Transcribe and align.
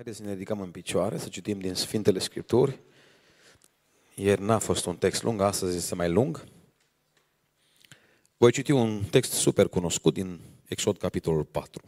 Haideți 0.00 0.20
să 0.20 0.26
ne 0.26 0.32
ridicăm 0.32 0.60
în 0.60 0.70
picioare, 0.70 1.18
să 1.18 1.28
citim 1.28 1.60
din 1.60 1.74
Sfintele 1.74 2.18
Scripturi. 2.18 2.78
Ieri 4.14 4.42
n-a 4.42 4.58
fost 4.58 4.86
un 4.86 4.96
text 4.96 5.22
lung, 5.22 5.40
astăzi 5.40 5.76
este 5.76 5.94
mai 5.94 6.10
lung. 6.10 6.44
Voi 8.36 8.52
citi 8.52 8.70
un 8.70 9.04
text 9.04 9.32
super 9.32 9.68
cunoscut 9.68 10.14
din 10.14 10.40
Exod, 10.68 10.98
capitolul 10.98 11.44
4. 11.44 11.82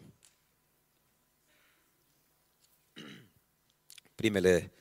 Primele 4.15 4.73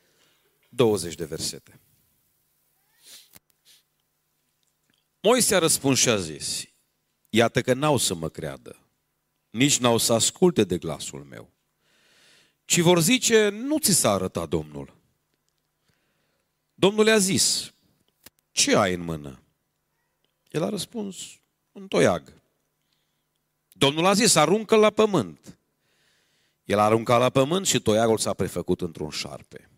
20 0.70 1.16
de 1.16 1.26
versete. 1.26 1.80
Moise 5.22 5.56
a 5.56 5.60
răspuns 5.60 6.00
și 6.00 6.10
a 6.10 6.18
zis, 6.18 6.64
iată 7.30 7.62
că 7.62 7.74
n-au 7.74 7.98
să 7.98 8.14
mă 8.14 8.30
creadă, 8.30 8.80
nici 9.50 9.80
n-au 9.80 9.98
să 9.98 10.14
asculte 10.14 10.64
de 10.64 10.78
glasul 10.78 11.24
meu 11.24 11.52
ci 12.72 12.80
vor 12.80 13.02
zice, 13.02 13.50
nu 13.50 13.78
ți 13.80 13.92
s-a 13.92 14.12
arătat 14.12 14.50
Domnul. 14.50 14.94
Domnul 16.74 17.04
le-a 17.04 17.18
zis, 17.18 17.74
ce 18.52 18.76
ai 18.76 18.94
în 18.94 19.02
mână? 19.02 19.42
El 20.52 20.64
a 20.64 20.70
răspuns, 20.70 21.18
un 21.72 21.88
toiag. 21.88 22.34
Domnul 23.72 24.06
a 24.06 24.14
zis, 24.14 24.36
aruncă 24.36 24.76
la 24.76 24.90
pământ. 24.90 25.58
El 26.64 26.80
a 26.80 26.84
aruncat 26.84 27.20
la 27.20 27.30
pământ 27.30 27.68
și 27.68 27.80
toiagul 27.80 28.18
s-a 28.18 28.34
prefăcut 28.34 28.82
într-un 28.82 29.10
șarpe. 29.10 29.70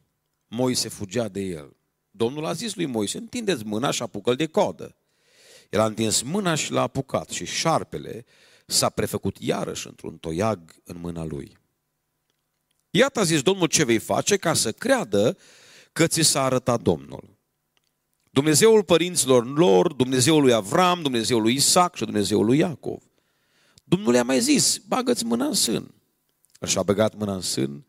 Moise 0.47 0.89
fugea 0.89 1.27
de 1.27 1.41
el. 1.41 1.75
Domnul 2.11 2.45
a 2.45 2.53
zis 2.53 2.75
lui 2.75 2.85
Moise, 2.85 3.17
întindeți 3.17 3.65
mâna 3.65 3.91
și 3.91 4.01
apucă 4.01 4.35
de 4.35 4.47
codă. 4.47 4.95
El 5.69 5.79
a 5.79 5.85
întins 5.85 6.21
mâna 6.21 6.55
și 6.55 6.71
l-a 6.71 6.81
apucat 6.81 7.29
și 7.29 7.45
șarpele 7.45 8.25
s-a 8.65 8.89
prefăcut 8.89 9.37
iarăși 9.39 9.87
într-un 9.87 10.17
toiag 10.17 10.75
în 10.83 10.97
mâna 10.97 11.23
lui. 11.23 11.61
Iată 12.95 13.19
a 13.19 13.23
zis 13.23 13.41
Domnul 13.41 13.67
ce 13.67 13.83
vei 13.83 13.97
face 13.97 14.37
ca 14.37 14.53
să 14.53 14.71
creadă 14.71 15.37
că 15.93 16.07
ți 16.07 16.21
s-a 16.21 16.43
arătat 16.43 16.81
Domnul. 16.81 17.37
Dumnezeul 18.29 18.83
părinților 18.83 19.57
lor, 19.57 19.93
Dumnezeul 19.93 20.41
lui 20.41 20.53
Avram, 20.53 21.01
Dumnezeul 21.01 21.41
lui 21.41 21.53
Isaac 21.53 21.95
și 21.95 22.05
Dumnezeul 22.05 22.45
lui 22.45 22.57
Iacov. 22.57 23.01
Domnul 23.83 24.13
i-a 24.13 24.23
mai 24.23 24.39
zis, 24.39 24.77
bagă-ți 24.77 25.25
mâna 25.25 25.45
în 25.45 25.53
sân. 25.53 25.93
El 26.59 26.67
și-a 26.67 26.83
băgat 26.83 27.15
mâna 27.15 27.33
în 27.33 27.41
sân, 27.41 27.85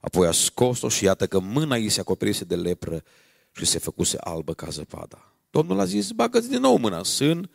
apoi 0.00 0.26
a 0.26 0.32
scos-o 0.32 0.88
și 0.88 1.04
iată 1.04 1.26
că 1.26 1.38
mâna 1.38 1.76
ei 1.76 1.88
se 1.88 2.00
acoperise 2.00 2.44
de 2.44 2.56
lepră 2.56 3.02
și 3.52 3.64
se 3.64 3.78
făcuse 3.78 4.16
albă 4.20 4.54
ca 4.54 4.68
zăpada. 4.68 5.32
Domnul 5.50 5.80
a 5.80 5.84
zis, 5.84 6.10
bagă-ți 6.10 6.48
din 6.48 6.60
nou 6.60 6.76
mâna 6.76 6.96
în 6.96 7.04
sân, 7.04 7.50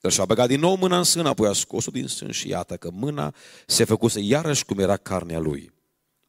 el 0.00 0.10
și-a 0.10 0.24
băgat 0.24 0.48
din 0.48 0.60
nou 0.60 0.76
mâna 0.76 0.98
în 0.98 1.04
sân, 1.04 1.26
apoi 1.26 1.48
a 1.48 1.52
scos-o 1.52 1.90
din 1.90 2.06
sân 2.06 2.30
și 2.30 2.48
iată 2.48 2.76
că 2.76 2.90
mâna 2.92 3.34
se 3.66 3.84
făcuse 3.84 4.20
iarăși 4.20 4.64
cum 4.64 4.78
era 4.78 4.96
carnea 4.96 5.38
lui. 5.38 5.78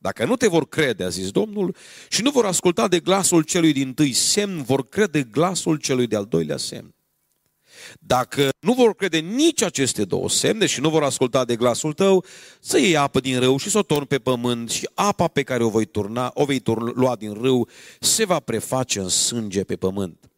Dacă 0.01 0.25
nu 0.25 0.35
te 0.35 0.47
vor 0.47 0.67
crede, 0.67 1.03
a 1.03 1.09
zis 1.09 1.31
Domnul, 1.31 1.75
și 2.09 2.21
nu 2.21 2.29
vor 2.29 2.45
asculta 2.45 2.87
de 2.87 2.99
glasul 2.99 3.41
celui 3.41 3.73
din 3.73 3.93
tâi 3.93 4.13
semn, 4.13 4.63
vor 4.63 4.87
crede 4.89 5.23
glasul 5.23 5.75
celui 5.75 6.07
de-al 6.07 6.25
doilea 6.25 6.57
semn. 6.57 6.95
Dacă 7.99 8.49
nu 8.59 8.73
vor 8.73 8.95
crede 8.95 9.17
nici 9.17 9.61
aceste 9.61 10.05
două 10.05 10.29
semne 10.29 10.65
și 10.65 10.81
nu 10.81 10.89
vor 10.89 11.03
asculta 11.03 11.45
de 11.45 11.55
glasul 11.55 11.93
tău, 11.93 12.25
să 12.59 12.77
iei 12.77 12.97
apă 12.97 13.19
din 13.19 13.39
râu 13.39 13.57
și 13.57 13.69
să 13.69 13.77
o 13.77 13.83
torni 13.83 14.07
pe 14.07 14.17
pământ 14.17 14.69
și 14.69 14.89
apa 14.93 15.27
pe 15.27 15.43
care 15.43 15.63
o 15.63 15.69
voi 15.69 15.85
turna, 15.85 16.31
o 16.33 16.45
vei 16.45 16.59
turna, 16.59 16.91
lua 16.95 17.15
din 17.15 17.33
râu, 17.33 17.67
se 17.99 18.25
va 18.25 18.39
preface 18.39 18.99
în 18.99 19.09
sânge 19.09 19.63
pe 19.63 19.75
pământ. 19.75 20.31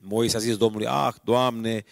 Moise 0.00 0.36
a 0.36 0.40
zis 0.40 0.56
Domnului, 0.56 0.86
ah, 0.86 1.14
Doamne, 1.24 1.84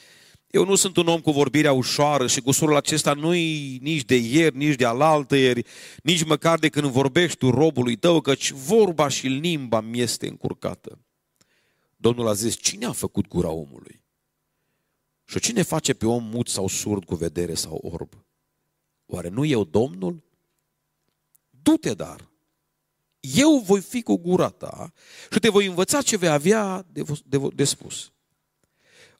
eu 0.56 0.64
nu 0.64 0.74
sunt 0.74 0.96
un 0.96 1.06
om 1.06 1.20
cu 1.20 1.30
vorbirea 1.30 1.72
ușoară 1.72 2.26
și 2.26 2.40
cu 2.40 2.50
surul 2.50 2.76
acesta 2.76 3.12
nu-i 3.12 3.78
nici 3.82 4.04
de 4.04 4.16
ieri, 4.16 4.56
nici 4.56 4.74
de 4.74 4.84
alaltă 4.84 5.36
ieri, 5.36 5.66
nici 6.02 6.24
măcar 6.24 6.58
de 6.58 6.68
când 6.68 6.86
vorbești 6.86 7.38
tu 7.38 7.50
robului 7.50 7.96
tău, 7.96 8.20
căci 8.20 8.50
vorba 8.50 9.08
și 9.08 9.26
limba 9.26 9.80
mi 9.80 10.00
este 10.00 10.28
încurcată. 10.28 10.98
Domnul 11.96 12.28
a 12.28 12.32
zis, 12.32 12.56
cine 12.56 12.86
a 12.86 12.92
făcut 12.92 13.28
gura 13.28 13.50
omului? 13.50 14.02
Și 15.24 15.38
cine 15.38 15.62
face 15.62 15.92
pe 15.92 16.06
om 16.06 16.24
mut 16.24 16.48
sau 16.48 16.68
surd 16.68 17.04
cu 17.04 17.14
vedere 17.14 17.54
sau 17.54 17.80
orb? 17.92 18.24
Oare 19.06 19.28
nu 19.28 19.44
eu 19.44 19.64
Domnul? 19.64 20.24
Du-te 21.50 21.94
dar! 21.94 22.30
Eu 23.20 23.58
voi 23.58 23.80
fi 23.80 24.02
cu 24.02 24.16
gura 24.16 24.48
ta 24.48 24.92
și 25.32 25.38
te 25.38 25.48
voi 25.48 25.66
învăța 25.66 26.02
ce 26.02 26.16
vei 26.16 26.28
avea 26.28 26.86
de, 26.92 27.02
de, 27.24 27.38
de 27.54 27.64
spus. 27.64 28.12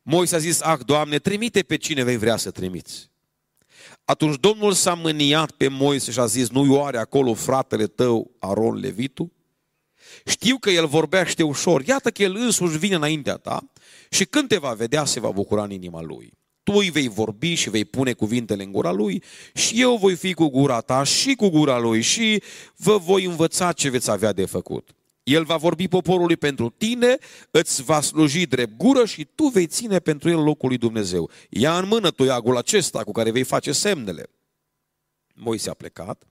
Moise 0.08 0.34
a 0.34 0.38
zis, 0.38 0.60
ah, 0.60 0.78
Doamne, 0.84 1.18
trimite 1.18 1.62
pe 1.62 1.76
cine 1.76 2.02
vei 2.02 2.16
vrea 2.16 2.36
să 2.36 2.50
trimiți. 2.50 3.10
Atunci 4.04 4.36
Domnul 4.40 4.72
s-a 4.72 4.94
mâniat 4.94 5.50
pe 5.50 5.68
Moise 5.68 6.10
și 6.10 6.18
a 6.18 6.26
zis, 6.26 6.48
nu-i 6.48 6.68
oare 6.68 6.98
acolo 6.98 7.34
fratele 7.34 7.86
tău, 7.86 8.30
Aron 8.38 8.74
Levitu? 8.74 9.32
Știu 10.24 10.58
că 10.58 10.70
el 10.70 10.86
vorbește 10.86 11.42
ușor, 11.42 11.86
iată 11.86 12.10
că 12.10 12.22
el 12.22 12.34
însuși 12.34 12.78
vine 12.78 12.94
înaintea 12.94 13.36
ta 13.36 13.72
și 14.10 14.24
când 14.24 14.48
te 14.48 14.56
va 14.56 14.72
vedea 14.72 15.04
se 15.04 15.20
va 15.20 15.30
bucura 15.30 15.62
în 15.62 15.70
inima 15.70 16.02
lui. 16.02 16.32
Tu 16.62 16.72
îi 16.72 16.90
vei 16.90 17.08
vorbi 17.08 17.54
și 17.54 17.70
vei 17.70 17.84
pune 17.84 18.12
cuvintele 18.12 18.62
în 18.62 18.72
gura 18.72 18.92
lui 18.92 19.22
și 19.54 19.80
eu 19.80 19.96
voi 19.96 20.14
fi 20.14 20.32
cu 20.32 20.48
gura 20.48 20.80
ta 20.80 21.02
și 21.02 21.34
cu 21.34 21.48
gura 21.48 21.78
lui 21.78 22.00
și 22.00 22.42
vă 22.76 22.96
voi 22.96 23.24
învăța 23.24 23.72
ce 23.72 23.90
veți 23.90 24.10
avea 24.10 24.32
de 24.32 24.44
făcut. 24.44 24.94
El 25.26 25.44
va 25.44 25.56
vorbi 25.56 25.88
poporului 25.88 26.36
pentru 26.36 26.68
tine, 26.68 27.18
îți 27.50 27.82
va 27.82 28.00
sluji 28.00 28.46
drept 28.46 28.76
gură 28.76 29.04
și 29.04 29.24
tu 29.34 29.44
vei 29.44 29.66
ține 29.66 29.98
pentru 29.98 30.28
el 30.28 30.42
locul 30.42 30.68
lui 30.68 30.78
Dumnezeu. 30.78 31.30
Ia 31.50 31.78
în 31.78 31.86
mână 31.86 32.10
toiagul 32.10 32.56
acesta 32.56 33.04
cu 33.04 33.12
care 33.12 33.30
vei 33.30 33.42
face 33.42 33.72
semnele. 33.72 34.30
Moise 35.34 35.70
a 35.70 35.74
plecat 35.74 36.26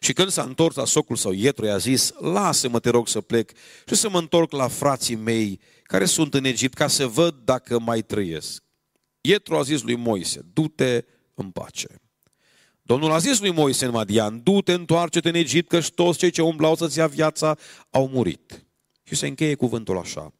și 0.00 0.12
când 0.12 0.30
s-a 0.30 0.42
întors 0.42 0.74
la 0.74 0.84
socul 0.84 1.16
sau 1.16 1.32
Ietru 1.32 1.64
i-a 1.64 1.76
zis, 1.76 2.12
lasă-mă 2.18 2.80
te 2.80 2.90
rog 2.90 3.08
să 3.08 3.20
plec 3.20 3.50
și 3.86 3.94
să 3.94 4.08
mă 4.08 4.18
întorc 4.18 4.52
la 4.52 4.68
frații 4.68 5.16
mei 5.16 5.60
care 5.82 6.04
sunt 6.04 6.34
în 6.34 6.44
Egipt 6.44 6.74
ca 6.74 6.86
să 6.86 7.06
văd 7.06 7.34
dacă 7.44 7.78
mai 7.78 8.02
trăiesc. 8.02 8.62
Ietru 9.20 9.56
a 9.56 9.62
zis 9.62 9.82
lui 9.82 9.96
Moise, 9.96 10.40
du-te 10.52 11.04
în 11.34 11.50
pace. 11.50 11.88
Domnul 12.86 13.10
a 13.10 13.18
zis 13.18 13.40
lui 13.40 13.50
Moise 13.50 13.84
în 13.84 13.90
Madian, 13.90 14.42
du-te, 14.42 14.72
întoarce-te 14.72 15.28
în 15.28 15.34
Egipt, 15.34 15.68
că 15.68 15.80
toți 15.80 16.18
cei 16.18 16.30
ce 16.30 16.42
umblau 16.42 16.74
să-ți 16.74 16.98
ia 16.98 17.06
viața 17.06 17.56
au 17.90 18.08
murit. 18.08 18.66
Și 19.02 19.14
se 19.14 19.26
încheie 19.26 19.54
cuvântul 19.54 19.98
așa. 19.98 20.32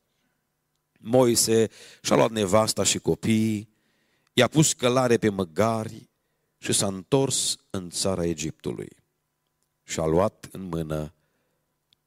Moise 0.98 1.70
și-a 2.02 2.16
luat 2.16 2.30
nevasta 2.30 2.82
și 2.82 2.98
copiii, 2.98 3.68
i-a 4.32 4.48
pus 4.48 4.72
călare 4.72 5.16
pe 5.16 5.28
măgari 5.28 6.08
și 6.58 6.72
s-a 6.72 6.86
întors 6.86 7.56
în 7.70 7.90
țara 7.90 8.24
Egiptului. 8.24 8.96
Și 9.82 10.00
a 10.00 10.04
luat 10.04 10.48
în 10.50 10.62
mână 10.62 11.14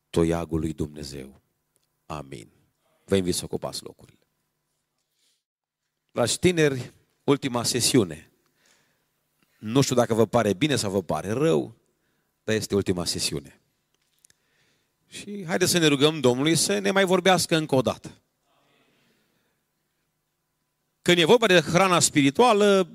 toiagul 0.09 0.59
lui 0.59 0.73
Dumnezeu. 0.73 1.41
Amin. 2.05 2.47
Vă 3.05 3.15
invit 3.15 3.35
să 3.35 3.43
ocupați 3.43 3.83
locurile. 3.83 4.27
La 6.11 6.25
tineri, 6.25 6.93
ultima 7.23 7.63
sesiune. 7.63 8.28
Nu 9.59 9.81
știu 9.81 9.95
dacă 9.95 10.13
vă 10.13 10.25
pare 10.25 10.53
bine 10.53 10.75
sau 10.75 10.91
vă 10.91 11.03
pare 11.03 11.31
rău, 11.31 11.75
dar 12.43 12.55
este 12.55 12.75
ultima 12.75 13.05
sesiune. 13.05 13.61
Și 15.07 15.45
haideți 15.45 15.71
să 15.71 15.77
ne 15.77 15.87
rugăm 15.87 16.19
Domnului 16.19 16.55
să 16.55 16.79
ne 16.79 16.91
mai 16.91 17.05
vorbească 17.05 17.55
încă 17.55 17.75
o 17.75 17.81
dată. 17.81 18.21
Când 21.01 21.17
e 21.17 21.25
vorba 21.25 21.47
de 21.47 21.59
hrana 21.59 21.99
spirituală, 21.99 22.89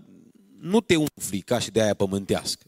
nu 0.59 0.81
te 0.81 0.97
umfli 0.97 1.41
ca 1.41 1.59
și 1.59 1.71
de 1.71 1.83
aia 1.83 1.95
pământească. 1.95 2.65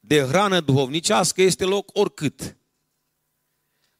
De 0.00 0.20
hrană 0.20 0.60
duhovnicească 0.60 1.42
este 1.42 1.64
loc 1.64 1.90
oricât. 1.92 2.56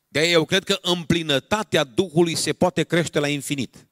De 0.08 0.18
aia 0.18 0.30
eu 0.30 0.44
cred 0.44 0.64
că 0.64 0.78
împlinătatea 0.82 1.84
Duhului 1.84 2.34
se 2.34 2.52
poate 2.52 2.82
crește 2.82 3.18
la 3.18 3.28
infinit. 3.28 3.86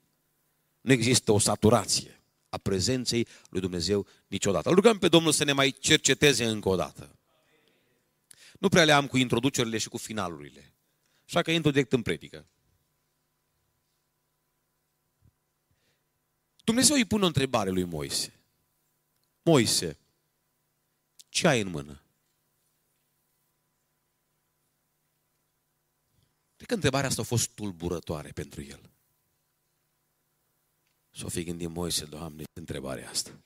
Nu 0.81 0.93
există 0.93 1.33
o 1.33 1.39
saturație 1.39 2.12
a 2.53 2.59
prezenței 2.59 3.27
lui 3.49 3.61
Dumnezeu 3.61 4.07
niciodată. 4.27 4.69
Îl 4.69 4.75
rugăm 4.75 4.99
pe 4.99 5.09
Domnul 5.09 5.33
să 5.33 5.45
ne 5.45 5.53
mai 5.53 5.71
cerceteze 5.71 6.45
încă 6.45 6.69
o 6.69 6.77
dată. 6.77 7.19
Nu 8.59 8.69
prea 8.69 8.85
le 8.85 8.93
am 8.93 9.07
cu 9.07 9.17
introducerile 9.17 9.79
și 9.79 9.89
cu 9.89 9.97
finalurile. 9.97 10.75
Așa 11.27 11.43
că 11.43 11.51
intru 11.51 11.71
direct 11.71 11.93
în 11.93 12.03
predică. 12.03 12.47
Dumnezeu 16.65 16.97
îi 16.97 17.05
pune 17.05 17.25
o 17.25 17.27
întrebare 17.27 17.71
lui 17.71 17.85
Moise. 17.85 18.41
Moise, 19.43 19.99
ce 21.29 21.49
ai 21.49 21.61
în 21.61 21.69
mână? 21.69 22.03
Cred 26.57 26.69
că 26.69 26.75
întrebarea 26.75 27.09
asta 27.09 27.23
a 27.23 27.25
fost 27.25 27.51
tulburătoare 27.51 28.31
pentru 28.31 28.63
el. 28.63 28.92
S-o 31.13 31.29
fi 31.29 31.45
gândit 31.45 31.69
Moise, 31.69 32.05
Doamne, 32.05 32.43
întrebarea 32.53 33.11
asta. 33.11 33.39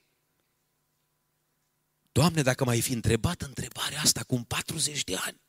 Doamne, 2.13 2.43
dacă 2.43 2.65
mai 2.65 2.81
fi 2.81 2.93
întrebat 2.93 3.43
întrebarea 3.43 4.01
asta 4.01 4.21
acum 4.21 4.45
40 4.45 5.05
de 5.05 5.17
ani, 5.17 5.41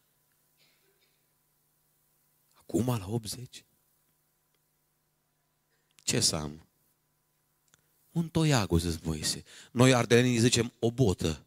acum 2.53 2.85
la 2.85 3.07
80, 3.07 3.65
ce 5.95 6.19
să 6.19 6.35
am? 6.35 6.67
Un 8.11 8.29
toiag, 8.29 8.77
zis 8.77 8.99
Moise. 8.99 9.43
Noi 9.71 9.93
ardelenii 9.93 10.37
zicem 10.37 10.73
o 10.79 10.91
botă. 10.91 11.45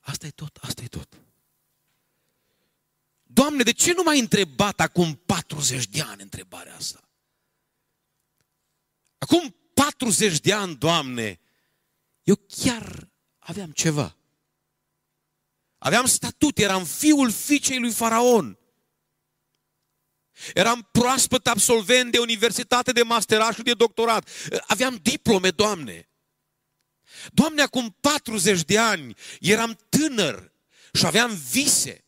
Asta 0.00 0.26
e 0.26 0.30
tot, 0.30 0.56
asta 0.56 0.82
e 0.82 0.88
tot. 0.88 1.16
Doamne, 3.22 3.62
de 3.62 3.72
ce 3.72 3.92
nu 3.92 4.02
m-ai 4.02 4.20
întrebat 4.20 4.80
acum 4.80 5.14
40 5.14 5.86
de 5.86 6.00
ani 6.00 6.22
întrebarea 6.22 6.74
asta? 6.74 7.05
Acum 9.18 9.56
40 9.74 10.40
de 10.40 10.52
ani, 10.52 10.76
Doamne, 10.76 11.40
eu 12.22 12.36
chiar 12.36 13.08
aveam 13.38 13.70
ceva. 13.70 14.16
Aveam 15.78 16.06
statut, 16.06 16.58
eram 16.58 16.84
fiul 16.84 17.30
fiicei 17.30 17.78
lui 17.78 17.92
Faraon. 17.92 18.58
Eram 20.54 20.88
proaspăt 20.92 21.46
absolvent 21.46 22.12
de 22.12 22.18
universitate, 22.18 22.92
de 22.92 23.02
masterat 23.02 23.54
și 23.54 23.62
de 23.62 23.74
doctorat. 23.74 24.28
Aveam 24.66 24.98
diplome, 25.02 25.50
Doamne. 25.50 26.08
Doamne, 27.32 27.62
acum 27.62 27.96
40 28.00 28.62
de 28.62 28.78
ani 28.78 29.16
eram 29.40 29.78
tânăr 29.88 30.52
și 30.92 31.06
aveam 31.06 31.34
vise. 31.34 32.05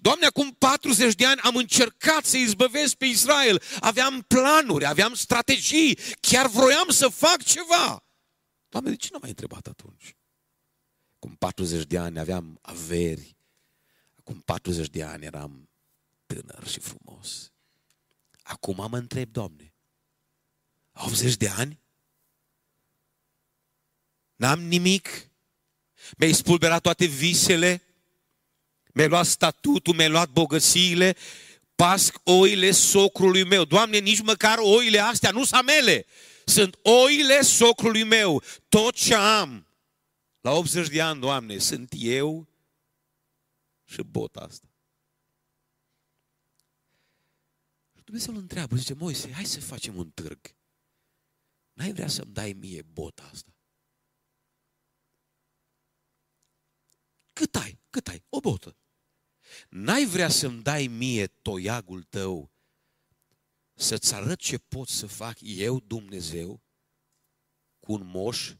Doamne, 0.00 0.26
acum 0.26 0.52
40 0.52 1.14
de 1.14 1.26
ani 1.26 1.40
am 1.40 1.56
încercat 1.56 2.24
să 2.24 2.36
izbăvesc 2.36 2.94
pe 2.94 3.04
Israel. 3.04 3.62
Aveam 3.80 4.22
planuri, 4.22 4.86
aveam 4.86 5.14
strategii, 5.14 5.98
chiar 6.20 6.46
vroiam 6.46 6.88
să 6.88 7.08
fac 7.08 7.42
ceva. 7.42 8.04
Doamne, 8.68 8.90
de 8.90 8.96
ce 8.96 9.08
nu 9.12 9.18
m-ai 9.20 9.30
întrebat 9.30 9.66
atunci? 9.66 10.16
Acum 11.16 11.34
40 11.34 11.86
de 11.86 11.98
ani 11.98 12.18
aveam 12.18 12.58
averi. 12.62 13.36
Acum 14.18 14.40
40 14.40 14.88
de 14.88 15.02
ani 15.02 15.24
eram 15.24 15.68
tânăr 16.26 16.66
și 16.66 16.80
frumos. 16.80 17.52
Acum 18.42 18.86
mă 18.90 18.96
întreb, 18.96 19.32
Doamne, 19.32 19.74
80 20.92 21.36
de 21.36 21.48
ani? 21.48 21.80
N-am 24.36 24.60
nimic? 24.60 25.30
Mi-ai 26.18 26.32
spulberat 26.32 26.80
toate 26.80 27.04
visele? 27.04 27.85
Mi-ai 28.96 29.08
luat 29.08 29.26
statutul, 29.26 29.94
mi-ai 29.94 30.08
luat 30.08 30.30
bogățiile? 30.30 31.16
Pasc 31.74 32.20
oile 32.24 32.70
socrului 32.70 33.44
meu. 33.44 33.64
Doamne, 33.64 33.98
nici 33.98 34.20
măcar 34.20 34.58
oile 34.58 34.98
astea 34.98 35.30
nu 35.30 35.44
sunt 35.44 35.64
mele. 35.64 36.06
Sunt 36.44 36.78
oile 36.82 37.40
socrului 37.40 38.02
meu. 38.02 38.42
Tot 38.68 38.94
ce 38.94 39.14
am. 39.14 39.66
La 40.40 40.50
80 40.50 40.88
de 40.88 41.02
ani, 41.02 41.20
Doamne, 41.20 41.58
sunt 41.58 41.92
eu 41.96 42.48
și 43.84 44.02
bota 44.02 44.40
asta. 44.40 44.68
Și 47.96 48.02
Dumnezeu 48.04 48.34
îl 48.34 48.40
întreabă, 48.40 48.76
zice, 48.76 48.94
Moise, 48.94 49.32
hai 49.32 49.44
să 49.44 49.60
facem 49.60 49.96
un 49.96 50.10
târg. 50.10 50.40
N-ai 51.72 51.92
vrea 51.92 52.08
să-mi 52.08 52.32
dai 52.32 52.52
mie 52.52 52.82
bota 52.82 53.28
asta? 53.32 53.50
Cât 57.32 57.54
ai? 57.54 57.78
Cât 57.90 58.08
ai? 58.08 58.22
O 58.28 58.40
botă. 58.40 58.76
N-ai 59.68 60.04
vrea 60.04 60.28
să-mi 60.28 60.62
dai 60.62 60.86
mie 60.86 61.26
toiagul 61.26 62.02
tău 62.02 62.50
să-ți 63.74 64.14
arăt 64.14 64.38
ce 64.38 64.58
pot 64.58 64.88
să 64.88 65.06
fac 65.06 65.36
eu, 65.40 65.80
Dumnezeu, 65.80 66.62
cu 67.78 67.92
un 67.92 68.06
moș 68.06 68.54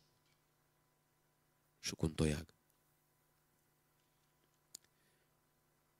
și 1.78 1.94
cu 1.94 2.04
un 2.04 2.14
toiag. 2.14 2.54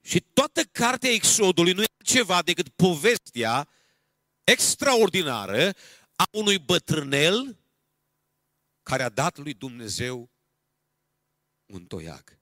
Și 0.01 0.21
toată 0.33 0.63
cartea 0.63 1.09
Exodului 1.09 1.73
nu 1.73 1.81
e 1.81 1.87
ceva 2.03 2.41
decât 2.41 2.69
povestea 2.69 3.69
extraordinară 4.43 5.75
a 6.15 6.27
unui 6.31 6.59
bătrânel 6.59 7.57
care 8.83 9.03
a 9.03 9.09
dat 9.09 9.37
lui 9.37 9.53
Dumnezeu 9.53 10.29
un 11.65 11.85
toiag. 11.85 12.36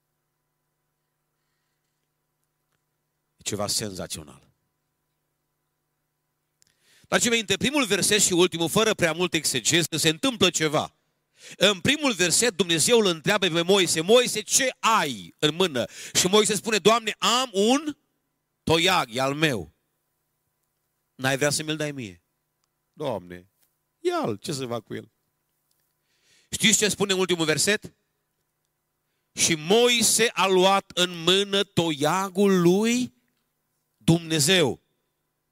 Ceva 3.46 3.68
senzațional. 3.68 4.54
Dar 7.08 7.22
ce 7.22 7.38
între 7.38 7.58
primul 7.58 7.86
verset 7.86 8.22
și 8.22 8.34
ultimul, 8.34 8.70
fără 8.70 8.94
prea 8.94 9.14
mult 9.14 9.34
exegeză, 9.34 9.98
se 9.98 10.10
întâmplă 10.10 10.50
ceva. 10.50 10.96
În 11.58 11.80
primul 11.80 12.14
verset 12.14 12.56
Dumnezeu 12.56 13.00
îl 13.00 13.06
întreabă 13.06 13.48
pe 13.48 13.62
Moise, 13.62 14.02
Moise, 14.02 14.42
ce 14.42 14.76
ai 14.80 15.36
în 15.40 15.56
mână? 15.56 15.86
Și 16.14 16.28
Moise 16.28 16.56
spune, 16.56 16.78
Doamne, 16.78 17.16
am 17.18 17.50
un 17.54 17.98
toiag, 18.64 19.16
e 19.16 19.22
al 19.22 19.34
meu. 19.34 19.74
N-ai 21.16 21.38
vrea 21.38 21.50
să 21.50 21.64
mi-l 21.64 21.76
dai 21.76 21.92
mie? 21.92 22.24
Doamne, 22.94 23.50
ia-l, 24.00 24.36
ce 24.36 24.52
să 24.52 24.66
fac 24.66 24.84
cu 24.84 24.94
el? 24.94 25.12
Știți 26.50 26.78
ce 26.78 26.90
spune 26.90 27.14
în 27.14 27.20
ultimul 27.20 27.46
verset? 27.46 27.94
Și 29.34 29.56
Moise 29.56 30.30
a 30.34 30.48
luat 30.48 30.92
în 30.94 31.18
mână 31.24 31.64
toiagul 31.64 32.62
lui 32.62 33.15
Dumnezeu. 34.06 34.82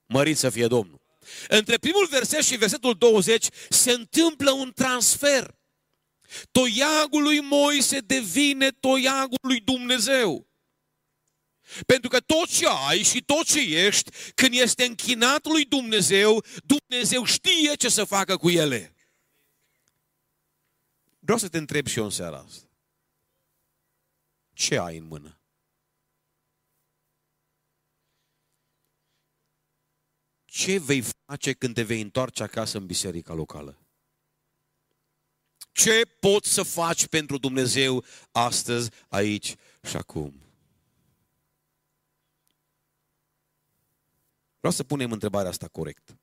Mărit 0.06 0.38
să 0.38 0.50
fie 0.50 0.66
Domnul. 0.66 1.00
Între 1.48 1.78
primul 1.78 2.06
verset 2.10 2.42
și 2.42 2.56
versetul 2.56 2.94
20 2.94 3.46
se 3.68 3.90
întâmplă 3.90 4.50
un 4.50 4.72
transfer. 4.74 5.58
Toiagul 6.50 7.22
lui 7.22 7.40
Moise 7.40 7.98
devine 7.98 8.70
toiagul 8.70 9.38
lui 9.42 9.60
Dumnezeu. 9.60 10.48
Pentru 11.86 12.08
că 12.08 12.20
tot 12.20 12.48
ce 12.48 12.66
ai 12.88 13.02
și 13.02 13.22
tot 13.22 13.44
ce 13.44 13.60
ești, 13.60 14.10
când 14.34 14.54
este 14.54 14.84
închinat 14.84 15.46
lui 15.46 15.64
Dumnezeu, 15.64 16.44
Dumnezeu 16.64 17.24
știe 17.24 17.74
ce 17.74 17.88
să 17.88 18.04
facă 18.04 18.36
cu 18.36 18.50
ele. 18.50 18.94
Vreau 21.18 21.38
să 21.38 21.48
te 21.48 21.58
întreb 21.58 21.86
și 21.86 21.98
eu 21.98 22.04
în 22.04 22.10
seara 22.10 22.44
asta. 22.46 22.68
Ce 24.52 24.78
ai 24.78 24.96
în 24.96 25.06
mână? 25.06 25.38
Ce 30.54 30.78
vei 30.78 31.04
face 31.26 31.52
când 31.52 31.74
te 31.74 31.82
vei 31.82 32.00
întoarce 32.00 32.42
acasă 32.42 32.78
în 32.78 32.86
biserica 32.86 33.32
locală? 33.32 33.78
Ce 35.72 36.04
poți 36.20 36.52
să 36.52 36.62
faci 36.62 37.06
pentru 37.06 37.38
Dumnezeu 37.38 38.04
astăzi, 38.32 38.90
aici 39.08 39.54
și 39.82 39.96
acum? 39.96 40.42
Vreau 44.58 44.72
să 44.72 44.84
punem 44.84 45.12
întrebarea 45.12 45.50
asta 45.50 45.68
corect. 45.68 46.16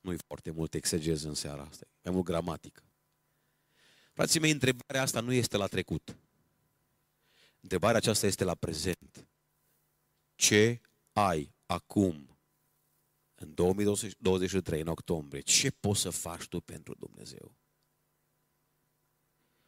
Nu-i 0.00 0.18
foarte 0.26 0.50
mult 0.50 0.74
exegez 0.74 1.22
în 1.22 1.34
seara 1.34 1.62
asta, 1.62 1.86
mai 2.02 2.12
mult 2.14 2.24
gramatică. 2.24 2.82
Frații 4.12 4.40
mei, 4.40 4.50
întrebarea 4.50 5.02
asta 5.02 5.20
nu 5.20 5.32
este 5.32 5.56
la 5.56 5.66
trecut. 5.66 6.16
Întrebarea 7.60 7.96
aceasta 7.96 8.26
este 8.26 8.44
la 8.44 8.54
prezent. 8.54 9.26
Ce 10.34 10.80
ai 11.12 11.54
acum, 11.66 12.29
în 13.42 13.54
2023, 13.54 14.80
în 14.80 14.86
octombrie, 14.86 15.40
ce 15.40 15.70
poți 15.70 16.00
să 16.00 16.10
faci 16.10 16.46
tu 16.46 16.60
pentru 16.60 16.94
Dumnezeu? 16.94 17.56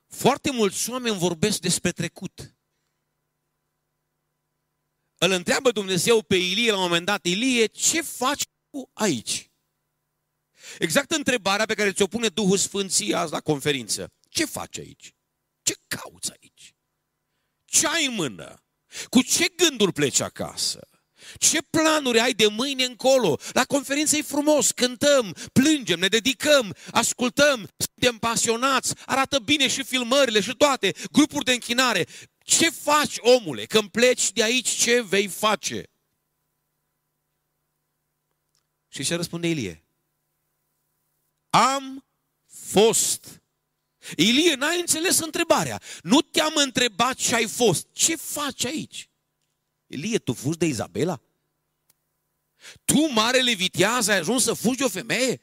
Foarte 0.07 0.51
mulți 0.51 0.91
oameni 0.91 1.19
vorbesc 1.19 1.61
despre 1.61 1.93
trecut. 1.93 2.57
Îl 5.19 5.31
întreabă 5.31 5.71
Dumnezeu 5.71 6.23
pe 6.23 6.37
Ilie 6.37 6.71
la 6.71 6.77
un 6.77 6.83
moment 6.83 7.07
dat, 7.07 7.25
Ilie, 7.25 7.67
ce 7.67 8.03
faci 8.03 8.47
tu 8.71 8.91
aici? 8.93 9.51
Exact 10.79 11.11
întrebarea 11.11 11.67
pe 11.67 11.75
care 11.75 11.93
ți-o 11.93 12.07
pune 12.07 12.29
Duhul 12.29 12.57
Sfânții 12.57 13.15
azi 13.15 13.33
la 13.33 13.41
conferință. 13.41 14.13
Ce 14.29 14.45
faci 14.45 14.79
aici? 14.79 15.15
Ce 15.63 15.75
cauți 15.87 16.31
aici? 16.41 16.75
Ce 17.65 17.87
ai 17.87 18.07
în 18.07 18.15
mână? 18.15 18.65
Cu 19.11 19.23
ce 19.23 19.53
gânduri 19.57 19.93
pleci 19.93 20.21
acasă? 20.21 20.89
Ce 21.37 21.63
planuri 21.63 22.19
ai 22.21 22.33
de 22.33 22.47
mâine 22.47 22.85
încolo? 22.85 23.39
La 23.53 23.65
conferință 23.65 24.17
e 24.17 24.23
frumos, 24.23 24.71
cântăm, 24.71 25.35
plângem, 25.53 25.99
ne 25.99 26.09
dedicăm, 26.09 26.77
ascultăm, 26.91 27.69
suntem 27.77 28.19
pasionați, 28.19 28.95
arată 29.07 29.39
bine 29.39 29.69
și 29.69 29.85
filmările 29.85 30.41
și 30.41 30.55
toate, 30.57 30.95
grupuri 31.13 31.45
de 31.45 31.53
închinare. 31.53 32.07
Ce 32.45 32.71
faci, 32.71 33.17
omule? 33.19 33.65
Când 33.65 33.91
pleci 33.91 34.33
de 34.33 34.43
aici, 34.43 34.69
ce 34.69 35.03
vei 35.03 35.29
face? 35.29 35.87
Și 38.89 39.05
ce 39.05 39.15
răspunde 39.15 39.49
Ilie? 39.49 39.85
Am 41.51 42.05
fost. 42.47 43.43
Ilie, 44.17 44.55
n-ai 44.55 44.81
înțeles 44.81 45.19
întrebarea. 45.19 45.81
Nu 46.03 46.21
te-am 46.21 46.53
întrebat 46.55 47.15
ce 47.15 47.35
ai 47.35 47.47
fost. 47.47 47.87
Ce 47.93 48.17
faci 48.17 48.65
aici? 48.65 49.11
Ilie, 49.93 50.19
tu 50.19 50.33
fugi 50.33 50.59
de 50.59 50.67
Izabela? 50.67 51.21
Tu, 52.85 53.13
marele 53.13 53.53
viteaz, 53.53 54.09
ai 54.09 54.19
ajuns 54.19 54.43
să 54.43 54.53
fugi 54.53 54.77
de 54.77 54.85
o 54.85 54.89
femeie? 54.89 55.41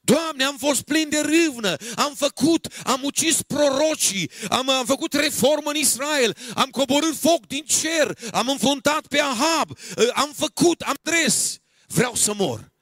Doamne, 0.00 0.44
am 0.44 0.56
fost 0.58 0.82
plin 0.82 1.08
de 1.08 1.20
râvnă, 1.20 1.76
am 1.96 2.14
făcut, 2.14 2.66
am 2.84 3.02
ucis 3.02 3.42
prorocii, 3.42 4.30
am, 4.48 4.68
am 4.68 4.86
făcut 4.86 5.12
reformă 5.12 5.70
în 5.70 5.76
Israel, 5.76 6.36
am 6.54 6.70
coborât 6.70 7.16
foc 7.16 7.46
din 7.46 7.64
cer, 7.64 8.18
am 8.32 8.48
înfruntat 8.48 9.06
pe 9.06 9.18
Ahab, 9.18 9.78
am 10.14 10.32
făcut, 10.32 10.80
am 10.80 10.96
dres, 11.02 11.58
vreau 11.86 12.14
să 12.14 12.34
mor. 12.34 12.72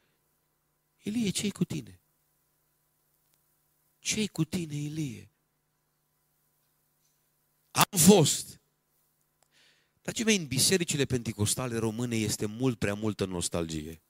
Ilie, 1.02 1.30
ce-i 1.30 1.50
cu 1.50 1.64
tine? 1.64 2.00
ce-i 4.06 4.26
cu 4.26 4.44
tine, 4.44 4.74
Ilie? 4.74 5.30
Am 7.70 7.98
fost. 7.98 8.60
Dragii 10.06 10.24
mei, 10.24 10.36
în 10.36 10.46
bisericile 10.46 11.04
penticostale 11.04 11.76
române 11.76 12.16
este 12.16 12.46
mult 12.46 12.78
prea 12.78 12.94
multă 12.94 13.24
nostalgie. 13.24 14.02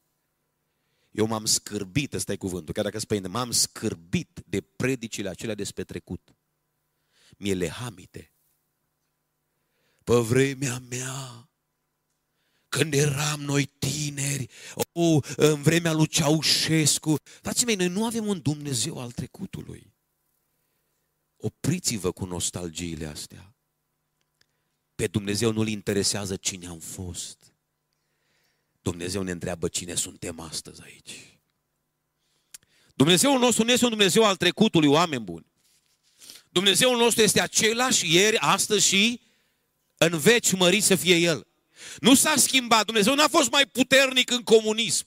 Eu 1.10 1.26
m-am 1.26 1.44
scârbit, 1.44 2.14
ăsta 2.14 2.32
e 2.32 2.36
cuvântul, 2.36 2.74
chiar 2.74 2.84
dacă 2.84 2.98
spune, 2.98 3.28
m-am 3.28 3.50
scârbit 3.50 4.42
de 4.46 4.60
predicile 4.60 5.28
acelea 5.28 5.54
despre 5.54 5.84
trecut. 5.84 6.36
Mie 7.36 7.54
le 7.54 7.68
hamite. 7.68 8.32
Pe 10.04 10.14
vremea 10.14 10.78
mea, 10.88 11.48
când 12.68 12.94
eram 12.94 13.40
noi 13.40 13.64
tineri, 13.78 14.50
oh, 14.92 15.24
în 15.36 15.62
vremea 15.62 15.92
lui 15.92 16.06
Ceaușescu. 16.06 17.16
Frații 17.22 17.66
mei, 17.66 17.74
noi 17.74 17.88
nu 17.88 18.04
avem 18.04 18.26
un 18.26 18.40
Dumnezeu 18.40 19.00
al 19.00 19.10
trecutului. 19.10 19.94
Opriți-vă 21.36 22.12
cu 22.12 22.24
nostalgiile 22.24 23.06
astea. 23.06 23.55
Pe 24.96 25.06
Dumnezeu 25.06 25.52
nu-L 25.52 25.68
interesează 25.68 26.36
cine 26.36 26.66
am 26.66 26.78
fost. 26.78 27.36
Dumnezeu 28.82 29.22
ne 29.22 29.30
întreabă 29.30 29.68
cine 29.68 29.94
suntem 29.94 30.40
astăzi 30.40 30.82
aici. 30.84 31.38
Dumnezeul 32.94 33.38
nostru 33.38 33.64
nu 33.64 33.72
este 33.72 33.84
un 33.84 33.90
Dumnezeu 33.90 34.24
al 34.24 34.36
trecutului, 34.36 34.88
oameni 34.88 35.24
buni. 35.24 35.46
Dumnezeul 36.48 36.96
nostru 36.96 37.22
este 37.22 37.40
același 37.40 38.14
ieri, 38.14 38.38
astăzi 38.38 38.86
și 38.86 39.20
în 39.96 40.18
veci 40.18 40.52
mărit 40.52 40.82
să 40.82 40.94
fie 40.94 41.16
El. 41.16 41.46
Nu 41.98 42.14
s-a 42.14 42.36
schimbat. 42.36 42.84
Dumnezeu 42.84 43.14
nu 43.14 43.22
a 43.22 43.28
fost 43.28 43.50
mai 43.50 43.66
puternic 43.66 44.30
în 44.30 44.42
comunism. 44.42 45.06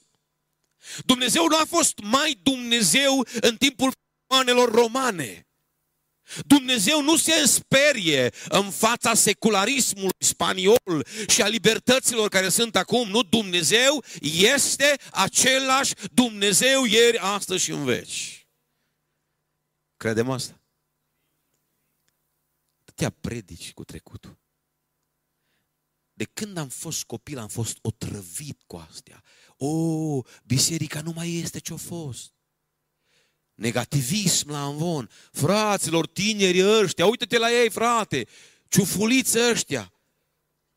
Dumnezeu 1.04 1.46
nu 1.46 1.56
a 1.56 1.64
fost 1.68 1.98
mai 2.02 2.38
Dumnezeu 2.42 3.26
în 3.40 3.56
timpul 3.56 3.92
romanelor 4.26 4.70
romane. 4.70 5.46
Dumnezeu 6.46 7.02
nu 7.02 7.16
se 7.16 7.32
însperie 7.32 8.32
în 8.48 8.70
fața 8.70 9.14
secularismului 9.14 10.14
spaniol 10.18 11.06
și 11.28 11.42
a 11.42 11.46
libertăților 11.46 12.28
care 12.28 12.48
sunt 12.48 12.76
acum. 12.76 13.08
Nu, 13.08 13.22
Dumnezeu 13.22 14.04
este 14.20 14.98
același 15.10 15.94
Dumnezeu 16.12 16.84
ieri, 16.84 17.18
astăzi 17.18 17.62
și 17.62 17.70
în 17.70 17.84
veci. 17.84 18.46
Credem 19.96 20.30
asta? 20.30 20.60
Atâtea 22.80 23.10
predici 23.10 23.72
cu 23.72 23.84
trecutul. 23.84 24.38
De 26.12 26.24
când 26.24 26.56
am 26.56 26.68
fost 26.68 27.04
copil, 27.04 27.38
am 27.38 27.48
fost 27.48 27.78
otrăvit 27.82 28.62
cu 28.66 28.76
astea. 28.76 29.22
O, 29.56 30.22
biserica 30.44 31.00
nu 31.00 31.12
mai 31.12 31.34
este 31.34 31.58
ce-a 31.58 31.76
fost. 31.76 32.32
Negativism 33.60 34.50
la 34.50 34.66
învon. 34.66 35.10
Fraților, 35.32 36.06
tineri 36.06 36.62
ăștia, 36.64 37.06
uite-te 37.06 37.38
la 37.38 37.52
ei, 37.52 37.70
frate. 37.70 38.26
Ciufuliți 38.68 39.38
ăștia. 39.50 39.92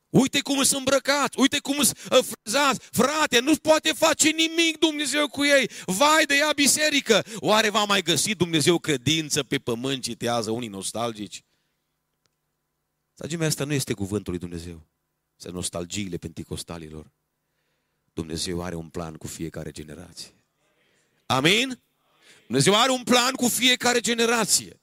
Uite 0.10 0.40
cum 0.40 0.64
sunt 0.64 0.78
îmbrăcați, 0.78 1.40
uite 1.40 1.60
cum 1.60 1.84
sunt 1.84 1.98
frăzați. 1.98 2.80
Frate, 2.92 3.40
nu 3.40 3.56
poate 3.56 3.92
face 3.92 4.30
nimic 4.30 4.78
Dumnezeu 4.78 5.28
cu 5.28 5.44
ei. 5.44 5.70
Vai 5.86 6.26
de 6.26 6.36
ea 6.36 6.52
biserică. 6.56 7.26
Oare 7.36 7.70
va 7.70 7.84
mai 7.84 8.02
găsi 8.02 8.36
Dumnezeu 8.36 8.80
credință 8.80 9.44
pe 9.44 9.58
pământ, 9.58 10.04
citează 10.04 10.52
unii 10.52 10.68
nostalgici? 10.68 11.44
Dragii 13.16 13.38
mei, 13.38 13.48
asta 13.48 13.64
nu 13.64 13.74
este 13.74 13.94
cuvântul 13.94 14.32
lui 14.32 14.42
Dumnezeu. 14.42 14.88
Să 15.36 15.50
nostalgiile 15.50 16.18
penticostalilor. 16.18 17.12
Dumnezeu 18.14 18.64
are 18.64 18.76
un 18.76 18.90
plan 18.90 19.14
cu 19.14 19.28
fiecare 19.28 19.72
generație. 19.72 20.34
Amin? 21.26 21.82
Dumnezeu 22.54 22.82
are 22.82 22.92
un 22.92 23.04
plan 23.04 23.34
cu 23.34 23.48
fiecare 23.48 24.00
generație. 24.00 24.82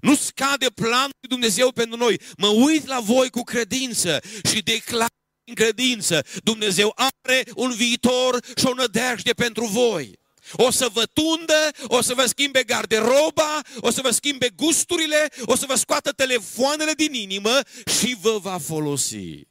Nu 0.00 0.14
scade 0.14 0.66
planul 0.70 1.16
lui 1.20 1.28
Dumnezeu 1.28 1.72
pentru 1.72 1.96
noi. 1.96 2.20
Mă 2.36 2.46
uit 2.46 2.86
la 2.86 3.00
voi 3.00 3.30
cu 3.30 3.42
credință 3.42 4.20
și 4.52 4.62
declar 4.62 5.08
în 5.44 5.54
credință. 5.54 6.24
Dumnezeu 6.44 6.92
are 6.94 7.44
un 7.54 7.70
viitor 7.70 8.44
și 8.56 8.66
o 8.66 8.74
nădejde 8.74 9.32
pentru 9.32 9.64
voi. 9.64 10.18
O 10.52 10.70
să 10.70 10.88
vă 10.92 11.04
tundă, 11.06 11.70
o 11.86 12.00
să 12.00 12.14
vă 12.14 12.26
schimbe 12.26 12.64
garderoba, 12.64 13.60
o 13.80 13.90
să 13.90 14.00
vă 14.00 14.10
schimbe 14.10 14.48
gusturile, 14.48 15.32
o 15.44 15.56
să 15.56 15.66
vă 15.66 15.74
scoată 15.74 16.12
telefoanele 16.12 16.92
din 16.92 17.14
inimă 17.14 17.60
și 18.00 18.16
vă 18.20 18.38
va 18.38 18.58
folosi. 18.58 19.46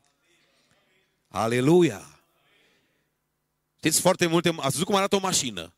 Aleluia! 1.27 2.21
Știți 3.77 4.01
foarte 4.01 4.25
multe, 4.25 4.49
ați 4.49 4.71
văzut 4.71 4.85
cum 4.85 4.95
arată 4.95 5.15
o 5.15 5.19
mașină. 5.19 5.73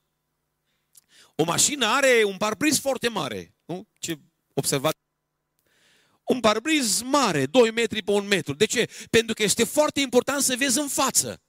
O 1.41 1.43
mașină 1.43 1.86
are 1.86 2.24
un 2.25 2.38
parbriz 2.38 2.79
foarte 2.79 3.10
mare. 3.10 3.55
Nu? 3.65 3.88
Ce 4.00 4.19
observați? 4.53 4.98
Un 6.24 6.39
parbriz 6.39 7.01
mare, 7.01 7.45
2 7.45 7.71
metri 7.71 8.01
pe 8.01 8.12
1 8.12 8.27
metru. 8.27 8.53
De 8.53 8.65
ce? 8.65 8.89
Pentru 9.10 9.33
că 9.33 9.43
este 9.43 9.63
foarte 9.63 10.00
important 10.00 10.41
să 10.41 10.55
vezi 10.55 10.79
în 10.79 10.88
față. 10.88 11.41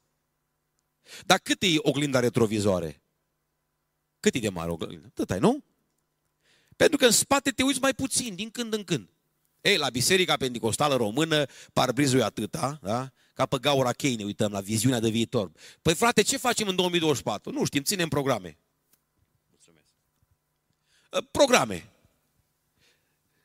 Dar 1.26 1.38
cât 1.38 1.62
e 1.62 1.66
oglinda 1.76 2.20
retrovizoare? 2.20 3.02
Cât 4.20 4.34
e 4.34 4.38
de 4.38 4.48
mare 4.48 4.70
oglinda? 4.70 5.06
Atât 5.06 5.38
nu? 5.38 5.64
Pentru 6.76 6.96
că 6.96 7.04
în 7.04 7.12
spate 7.12 7.50
te 7.50 7.62
uiți 7.62 7.80
mai 7.80 7.94
puțin, 7.94 8.34
din 8.34 8.50
când 8.50 8.72
în 8.72 8.84
când. 8.84 9.08
Ei, 9.60 9.76
la 9.76 9.90
Biserica 9.90 10.36
Pentecostală 10.36 10.96
Română, 10.96 11.46
parbrizul 11.72 12.18
e 12.18 12.24
atâta, 12.24 12.78
da? 12.82 13.12
Ca 13.34 13.46
pe 13.46 13.58
gaura 13.58 13.92
chei 13.92 14.14
ne 14.14 14.24
uităm 14.24 14.52
la 14.52 14.60
viziunea 14.60 15.00
de 15.00 15.08
viitor. 15.08 15.52
Păi 15.82 15.94
frate, 15.94 16.22
ce 16.22 16.36
facem 16.36 16.68
în 16.68 16.76
2024? 16.76 17.50
Nu 17.50 17.64
știm, 17.64 17.82
ținem 17.82 18.08
programe. 18.08 18.61
Mulțumesc. 21.12 21.16
Ă, 21.16 21.20
programe. 21.20 21.92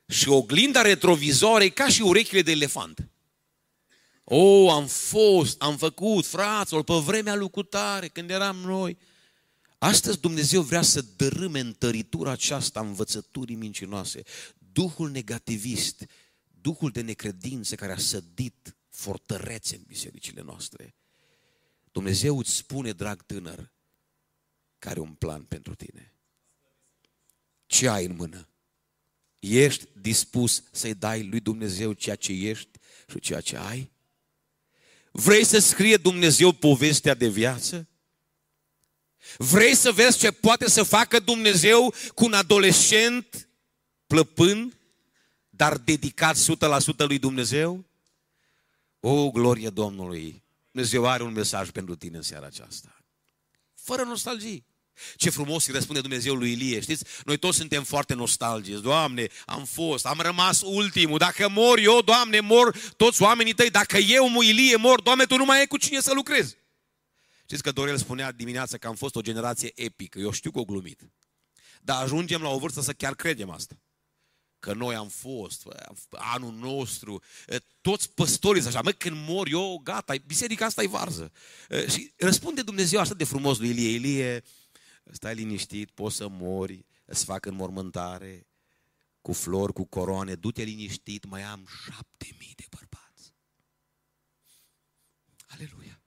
Și 0.08 0.30
oglinda 0.30 0.82
retrovizoare 0.82 1.64
e 1.64 1.70
ca 1.70 1.88
și 1.88 2.02
urechile 2.02 2.42
de 2.42 2.52
elefant. 2.52 3.10
O, 4.24 4.36
oh, 4.36 4.72
am 4.72 4.88
fost, 4.88 5.62
am 5.62 5.78
făcut, 5.78 6.26
fraților, 6.26 6.84
pe 6.84 6.94
vremea 6.94 7.36
lucutare, 7.36 8.08
când 8.08 8.30
eram 8.30 8.56
noi. 8.56 8.98
Astăzi 9.78 10.20
Dumnezeu 10.20 10.62
vrea 10.62 10.82
să 10.82 11.06
dărâme 11.16 11.60
întăritura 11.60 12.32
aceasta 12.32 12.80
a 12.80 12.84
învățăturii 12.84 13.56
mincinoase. 13.56 14.24
Duhul 14.72 15.10
negativist, 15.10 16.06
Duhul 16.62 16.92
de 16.92 17.02
necredință 17.02 17.76
care 17.76 17.92
a 17.92 17.98
sădit 17.98 18.76
fortărețe 18.90 19.76
în 19.76 19.84
bisericile 19.88 20.42
noastre. 20.42 20.96
Dumnezeu 21.92 22.38
îți 22.38 22.56
spune, 22.56 22.92
drag 22.92 23.22
tânăr, 23.22 23.72
care 24.80 25.00
un 25.00 25.14
plan 25.14 25.44
pentru 25.44 25.76
tine. 25.76 26.17
Ce 27.68 27.88
ai 27.88 28.06
în 28.06 28.16
mână? 28.16 28.48
Ești 29.40 29.88
dispus 30.02 30.64
să-i 30.72 30.94
dai 30.94 31.28
lui 31.28 31.40
Dumnezeu 31.40 31.94
ceea 31.94 32.16
ce 32.16 32.32
ești 32.32 32.70
și 33.08 33.20
ceea 33.20 33.42
ce 33.42 33.58
ai? 33.58 33.92
Vrei 35.12 35.44
să 35.44 35.60
scrie 35.60 35.98
Dumnezeu 35.98 36.52
povestea 36.52 37.14
de 37.14 37.28
viață? 37.28 37.88
Vrei 39.38 39.76
să 39.76 39.92
vezi 39.92 40.18
ce 40.18 40.32
poate 40.32 40.70
să 40.70 40.84
facă 40.84 41.20
Dumnezeu 41.20 41.94
cu 42.16 42.26
un 42.26 42.34
adolescent 42.34 43.50
plăpând, 44.08 44.78
dar 45.50 45.78
dedicat 45.78 46.38
100% 46.38 46.40
lui 46.98 47.18
Dumnezeu? 47.18 47.86
O, 49.00 49.32
glorie 49.32 49.70
Domnului! 49.70 50.44
Dumnezeu 50.72 51.08
are 51.08 51.24
un 51.24 51.34
mesaj 51.34 51.70
pentru 51.70 51.96
tine 51.96 52.18
în 52.18 52.24
seara 52.24 52.46
aceasta. 52.46 53.04
Fără 53.74 54.04
nostalgie. 54.04 54.66
Ce 55.16 55.30
frumos 55.30 55.68
îi 55.68 55.74
răspunde 55.74 56.02
Dumnezeu 56.02 56.36
lui 56.36 56.52
Ilie, 56.52 56.80
știți? 56.80 57.04
Noi 57.26 57.38
toți 57.38 57.58
suntem 57.58 57.84
foarte 57.84 58.14
nostalgici. 58.14 58.82
Doamne, 58.82 59.28
am 59.46 59.66
fost, 59.66 60.06
am 60.06 60.20
rămas 60.20 60.62
ultimul. 60.62 61.18
Dacă 61.18 61.50
mor 61.50 61.78
eu, 61.78 62.02
Doamne, 62.02 62.40
mor 62.40 62.78
toți 62.98 63.22
oamenii 63.22 63.54
tăi. 63.54 63.70
Dacă 63.70 63.98
eu, 63.98 64.30
mu 64.30 64.42
Ilie, 64.42 64.76
mor, 64.76 65.02
Doamne, 65.02 65.26
Tu 65.26 65.38
nu 65.38 65.46
mai 65.46 65.60
ai 65.60 65.68
cu 65.68 65.78
cine 65.78 66.00
să 66.00 66.14
lucrezi. 66.14 66.56
Știți 67.44 67.64
că 67.64 67.72
Dorel 67.72 67.98
spunea 67.98 68.32
dimineața 68.32 68.78
că 68.78 68.88
am 68.88 68.96
fost 68.96 69.16
o 69.16 69.22
generație 69.22 69.72
epică. 69.76 70.20
Eu 70.20 70.32
știu 70.32 70.52
că 70.52 70.60
o 70.60 70.66
glumit. 70.66 71.02
Dar 71.82 72.04
ajungem 72.04 72.42
la 72.42 72.50
o 72.50 72.58
vârstă 72.58 72.82
să 72.82 72.94
chiar 72.94 73.16
credem 73.16 73.50
asta 73.50 73.78
că 74.60 74.74
noi 74.74 74.96
am 74.96 75.08
fost, 75.08 75.64
anul 76.10 76.54
nostru, 76.54 77.24
toți 77.82 78.10
păstorii 78.10 78.66
așa, 78.66 78.82
mă, 78.82 78.92
când 78.92 79.16
mor 79.28 79.48
eu, 79.52 79.82
gata, 79.84 80.14
biserica 80.26 80.66
asta 80.66 80.84
e 80.84 80.88
varză. 80.88 81.32
Și 81.90 82.14
răspunde 82.16 82.62
Dumnezeu 82.62 83.00
așa 83.00 83.14
de 83.14 83.24
frumos 83.24 83.58
lui 83.58 83.70
Ilie, 83.70 83.90
Ilie, 83.90 84.44
stai 85.12 85.36
liniștit, 85.36 85.90
poți 85.90 86.16
să 86.16 86.28
mori, 86.28 86.86
îți 87.06 87.26
fac 87.26 87.46
înmormântare, 87.46 88.48
cu 89.22 89.34
flori, 89.34 89.74
cu 89.74 89.86
coroane, 89.86 90.36
du-te 90.36 90.64
liniștit, 90.64 91.26
mai 91.26 91.42
am 91.42 91.68
șapte 91.86 92.36
mii 92.40 92.54
de 92.56 92.66
bărbați. 92.70 93.34
Aleluia 95.48 96.02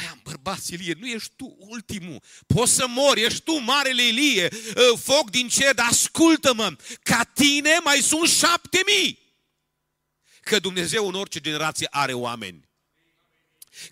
mai 0.00 0.08
am 0.10 0.20
bărbați, 0.22 0.74
Ilie, 0.74 0.96
nu 0.98 1.06
ești 1.06 1.32
tu 1.36 1.56
ultimul. 1.58 2.22
Poți 2.46 2.72
să 2.72 2.86
mori, 2.88 3.22
ești 3.22 3.40
tu 3.40 3.52
marele 3.52 4.02
Ilie, 4.06 4.48
ă, 4.76 4.96
foc 4.96 5.30
din 5.30 5.48
cer, 5.48 5.74
dar 5.74 5.86
ascultă-mă, 5.90 6.76
ca 7.02 7.24
tine 7.24 7.78
mai 7.84 7.98
sunt 7.98 8.28
șapte 8.28 8.82
mii. 8.86 9.18
Că 10.40 10.58
Dumnezeu 10.58 11.08
în 11.08 11.14
orice 11.14 11.40
generație 11.40 11.86
are 11.90 12.12
oameni. 12.12 12.68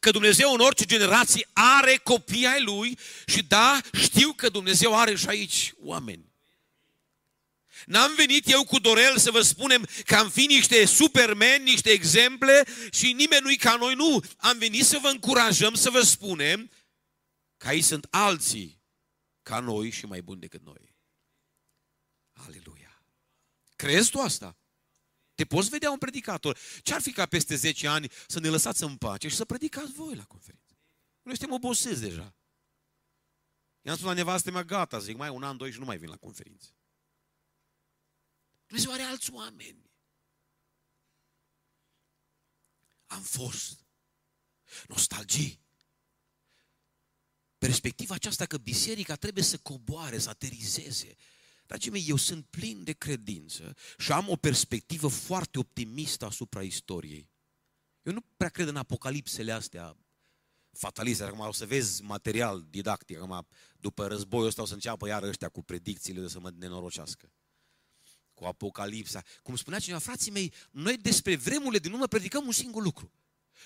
Că 0.00 0.10
Dumnezeu 0.10 0.52
în 0.52 0.60
orice 0.60 0.84
generație 0.84 1.48
are 1.52 1.96
copii 1.96 2.46
ai 2.46 2.62
Lui 2.62 2.98
și 3.26 3.42
da, 3.42 3.80
știu 3.92 4.32
că 4.32 4.48
Dumnezeu 4.48 4.96
are 4.96 5.14
și 5.14 5.28
aici 5.28 5.72
oameni. 5.78 6.26
N-am 7.86 8.14
venit 8.14 8.50
eu 8.50 8.64
cu 8.64 8.78
Dorel 8.78 9.18
să 9.18 9.30
vă 9.30 9.40
spunem 9.40 9.88
că 10.04 10.16
am 10.16 10.30
fi 10.30 10.46
niște 10.46 10.84
supermeni, 10.84 11.64
niște 11.64 11.90
exemple 11.90 12.64
și 12.90 13.12
nimeni 13.12 13.42
nu-i 13.42 13.56
ca 13.56 13.76
noi. 13.76 13.94
Nu, 13.94 14.24
am 14.36 14.58
venit 14.58 14.84
să 14.84 14.98
vă 14.98 15.08
încurajăm, 15.08 15.74
să 15.74 15.90
vă 15.90 16.00
spunem 16.00 16.70
că 17.56 17.68
aici 17.68 17.84
sunt 17.84 18.06
alții 18.10 18.80
ca 19.42 19.60
noi 19.60 19.90
și 19.90 20.06
mai 20.06 20.22
buni 20.22 20.40
decât 20.40 20.64
noi. 20.64 20.96
Aleluia! 22.32 23.02
Crezi 23.76 24.10
tu 24.10 24.20
asta? 24.20 24.57
Te 25.38 25.44
poți 25.44 25.68
vedea 25.68 25.90
un 25.90 25.98
predicator. 25.98 26.58
Ce-ar 26.82 27.00
fi 27.00 27.12
ca 27.12 27.26
peste 27.26 27.54
10 27.54 27.88
ani 27.88 28.10
să 28.26 28.40
ne 28.40 28.48
lăsați 28.48 28.82
în 28.82 28.96
pace 28.96 29.28
și 29.28 29.36
să 29.36 29.44
predicați 29.44 29.92
voi 29.92 30.14
la 30.14 30.24
conferință? 30.24 30.78
Noi 31.22 31.36
suntem 31.36 31.54
obosiți 31.54 32.00
deja. 32.00 32.34
I-am 33.82 33.94
spus 33.94 34.08
la 34.08 34.14
nevastă 34.14 34.50
mea, 34.50 34.64
gata, 34.64 34.98
zic, 34.98 35.16
mai 35.16 35.28
un 35.28 35.42
an, 35.42 35.56
doi 35.56 35.72
și 35.72 35.78
nu 35.78 35.84
mai 35.84 35.98
vin 35.98 36.08
la 36.08 36.16
conferință. 36.16 36.68
Dumnezeu 38.66 38.92
are 38.92 39.02
alți 39.02 39.32
oameni. 39.32 39.90
Am 43.06 43.22
fost 43.22 43.86
nostalgii. 44.88 45.60
Perspectiva 47.58 48.14
aceasta 48.14 48.46
că 48.46 48.58
biserica 48.58 49.16
trebuie 49.16 49.44
să 49.44 49.58
coboare, 49.58 50.18
să 50.18 50.28
aterizeze. 50.28 51.16
Dragii 51.68 51.90
mei, 51.90 52.04
eu 52.08 52.16
sunt 52.16 52.46
plin 52.46 52.84
de 52.84 52.92
credință 52.92 53.74
și 53.98 54.12
am 54.12 54.28
o 54.28 54.36
perspectivă 54.36 55.08
foarte 55.08 55.58
optimistă 55.58 56.24
asupra 56.24 56.62
istoriei. 56.62 57.30
Eu 58.02 58.12
nu 58.12 58.20
prea 58.36 58.48
cred 58.48 58.68
în 58.68 58.76
apocalipsele 58.76 59.52
astea 59.52 59.96
fataliste. 60.72 61.24
Acum 61.24 61.38
o 61.38 61.52
să 61.52 61.66
vezi 61.66 62.02
material 62.02 62.66
didactic. 62.70 63.18
Acum, 63.18 63.46
după 63.76 64.06
războiul 64.06 64.46
ăsta 64.46 64.62
o 64.62 64.66
să 64.66 64.74
înceapă 64.74 65.06
iar 65.06 65.22
ăștia 65.22 65.48
cu 65.48 65.62
predicțiile 65.62 66.20
de 66.20 66.28
să 66.28 66.40
mă 66.40 66.50
nenorocească 66.50 67.32
cu 68.34 68.44
Apocalipsa. 68.44 69.22
Cum 69.42 69.56
spunea 69.56 69.78
cineva, 69.78 70.00
frații 70.00 70.30
mei, 70.30 70.52
noi 70.70 70.96
despre 70.96 71.36
vremurile 71.36 71.78
din 71.78 71.92
urmă 71.92 72.06
predicăm 72.06 72.46
un 72.46 72.52
singur 72.52 72.82
lucru. 72.82 73.12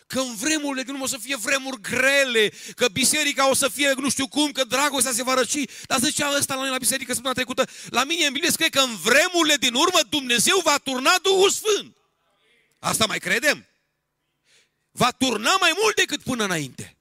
Că 0.07 0.21
în 0.21 0.35
vremurile 0.35 0.83
din 0.83 0.93
urmă 0.93 1.05
o 1.05 1.07
să 1.07 1.19
fie 1.19 1.37
vremuri 1.37 1.81
grele, 1.81 2.53
că 2.75 2.89
biserica 2.89 3.49
o 3.49 3.55
să 3.55 3.69
fie 3.69 3.93
nu 3.97 4.11
știu 4.11 4.29
cum, 4.29 4.53
că 4.53 4.65
dragostea 4.65 5.13
se 5.13 5.23
va 5.23 5.35
răci. 5.35 5.65
Dar 5.87 6.01
zicea 6.01 6.37
ăsta 6.37 6.55
la 6.55 6.61
noi 6.61 6.71
la 6.71 6.79
biserică 6.79 7.13
săptămâna 7.13 7.35
trecută, 7.35 7.69
la 7.87 8.05
mine 8.05 8.27
în 8.27 8.33
Biblie 8.33 8.51
scrie 8.51 8.69
că 8.69 8.81
în 8.81 8.97
vremurile 8.97 9.57
din 9.57 9.75
urmă 9.75 9.99
Dumnezeu 10.09 10.61
va 10.65 10.79
turna 10.79 11.19
Duhul 11.23 11.51
Sfânt. 11.51 11.97
Asta 12.79 13.07
mai 13.07 13.19
credem? 13.19 13.67
Va 14.91 15.11
turna 15.11 15.57
mai 15.61 15.73
mult 15.83 15.97
decât 15.97 16.23
până 16.23 16.45
înainte. 16.45 16.97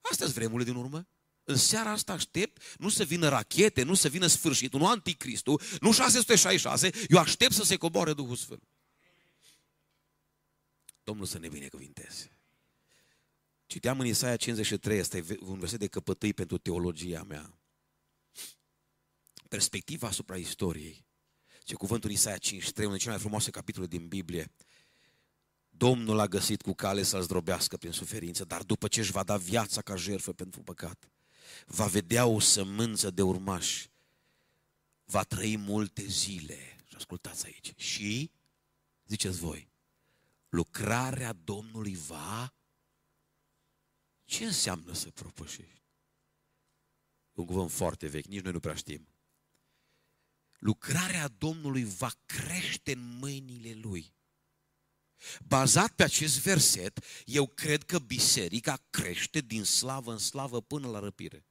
Astea 0.00 0.26
sunt 0.26 0.38
vremurile 0.38 0.70
din 0.70 0.80
urmă. 0.80 1.06
În 1.44 1.56
seara 1.56 1.90
asta 1.90 2.12
aștept 2.12 2.62
nu 2.78 2.88
să 2.88 3.04
vină 3.04 3.28
rachete, 3.28 3.82
nu 3.82 3.94
să 3.94 4.08
vină 4.08 4.26
sfârșitul, 4.26 4.80
nu 4.80 4.88
anticristul, 4.88 5.60
nu 5.80 5.92
666, 5.92 6.90
eu 7.08 7.18
aștept 7.18 7.52
să 7.52 7.64
se 7.64 7.76
coboare 7.76 8.12
Duhul 8.12 8.36
Sfânt. 8.36 8.62
Domnul 11.06 11.26
să 11.26 11.38
ne 11.38 11.48
binecuvinteze. 11.48 12.32
Citeam 13.66 14.00
în 14.00 14.06
Isaia 14.06 14.36
53, 14.36 14.98
este 14.98 15.24
un 15.40 15.58
verset 15.58 15.78
de 15.78 15.86
căpătâi 15.86 16.34
pentru 16.34 16.58
teologia 16.58 17.22
mea. 17.22 17.58
Perspectiva 19.48 20.06
asupra 20.06 20.36
istoriei. 20.36 21.04
Ce 21.62 21.74
cuvântul 21.74 22.10
Isaia 22.10 22.36
53, 22.36 22.86
unul 22.86 22.98
dintre 22.98 22.98
cele 22.98 23.10
mai 23.10 23.20
frumoase 23.20 23.50
capitole 23.50 23.86
din 23.86 24.08
Biblie. 24.08 24.52
Domnul 25.68 26.18
a 26.18 26.26
găsit 26.26 26.62
cu 26.62 26.72
cale 26.74 27.02
să-l 27.02 27.22
zdrobească 27.22 27.76
prin 27.76 27.92
suferință, 27.92 28.44
dar 28.44 28.62
după 28.62 28.88
ce 28.88 29.00
își 29.00 29.12
va 29.12 29.22
da 29.22 29.36
viața 29.36 29.82
ca 29.82 29.96
jertfă 29.96 30.32
pentru 30.32 30.62
păcat, 30.62 31.10
va 31.66 31.86
vedea 31.86 32.26
o 32.26 32.40
sămânță 32.40 33.10
de 33.10 33.22
urmași, 33.22 33.90
va 35.04 35.22
trăi 35.22 35.56
multe 35.56 36.06
zile. 36.06 36.76
Și 36.84 36.94
ascultați 36.96 37.44
aici. 37.46 37.72
Și, 37.76 38.30
ziceți 39.06 39.38
voi, 39.38 39.74
lucrarea 40.48 41.32
Domnului 41.32 41.94
va... 41.94 42.54
Ce 44.24 44.44
înseamnă 44.44 44.92
să 44.92 45.10
propășești? 45.10 45.84
Un 47.32 47.44
cuvânt 47.44 47.70
foarte 47.70 48.06
vechi, 48.06 48.26
nici 48.26 48.42
noi 48.42 48.52
nu 48.52 48.60
prea 48.60 48.74
știm. 48.74 49.08
Lucrarea 50.58 51.28
Domnului 51.28 51.84
va 51.84 52.10
crește 52.26 52.92
în 52.92 53.18
mâinile 53.18 53.72
Lui. 53.72 54.14
Bazat 55.44 55.92
pe 55.92 56.02
acest 56.02 56.40
verset, 56.40 57.04
eu 57.24 57.46
cred 57.46 57.82
că 57.82 57.98
biserica 57.98 58.84
crește 58.90 59.40
din 59.40 59.64
slavă 59.64 60.12
în 60.12 60.18
slavă 60.18 60.60
până 60.60 60.88
la 60.88 60.98
răpire. 60.98 61.46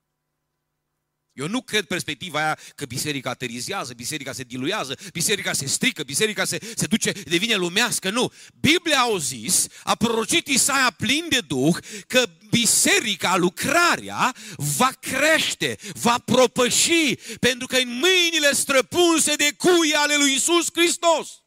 Eu 1.35 1.47
nu 1.47 1.61
cred 1.61 1.85
perspectiva 1.85 2.39
aia 2.39 2.59
că 2.75 2.85
biserica 2.85 3.29
aterizează, 3.29 3.93
biserica 3.93 4.31
se 4.31 4.43
diluează, 4.43 4.97
biserica 5.13 5.53
se 5.53 5.65
strică, 5.65 6.03
biserica 6.03 6.45
se, 6.45 6.59
se 6.75 6.85
duce, 6.85 7.11
devine 7.11 7.55
lumească. 7.55 8.09
Nu. 8.09 8.31
Biblia 8.59 8.99
a 8.99 9.17
zis, 9.17 9.67
a 9.83 9.95
prorocit 9.95 10.47
Isaia 10.47 10.93
plin 10.97 11.25
de 11.29 11.39
Duh, 11.39 11.77
că 12.07 12.23
biserica, 12.49 13.37
lucrarea, 13.37 14.35
va 14.77 14.91
crește, 14.99 15.77
va 15.93 16.21
propăși, 16.25 17.15
pentru 17.39 17.67
că 17.67 17.75
în 17.75 17.87
mâinile 17.87 18.53
străpunse 18.53 19.35
de 19.35 19.53
cui 19.57 19.93
ale 19.93 20.15
lui 20.17 20.33
Isus 20.33 20.67
Hristos. 20.73 21.44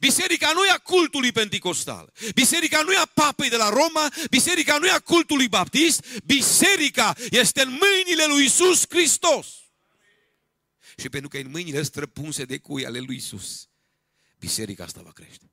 Biserica 0.00 0.52
nu 0.52 0.64
e 0.64 0.70
a 0.70 0.78
cultului 0.78 1.32
penticostal. 1.32 2.12
Biserica 2.34 2.82
nu 2.82 2.92
e 2.92 2.96
a 2.96 3.06
papei 3.06 3.48
de 3.48 3.56
la 3.56 3.68
Roma. 3.68 4.12
Biserica 4.30 4.78
nu 4.78 4.86
e 4.86 4.90
a 4.90 4.98
cultului 4.98 5.48
baptist. 5.48 6.04
Biserica 6.24 7.14
este 7.30 7.62
în 7.62 7.68
mâinile 7.68 8.26
lui 8.26 8.44
Isus 8.44 8.84
Hristos. 8.88 9.46
Și 10.96 11.08
pentru 11.08 11.28
că 11.28 11.38
în 11.38 11.50
mâinile 11.50 11.82
străpunse 11.82 12.44
de 12.44 12.58
cui 12.58 12.86
ale 12.86 12.98
lui 12.98 13.16
Isus, 13.16 13.68
biserica 14.38 14.84
asta 14.84 15.00
va 15.04 15.10
crește. 15.12 15.50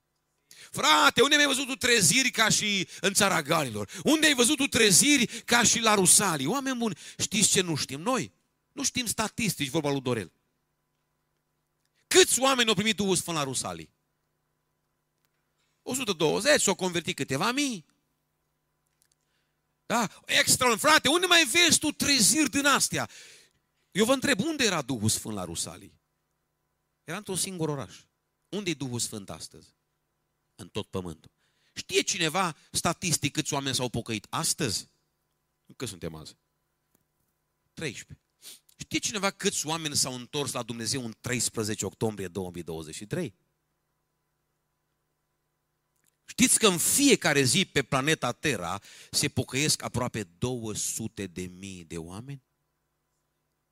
Frate, 0.70 1.22
unde 1.22 1.36
ai 1.36 1.46
văzut 1.46 1.66
tu 1.66 1.74
treziri 1.74 2.30
ca 2.30 2.48
și 2.48 2.88
în 3.00 3.12
țara 3.12 3.42
Galilor? 3.42 3.90
Unde 4.04 4.26
ai 4.26 4.34
văzut 4.34 4.56
tu 4.56 4.66
treziri 4.66 5.26
ca 5.26 5.62
și 5.62 5.78
la 5.78 5.94
Rusalii? 5.94 6.46
Oameni 6.46 6.76
buni, 6.76 6.98
știți 7.18 7.48
ce 7.48 7.60
nu 7.60 7.74
știm 7.74 8.00
noi? 8.00 8.32
Nu 8.72 8.84
știm 8.84 9.06
statistici, 9.06 9.68
vorba 9.68 9.90
lui 9.90 10.00
Dorel. 10.00 10.32
Câți 12.06 12.40
oameni 12.40 12.68
au 12.68 12.74
primit 12.74 12.96
Duhul 12.96 13.16
Sfânt 13.16 13.36
la 13.36 13.42
Rusalii? 13.42 13.90
120, 15.82 16.60
s-au 16.60 16.74
convertit 16.74 17.16
câteva 17.16 17.52
mii. 17.52 17.84
Da? 19.86 20.08
Extra, 20.24 20.76
frate, 20.76 21.08
unde 21.08 21.26
mai 21.26 21.44
vezi 21.44 21.78
tu 21.78 21.90
treziri 21.90 22.50
din 22.50 22.66
astea? 22.66 23.10
Eu 23.90 24.04
vă 24.04 24.12
întreb, 24.12 24.40
unde 24.40 24.64
era 24.64 24.82
Duhul 24.82 25.08
Sfânt 25.08 25.34
la 25.34 25.44
Rusalii? 25.44 26.00
Era 27.04 27.16
într-un 27.16 27.36
singur 27.36 27.68
oraș. 27.68 27.96
Unde 28.48 28.70
e 28.70 28.74
Duhul 28.74 28.98
Sfânt 28.98 29.30
astăzi? 29.30 29.74
În 30.54 30.68
tot 30.68 30.86
pământul. 30.86 31.30
Știe 31.74 32.02
cineva 32.02 32.56
statistic 32.70 33.32
câți 33.32 33.54
oameni 33.54 33.74
s-au 33.74 33.88
pocăit 33.88 34.26
astăzi? 34.28 34.88
Încă 35.66 35.86
suntem 35.86 36.14
azi. 36.14 36.36
13. 37.72 38.24
Știe 38.76 38.98
cineva 38.98 39.30
câți 39.30 39.66
oameni 39.66 39.96
s-au 39.96 40.14
întors 40.14 40.52
la 40.52 40.62
Dumnezeu 40.62 41.04
în 41.04 41.14
13 41.20 41.84
octombrie 41.84 42.28
2023? 42.28 43.34
Știți 46.30 46.58
că 46.58 46.66
în 46.66 46.78
fiecare 46.78 47.42
zi 47.42 47.64
pe 47.64 47.82
planeta 47.82 48.32
Terra 48.32 48.80
se 49.10 49.28
pocăiesc 49.28 49.82
aproape 49.82 50.22
200 50.38 51.26
de 51.26 51.42
mii 51.42 51.84
de 51.84 51.98
oameni? 51.98 52.42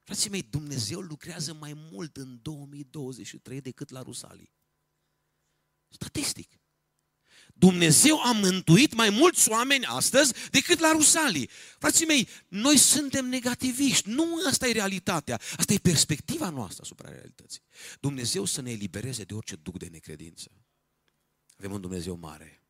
Frații 0.02 0.30
mei, 0.30 0.42
Dumnezeu 0.42 1.00
lucrează 1.00 1.54
mai 1.54 1.72
mult 1.92 2.16
în 2.16 2.38
2023 2.42 3.60
decât 3.60 3.90
la 3.90 4.02
Rusalii. 4.02 4.52
Statistic. 5.88 6.60
Dumnezeu 7.54 8.20
a 8.20 8.32
mântuit 8.32 8.94
mai 8.94 9.10
mulți 9.10 9.50
oameni 9.50 9.84
astăzi 9.84 10.32
decât 10.50 10.78
la 10.78 10.92
Rusalii. 10.92 11.50
Frații 11.78 12.06
mei, 12.06 12.28
noi 12.48 12.76
suntem 12.76 13.26
negativiști. 13.26 14.08
Nu 14.08 14.46
asta 14.46 14.68
e 14.68 14.72
realitatea. 14.72 15.40
Asta 15.56 15.72
e 15.72 15.78
perspectiva 15.78 16.50
noastră 16.50 16.82
asupra 16.82 17.08
realității. 17.08 17.62
Dumnezeu 18.00 18.44
să 18.44 18.60
ne 18.60 18.70
elibereze 18.70 19.22
de 19.22 19.34
orice 19.34 19.56
duc 19.56 19.78
de 19.78 19.88
necredință. 19.90 20.50
Avem 21.58 21.72
un 21.72 21.80
Dumnezeu 21.80 22.14
mare. 22.16 22.62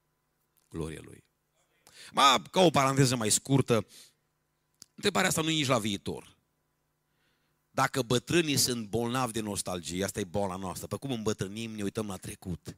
Gloria 0.69 1.01
Lui. 1.03 1.25
Ma, 2.13 2.43
ca 2.51 2.61
o 2.61 2.71
paranteză 2.71 3.17
mai 3.17 3.31
scurtă, 3.31 3.87
întrebarea 4.95 5.29
asta 5.29 5.43
nu 5.43 5.51
e 5.51 5.53
nici 5.53 5.67
la 5.67 5.79
viitor. 5.79 6.37
Dacă 7.71 8.03
bătrânii 8.03 8.57
sunt 8.57 8.89
bolnavi 8.89 9.33
de 9.33 9.41
nostalgie, 9.41 10.05
asta 10.05 10.21
e 10.21 10.25
boala 10.25 10.57
noastră. 10.57 10.87
Pe 10.87 10.97
cum 10.97 11.11
îmbătrânim, 11.11 11.71
ne 11.71 11.83
uităm 11.83 12.07
la 12.07 12.17
trecut. 12.17 12.77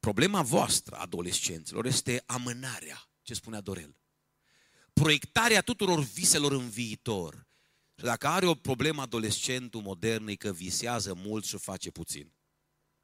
Problema 0.00 0.42
voastră, 0.42 0.96
adolescenților, 0.96 1.86
este 1.86 2.22
amânarea, 2.26 3.08
ce 3.22 3.34
spunea 3.34 3.60
Dorel. 3.60 3.96
Proiectarea 4.92 5.60
tuturor 5.60 6.00
viselor 6.00 6.52
în 6.52 6.68
viitor. 6.68 7.46
Și 7.96 8.04
dacă 8.04 8.26
are 8.26 8.46
o 8.46 8.54
problemă 8.54 9.02
adolescentul 9.02 9.80
modern, 9.80 10.28
e 10.28 10.34
că 10.34 10.52
visează 10.52 11.14
mult 11.14 11.44
și 11.44 11.56
face 11.56 11.90
puțin. 11.90 12.32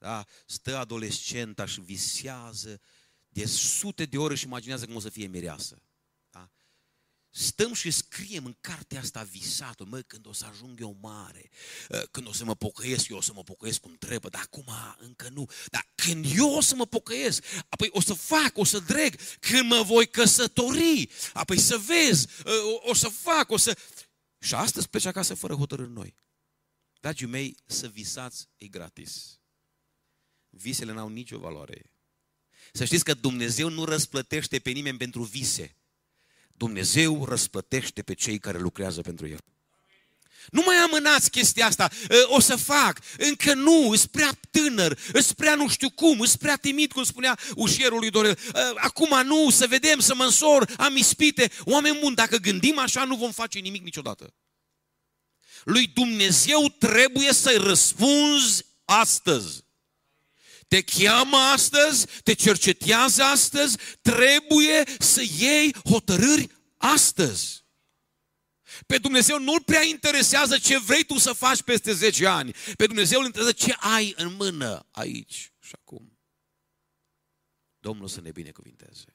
Da? 0.05 0.27
Stă 0.47 0.77
adolescenta 0.77 1.67
și 1.67 1.81
visează 1.81 2.81
de 3.29 3.47
sute 3.47 4.05
de 4.05 4.19
ore 4.19 4.35
și 4.35 4.45
imaginează 4.45 4.87
cum 4.87 4.95
o 4.95 5.01
să 5.01 5.09
fie 5.09 5.27
mireasă. 5.27 5.83
Da? 6.31 6.51
stăm 7.31 7.73
și 7.73 7.91
scriem 7.91 8.45
în 8.45 8.57
cartea 8.61 9.01
asta 9.01 9.23
visată, 9.23 9.85
mă, 9.85 10.01
când 10.01 10.27
o 10.27 10.33
să 10.33 10.45
ajung 10.45 10.81
eu 10.81 10.97
mare, 11.01 11.51
ă, 11.91 11.99
când 12.11 12.27
o 12.27 12.33
să 12.33 12.45
mă 12.45 12.55
pocăiesc, 12.55 13.09
eu 13.09 13.17
o 13.17 13.21
să 13.21 13.33
mă 13.33 13.43
pocăiesc 13.43 13.81
cum 13.81 13.97
trebuie, 13.99 14.31
dar 14.31 14.43
acum 14.43 14.75
încă 14.99 15.29
nu. 15.29 15.49
Dar 15.71 15.89
când 15.95 16.27
eu 16.37 16.55
o 16.55 16.61
să 16.61 16.75
mă 16.75 16.87
pocăiesc, 16.87 17.45
apoi 17.69 17.89
o 17.91 18.01
să 18.01 18.15
fac, 18.15 18.59
o 18.59 18.65
să 18.65 18.79
dreg, 18.79 19.17
când 19.41 19.71
mă 19.71 19.83
voi 19.83 20.07
căsători, 20.07 21.11
apoi 21.33 21.59
să 21.59 21.79
vezi, 21.79 22.27
ă, 22.45 22.53
o 22.83 22.95
să 22.95 23.09
fac, 23.09 23.51
o 23.51 23.57
să... 23.57 23.79
Și 24.39 24.55
astăzi 24.55 24.89
pleci 24.89 25.05
acasă 25.05 25.35
fără 25.35 25.55
hotărâri 25.55 25.91
noi. 25.91 26.17
Dragii 27.01 27.27
mei, 27.27 27.57
să 27.67 27.89
visați 27.89 28.49
e 28.57 28.67
gratis. 28.67 29.39
Visele 30.57 30.93
n-au 30.93 31.09
nicio 31.09 31.39
valoare. 31.39 31.91
Să 32.73 32.85
știți 32.85 33.05
că 33.05 33.15
Dumnezeu 33.15 33.69
nu 33.69 33.85
răsplătește 33.85 34.59
pe 34.59 34.71
nimeni 34.71 34.99
pentru 34.99 35.23
vise. 35.23 35.77
Dumnezeu 36.53 37.25
răsplătește 37.25 38.03
pe 38.03 38.15
cei 38.15 38.39
care 38.39 38.59
lucrează 38.59 39.01
pentru 39.01 39.27
El. 39.27 39.39
Nu 40.51 40.63
mai 40.67 40.77
amânați 40.77 41.31
chestia 41.31 41.67
asta, 41.67 41.91
ă, 42.11 42.27
o 42.29 42.41
să 42.41 42.57
fac, 42.57 43.01
încă 43.19 43.55
nu, 43.55 43.89
îs 43.91 44.07
prea 44.07 44.39
tânăr, 44.51 44.99
îs 45.13 45.33
prea 45.33 45.55
nu 45.55 45.69
știu 45.69 45.91
cum, 45.91 46.21
îs 46.21 46.37
prea 46.37 46.57
timid, 46.57 46.93
cum 46.93 47.05
spunea 47.05 47.39
ușierul 47.55 47.99
lui 47.99 48.11
Dorel. 48.11 48.39
Ă, 48.55 48.73
acum 48.77 49.27
nu, 49.27 49.51
să 49.51 49.67
vedem, 49.67 49.99
să 49.99 50.15
mă 50.15 50.25
însor, 50.25 50.75
am 50.77 50.97
ispite. 50.97 51.51
Oameni 51.65 51.99
buni, 51.99 52.15
dacă 52.15 52.37
gândim 52.37 52.79
așa, 52.79 53.05
nu 53.05 53.17
vom 53.17 53.33
face 53.33 53.59
nimic 53.59 53.83
niciodată. 53.83 54.35
Lui 55.65 55.87
Dumnezeu 55.87 56.69
trebuie 56.79 57.33
să-i 57.33 57.57
răspunzi 57.57 58.65
astăzi. 58.85 59.65
Te 60.69 60.83
cheamă 60.83 61.37
astăzi, 61.37 62.07
te 62.23 62.33
cercetează 62.33 63.23
astăzi, 63.23 63.77
trebuie 64.03 64.85
să 64.99 65.23
iei 65.39 65.75
hotărâri 65.85 66.49
astăzi. 66.77 67.65
Pe 68.87 68.99
Dumnezeu 68.99 69.39
nu-L 69.39 69.63
prea 69.63 69.83
interesează 69.83 70.59
ce 70.59 70.79
vrei 70.79 71.05
tu 71.05 71.19
să 71.19 71.33
faci 71.33 71.63
peste 71.63 71.93
10 71.93 72.27
ani. 72.27 72.55
Pe 72.77 72.87
Dumnezeu 72.87 73.21
îl 73.21 73.27
interesează 73.27 73.59
ce 73.67 73.73
ai 73.73 74.15
în 74.17 74.35
mână 74.35 74.87
aici 74.91 75.53
și 75.61 75.73
acum. 75.81 76.19
Domnul 77.79 78.09
să 78.09 78.21
ne 78.21 78.31
binecuvinteze. 78.31 79.15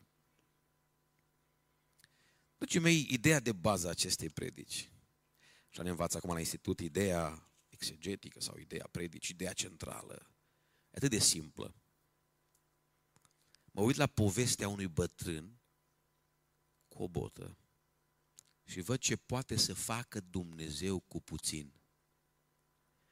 Dragii 2.57 2.79
mei, 2.79 3.07
ideea 3.09 3.39
de 3.39 3.51
bază 3.51 3.87
a 3.87 3.89
acestei 3.89 4.29
predici. 4.29 4.91
Și 5.69 5.81
ne 5.81 5.89
învață 5.89 6.17
acum 6.17 6.33
la 6.33 6.39
institut 6.39 6.79
ideea 6.79 7.51
exegetică 7.69 8.39
sau 8.39 8.57
ideea 8.57 8.87
predici, 8.91 9.27
ideea 9.27 9.53
centrală. 9.53 10.28
E 10.99 11.05
atât 11.05 11.17
de 11.17 11.25
simplă. 11.25 11.75
Mă 13.71 13.81
uit 13.81 13.95
la 13.95 14.07
povestea 14.07 14.67
unui 14.67 14.87
bătrân 14.87 15.59
cu 16.87 17.03
o 17.03 17.07
botă 17.07 17.57
și 18.63 18.81
văd 18.81 18.99
ce 18.99 19.15
poate 19.15 19.55
să 19.55 19.73
facă 19.73 20.19
Dumnezeu 20.19 20.99
cu 20.99 21.21
puțin. 21.21 21.73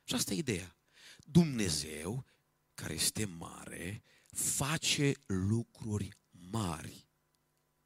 Și 0.03 0.13
asta 0.13 0.33
e 0.33 0.37
ideea. 0.37 0.77
Dumnezeu, 1.17 2.25
care 2.73 2.93
este 2.93 3.25
mare, 3.25 4.03
face 4.31 5.13
lucruri 5.25 6.09
mari 6.29 7.07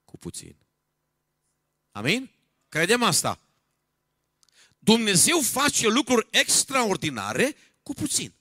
cu 0.05 0.17
puțin. 0.17 0.55
Amin? 1.91 2.31
Credem 2.69 3.03
asta. 3.03 3.39
Dumnezeu 4.79 5.41
face 5.41 5.87
lucruri 5.87 6.27
extraordinare 6.31 7.55
cu 7.83 7.93
puțin. 7.93 8.33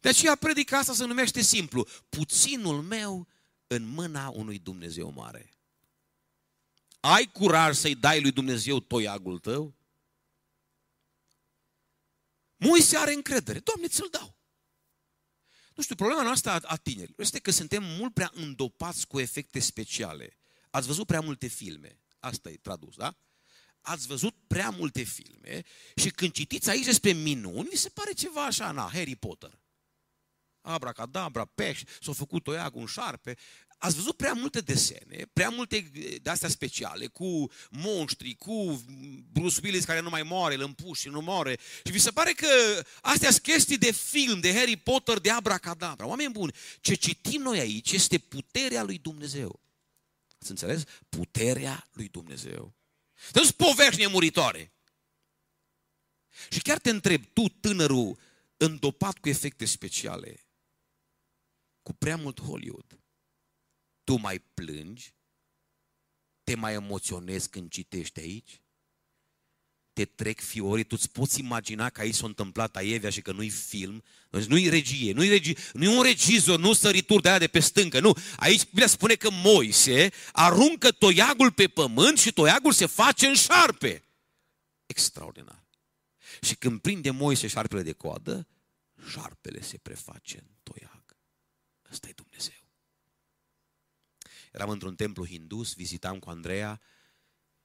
De 0.00 0.08
aceea 0.08 0.34
predica 0.34 0.78
asta 0.78 0.94
se 0.94 1.04
numește 1.04 1.40
simplu. 1.40 1.86
Puținul 2.08 2.82
meu 2.82 3.28
în 3.66 3.84
mâna 3.84 4.28
unui 4.28 4.58
Dumnezeu 4.58 5.10
mare. 5.10 5.50
Ai 7.00 7.30
curaj 7.32 7.76
să-i 7.76 7.94
dai 7.94 8.20
lui 8.20 8.30
Dumnezeu 8.30 8.80
toiagul 8.80 9.38
tău? 9.38 9.74
Moise 12.56 12.96
are 12.96 13.12
încredere. 13.12 13.58
Doamne, 13.58 13.88
ți-l 13.88 14.08
dau. 14.10 14.38
Nu 15.74 15.82
știu, 15.82 15.94
problema 15.94 16.22
noastră 16.22 16.50
a, 16.50 16.60
a 16.62 16.76
tinerilor 16.76 17.20
este 17.20 17.38
că 17.38 17.50
suntem 17.50 17.82
mult 17.82 18.14
prea 18.14 18.30
îndopați 18.34 19.06
cu 19.06 19.20
efecte 19.20 19.58
speciale. 19.58 20.36
Ați 20.70 20.86
văzut 20.86 21.06
prea 21.06 21.20
multe 21.20 21.46
filme. 21.46 21.98
Asta 22.18 22.50
e 22.50 22.56
tradus, 22.56 22.96
da? 22.96 23.16
Ați 23.80 24.06
văzut 24.06 24.34
prea 24.46 24.70
multe 24.70 25.02
filme 25.02 25.62
și 25.94 26.10
când 26.10 26.32
citiți 26.32 26.70
aici 26.70 26.84
despre 26.84 27.12
minuni, 27.12 27.68
vi 27.68 27.76
se 27.76 27.88
pare 27.88 28.12
ceva 28.12 28.44
așa, 28.44 28.72
na, 28.72 28.90
Harry 28.92 29.16
Potter 29.16 29.59
abracadabra, 30.60 31.44
pești, 31.44 31.86
s-a 32.00 32.12
făcut 32.12 32.42
toiag, 32.42 32.74
un 32.74 32.86
șarpe. 32.86 33.36
Ați 33.78 33.94
văzut 33.94 34.16
prea 34.16 34.32
multe 34.32 34.60
desene, 34.60 35.26
prea 35.32 35.48
multe 35.48 35.90
de-astea 36.22 36.48
speciale, 36.48 37.06
cu 37.06 37.50
monștri, 37.70 38.34
cu 38.34 38.84
Bruce 39.32 39.60
Willis 39.62 39.84
care 39.84 40.00
nu 40.00 40.08
mai 40.08 40.22
moare, 40.22 40.54
îl 40.54 40.60
împuși 40.60 41.00
și 41.00 41.08
nu 41.08 41.20
moare. 41.20 41.58
Și 41.84 41.92
vi 41.92 41.98
se 41.98 42.10
pare 42.10 42.32
că 42.32 42.46
astea 43.00 43.30
sunt 43.30 43.42
chestii 43.42 43.78
de 43.78 43.92
film, 43.92 44.40
de 44.40 44.54
Harry 44.54 44.76
Potter, 44.76 45.18
de 45.18 45.30
abracadabra. 45.30 46.06
Oameni 46.06 46.32
buni, 46.32 46.54
ce 46.80 46.94
citim 46.94 47.42
noi 47.42 47.58
aici 47.58 47.92
este 47.92 48.18
puterea 48.18 48.82
lui 48.82 48.98
Dumnezeu. 48.98 49.60
Ați 50.40 50.50
înțeles? 50.50 50.82
Puterea 51.08 51.88
lui 51.92 52.08
Dumnezeu. 52.08 52.74
Nu 53.32 53.42
sunt 53.42 53.56
povești 53.56 54.00
nemuritoare. 54.00 54.72
Și 56.50 56.60
chiar 56.60 56.78
te 56.78 56.90
întreb, 56.90 57.24
tu, 57.32 57.48
tânărul, 57.48 58.18
îndopat 58.56 59.18
cu 59.18 59.28
efecte 59.28 59.64
speciale, 59.64 60.44
cu 61.82 61.92
prea 61.92 62.16
mult 62.16 62.40
Hollywood. 62.40 63.00
Tu 64.04 64.16
mai 64.16 64.38
plângi? 64.38 65.14
Te 66.44 66.54
mai 66.54 66.72
emoționezi 66.72 67.48
când 67.48 67.70
citești 67.70 68.20
aici? 68.20 68.62
Te 69.92 70.04
trec 70.04 70.40
fiorii, 70.40 70.84
tu 70.84 70.96
îți 70.98 71.10
poți 71.10 71.40
imagina 71.40 71.90
că 71.90 72.00
aici 72.00 72.14
s-a 72.14 72.26
întâmplat 72.26 72.76
aievea 72.76 73.10
și 73.10 73.22
că 73.22 73.32
nu-i 73.32 73.50
film, 73.50 74.02
deci 74.30 74.44
nu-i 74.44 74.68
regie, 74.68 75.12
nu-i, 75.12 75.28
regi, 75.28 75.54
nu-i 75.72 75.96
un 75.96 76.02
regizor, 76.02 76.58
nu 76.58 76.72
sărituri 76.72 77.22
de 77.22 77.28
aia 77.28 77.38
de 77.38 77.46
pe 77.46 77.60
stâncă, 77.60 78.00
nu. 78.00 78.16
Aici 78.36 78.64
Biblia 78.64 78.86
spune 78.86 79.14
că 79.14 79.30
Moise 79.30 80.10
aruncă 80.32 80.90
toiagul 80.90 81.52
pe 81.52 81.68
pământ 81.68 82.18
și 82.18 82.32
toiagul 82.32 82.72
se 82.72 82.86
face 82.86 83.26
în 83.26 83.34
șarpe. 83.34 84.04
Extraordinar. 84.86 85.64
Și 86.40 86.56
când 86.56 86.80
prinde 86.80 87.10
Moise 87.10 87.46
șarpele 87.46 87.82
de 87.82 87.92
coadă, 87.92 88.46
șarpele 89.10 89.60
se 89.60 89.78
preface 89.78 90.38
în 90.38 90.54
toiag. 90.62 90.99
Ăsta 91.90 92.08
e 92.08 92.12
Dumnezeu. 92.12 92.68
Eram 94.52 94.70
într-un 94.70 94.94
templu 94.94 95.26
hindus, 95.26 95.74
vizitam 95.74 96.18
cu 96.18 96.30
Andreea 96.30 96.80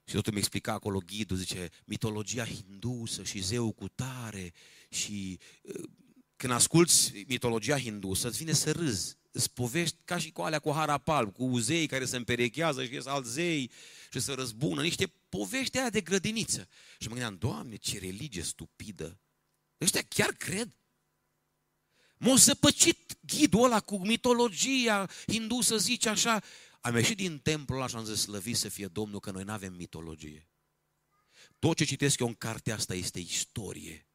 și 0.03 0.13
totul 0.13 0.33
mi 0.33 0.39
explica 0.39 0.73
acolo 0.73 0.99
ghidul, 0.99 1.37
zice, 1.37 1.69
mitologia 1.85 2.45
hindusă 2.45 3.23
și 3.23 3.39
zeu 3.39 3.71
cu 3.71 3.87
tare 3.87 4.53
și 4.89 5.39
uh, 5.61 5.89
când 6.35 6.53
asculți 6.53 7.23
mitologia 7.27 7.79
hindusă, 7.79 8.27
îți 8.27 8.37
vine 8.37 8.53
să 8.53 8.71
râzi. 8.71 9.17
Îți 9.31 9.53
povești 9.53 9.97
ca 10.05 10.17
și 10.17 10.31
cu 10.31 10.41
alea 10.41 10.59
cu 10.59 10.71
harapal, 10.71 11.31
cu 11.31 11.57
zei 11.59 11.87
care 11.87 12.05
se 12.05 12.15
împerechează 12.15 12.85
și 12.85 12.93
ies 12.93 13.05
alți 13.05 13.31
zei 13.31 13.71
și 14.11 14.19
se 14.19 14.33
răzbună. 14.33 14.81
Niște 14.81 15.07
povești 15.29 15.77
aia 15.77 15.89
de 15.89 16.01
grădiniță. 16.01 16.67
Și 16.99 17.07
mă 17.07 17.13
gândeam, 17.13 17.35
Doamne, 17.37 17.75
ce 17.75 17.99
religie 17.99 18.41
stupidă. 18.41 19.19
Ăștia 19.81 20.01
chiar 20.07 20.31
cred 20.31 20.75
M-a 22.25 22.35
zăpăcit 22.35 23.17
ghidul 23.25 23.63
ăla 23.63 23.79
cu 23.79 23.97
mitologia 23.97 25.09
hindu, 25.27 25.61
să 25.61 25.77
zice 25.77 26.09
așa. 26.09 26.43
Am 26.81 26.95
ieșit 26.95 27.17
din 27.17 27.39
templul 27.39 27.77
ăla 27.77 27.87
și 27.87 27.95
am 27.95 28.05
zis, 28.05 28.21
slăvit 28.21 28.57
să 28.57 28.69
fie 28.69 28.87
Domnul, 28.87 29.19
că 29.19 29.31
noi 29.31 29.43
nu 29.43 29.51
avem 29.51 29.73
mitologie. 29.73 30.47
Tot 31.59 31.75
ce 31.75 31.83
citesc 31.83 32.19
eu 32.19 32.27
în 32.27 32.33
cartea 32.33 32.75
asta 32.75 32.95
este 32.95 33.19
istorie. 33.19 34.07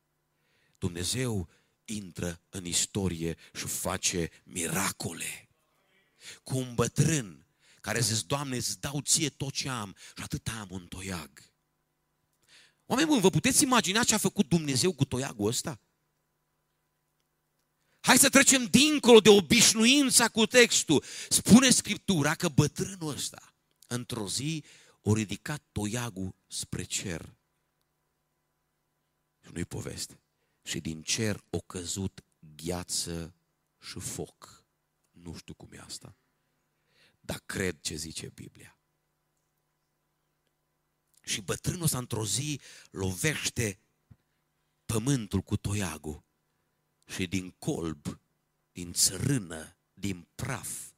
Dumnezeu 0.79 1.49
intră 1.85 2.41
în 2.49 2.65
istorie 2.65 3.37
și 3.55 3.67
face 3.67 4.31
miracole. 4.45 5.49
Cu 6.43 6.57
un 6.57 6.75
bătrân 6.75 7.47
care 7.81 8.01
zice, 8.01 8.25
Doamne, 8.27 8.57
îți 8.57 8.81
dau 8.81 9.01
ție 9.01 9.29
tot 9.29 9.53
ce 9.53 9.69
am 9.69 9.97
și 10.17 10.23
atât 10.23 10.49
am 10.61 10.69
un 10.71 10.87
toiag. 10.87 11.31
Oameni 12.87 13.09
buni, 13.09 13.21
vă 13.21 13.31
puteți 13.31 13.63
imagina 13.63 14.05
ce 14.05 14.15
a 14.15 14.19
făcut 14.19 14.49
Dumnezeu 14.49 14.93
cu 14.93 15.05
toiagul 15.05 15.47
ăsta? 15.49 15.81
Hai 18.01 18.19
să 18.19 18.29
trecem 18.29 18.65
dincolo 18.65 19.21
de 19.21 19.29
obișnuința 19.29 20.29
cu 20.29 20.47
textul. 20.47 21.05
Spune 21.29 21.71
Scriptura 21.71 22.35
că 22.35 22.49
bătrânul 22.49 23.15
ăsta, 23.15 23.55
într-o 23.87 24.29
zi, 24.29 24.65
o 25.01 25.15
ridicat 25.15 25.63
toiagul 25.73 26.35
spre 26.47 26.83
cer. 26.83 27.35
Și 29.45 29.51
nu-i 29.53 29.65
poveste. 29.65 30.21
Și 30.63 30.81
din 30.81 31.03
cer 31.03 31.45
o 31.51 31.61
căzut 31.61 32.25
gheață 32.57 33.35
și 33.81 33.99
foc. 33.99 34.65
Nu 35.11 35.37
știu 35.37 35.55
cum 35.55 35.73
e 35.73 35.79
asta. 35.79 36.17
Dar 37.21 37.43
cred 37.47 37.81
ce 37.81 37.95
zice 37.95 38.29
Biblia. 38.29 38.79
Și 41.23 41.41
bătrânul 41.41 41.83
ăsta 41.83 41.99
într-o 41.99 42.27
zi 42.27 42.61
lovește 42.91 43.79
pământul 44.85 45.41
cu 45.41 45.57
toiagul 45.57 46.25
și 47.11 47.27
din 47.27 47.51
colb, 47.51 48.21
din 48.73 48.93
țărână, 48.93 49.77
din 49.93 50.29
praf, 50.35 50.93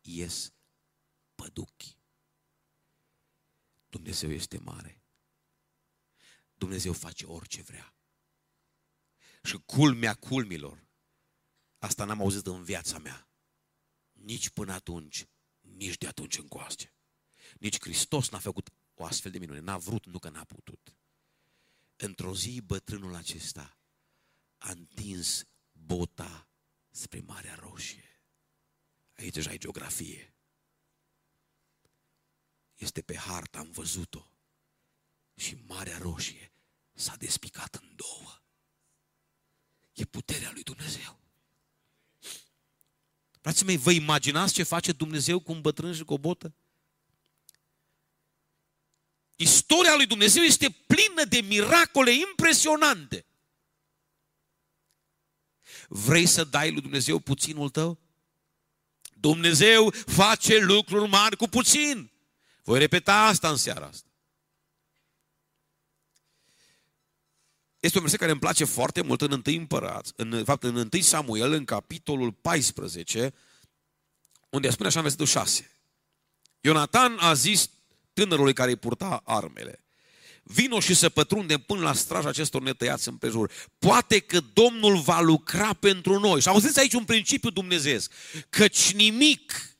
ies 0.00 0.52
păduchi. 1.34 1.96
Dumnezeu 3.88 4.30
este 4.30 4.58
mare. 4.58 5.02
Dumnezeu 6.54 6.92
face 6.92 7.26
orice 7.26 7.62
vrea. 7.62 7.94
Și 9.42 9.58
culmea 9.66 10.14
culmilor, 10.14 10.86
asta 11.78 12.04
n-am 12.04 12.20
auzit 12.20 12.46
în 12.46 12.64
viața 12.64 12.98
mea. 12.98 13.28
Nici 14.12 14.50
până 14.50 14.72
atunci, 14.72 15.26
nici 15.60 15.98
de 15.98 16.06
atunci 16.06 16.38
încoace. 16.38 16.94
Nici 17.58 17.80
Hristos 17.80 18.30
n-a 18.30 18.38
făcut 18.38 18.70
o 18.94 19.04
astfel 19.04 19.30
de 19.30 19.38
minune. 19.38 19.58
N-a 19.58 19.78
vrut, 19.78 20.06
nu 20.06 20.18
că 20.18 20.28
n-a 20.28 20.44
putut. 20.44 20.96
Într-o 21.96 22.34
zi, 22.34 22.60
bătrânul 22.60 23.14
acesta 23.14 23.78
a 24.58 24.70
întins 24.70 25.44
bota 25.86 26.48
spre 26.90 27.20
Marea 27.20 27.54
Roșie. 27.54 28.20
Aici 29.16 29.34
deja 29.34 29.52
e 29.52 29.58
geografie. 29.58 30.34
Este 32.74 33.02
pe 33.02 33.16
hartă, 33.16 33.58
am 33.58 33.70
văzut-o. 33.70 34.28
Și 35.34 35.56
Marea 35.66 35.98
Roșie 35.98 36.52
s-a 36.92 37.16
despicat 37.16 37.74
în 37.74 37.92
două. 37.96 38.42
E 39.92 40.04
puterea 40.04 40.50
lui 40.52 40.62
Dumnezeu. 40.62 41.18
Frații 43.40 43.64
mei, 43.64 43.76
vă 43.76 43.90
imaginați 43.90 44.52
ce 44.52 44.62
face 44.62 44.92
Dumnezeu 44.92 45.40
cu 45.40 45.52
un 45.52 45.60
bătrân 45.60 45.94
și 45.94 46.04
cu 46.04 46.12
o 46.12 46.18
botă? 46.18 46.54
Istoria 49.36 49.94
lui 49.96 50.06
Dumnezeu 50.06 50.42
este 50.42 50.70
plină 50.70 51.24
de 51.24 51.40
miracole 51.40 52.12
impresionante. 52.12 53.24
Vrei 55.88 56.26
să 56.26 56.44
dai 56.44 56.72
lui 56.72 56.80
Dumnezeu 56.80 57.18
puținul 57.18 57.68
tău? 57.68 57.98
Dumnezeu 59.20 59.90
face 59.90 60.58
lucruri 60.58 61.08
mari 61.08 61.36
cu 61.36 61.48
puțin. 61.48 62.10
Voi 62.62 62.78
repeta 62.78 63.24
asta 63.24 63.50
în 63.50 63.56
seara 63.56 63.86
asta. 63.86 64.08
Este 67.80 67.96
un 67.96 68.02
verset 68.02 68.20
care 68.20 68.30
îmi 68.30 68.40
place 68.40 68.64
foarte 68.64 69.02
mult 69.02 69.20
în 69.20 69.32
1 69.32 69.42
Împărați, 69.44 70.12
în 70.16 70.44
fapt 70.44 70.62
în 70.62 70.76
1 70.76 71.02
Samuel, 71.02 71.52
în 71.52 71.64
capitolul 71.64 72.32
14, 72.32 73.34
unde 74.48 74.70
spune 74.70 74.88
așa 74.88 74.98
în 74.98 75.02
versetul 75.02 75.26
6. 75.26 75.70
Ionatan 76.60 77.16
a 77.18 77.34
zis 77.34 77.70
tânărului 78.12 78.52
care 78.52 78.70
îi 78.70 78.76
purta 78.76 79.22
armele, 79.24 79.83
vino 80.44 80.80
și 80.80 80.94
să 80.94 81.08
pătrunde 81.08 81.58
până 81.58 81.80
la 81.80 81.92
straja 81.92 82.28
acestor 82.28 82.62
netăiați 82.62 83.08
împrejur. 83.08 83.50
Poate 83.78 84.18
că 84.18 84.40
Domnul 84.52 84.96
va 84.96 85.20
lucra 85.20 85.72
pentru 85.72 86.18
noi. 86.18 86.40
Și 86.40 86.48
auziți 86.48 86.78
aici 86.78 86.92
un 86.92 87.04
principiu 87.04 87.50
dumnezeesc, 87.50 88.12
căci 88.48 88.92
nimic 88.92 89.74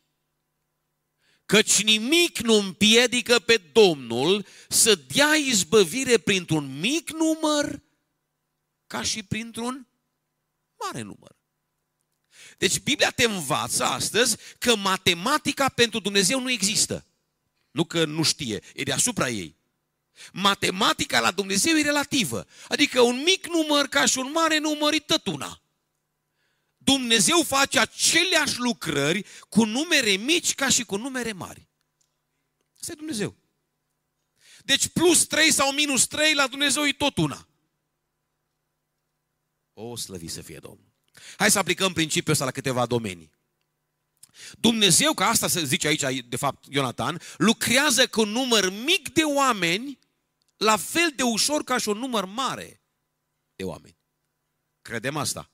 Căci 1.46 1.82
nimic 1.82 2.38
nu 2.38 2.54
împiedică 2.54 3.38
pe 3.38 3.62
Domnul 3.72 4.46
să 4.68 4.94
dea 4.94 5.34
izbăvire 5.34 6.18
printr-un 6.18 6.78
mic 6.80 7.10
număr 7.10 7.82
ca 8.86 9.02
și 9.02 9.22
printr-un 9.22 9.88
mare 10.84 11.00
număr. 11.00 11.36
Deci 12.58 12.80
Biblia 12.80 13.10
te 13.10 13.24
învață 13.24 13.84
astăzi 13.84 14.36
că 14.58 14.76
matematica 14.76 15.68
pentru 15.68 15.98
Dumnezeu 15.98 16.40
nu 16.40 16.50
există. 16.50 17.06
Nu 17.70 17.84
că 17.84 18.04
nu 18.04 18.22
știe, 18.22 18.62
e 18.74 18.82
deasupra 18.82 19.28
ei. 19.28 19.56
Matematica 20.32 21.20
la 21.20 21.30
Dumnezeu 21.30 21.76
e 21.76 21.82
relativă. 21.82 22.46
Adică 22.68 23.00
un 23.00 23.22
mic 23.22 23.46
număr 23.46 23.86
ca 23.86 24.06
și 24.06 24.18
un 24.18 24.30
mare 24.30 24.58
număr 24.58 24.92
e 24.92 24.98
tot 24.98 25.26
una. 25.26 25.62
Dumnezeu 26.76 27.42
face 27.42 27.78
aceleași 27.78 28.58
lucrări 28.58 29.26
cu 29.48 29.64
numere 29.64 30.10
mici 30.10 30.54
ca 30.54 30.68
și 30.68 30.84
cu 30.84 30.96
numere 30.96 31.32
mari. 31.32 31.68
Asta 32.80 32.92
e 32.92 32.94
Dumnezeu. 32.94 33.36
Deci 34.64 34.88
plus 34.88 35.26
3 35.26 35.52
sau 35.52 35.72
minus 35.72 36.06
3 36.06 36.34
la 36.34 36.46
Dumnezeu 36.46 36.86
e 36.86 36.92
tot 36.92 37.16
una. 37.16 37.48
O, 39.72 39.96
slăvi 39.96 40.28
să 40.28 40.42
fie 40.42 40.58
Domnul. 40.58 40.92
Hai 41.36 41.50
să 41.50 41.58
aplicăm 41.58 41.92
principiul 41.92 42.32
ăsta 42.32 42.44
la 42.44 42.50
câteva 42.50 42.86
domenii. 42.86 43.32
Dumnezeu, 44.58 45.14
ca 45.14 45.28
asta 45.28 45.48
se 45.48 45.64
zice 45.64 45.86
aici, 45.86 46.24
de 46.28 46.36
fapt, 46.36 46.64
Ionatan, 46.70 47.20
lucrează 47.36 48.06
cu 48.06 48.20
un 48.20 48.28
număr 48.28 48.70
mic 48.70 49.12
de 49.12 49.22
oameni 49.22 49.98
la 50.64 50.76
fel 50.76 51.12
de 51.16 51.22
ușor 51.22 51.64
ca 51.64 51.78
și 51.78 51.88
un 51.88 51.98
număr 51.98 52.24
mare 52.24 52.80
de 53.56 53.64
oameni. 53.64 53.96
Credem 54.82 55.16
asta. 55.16 55.50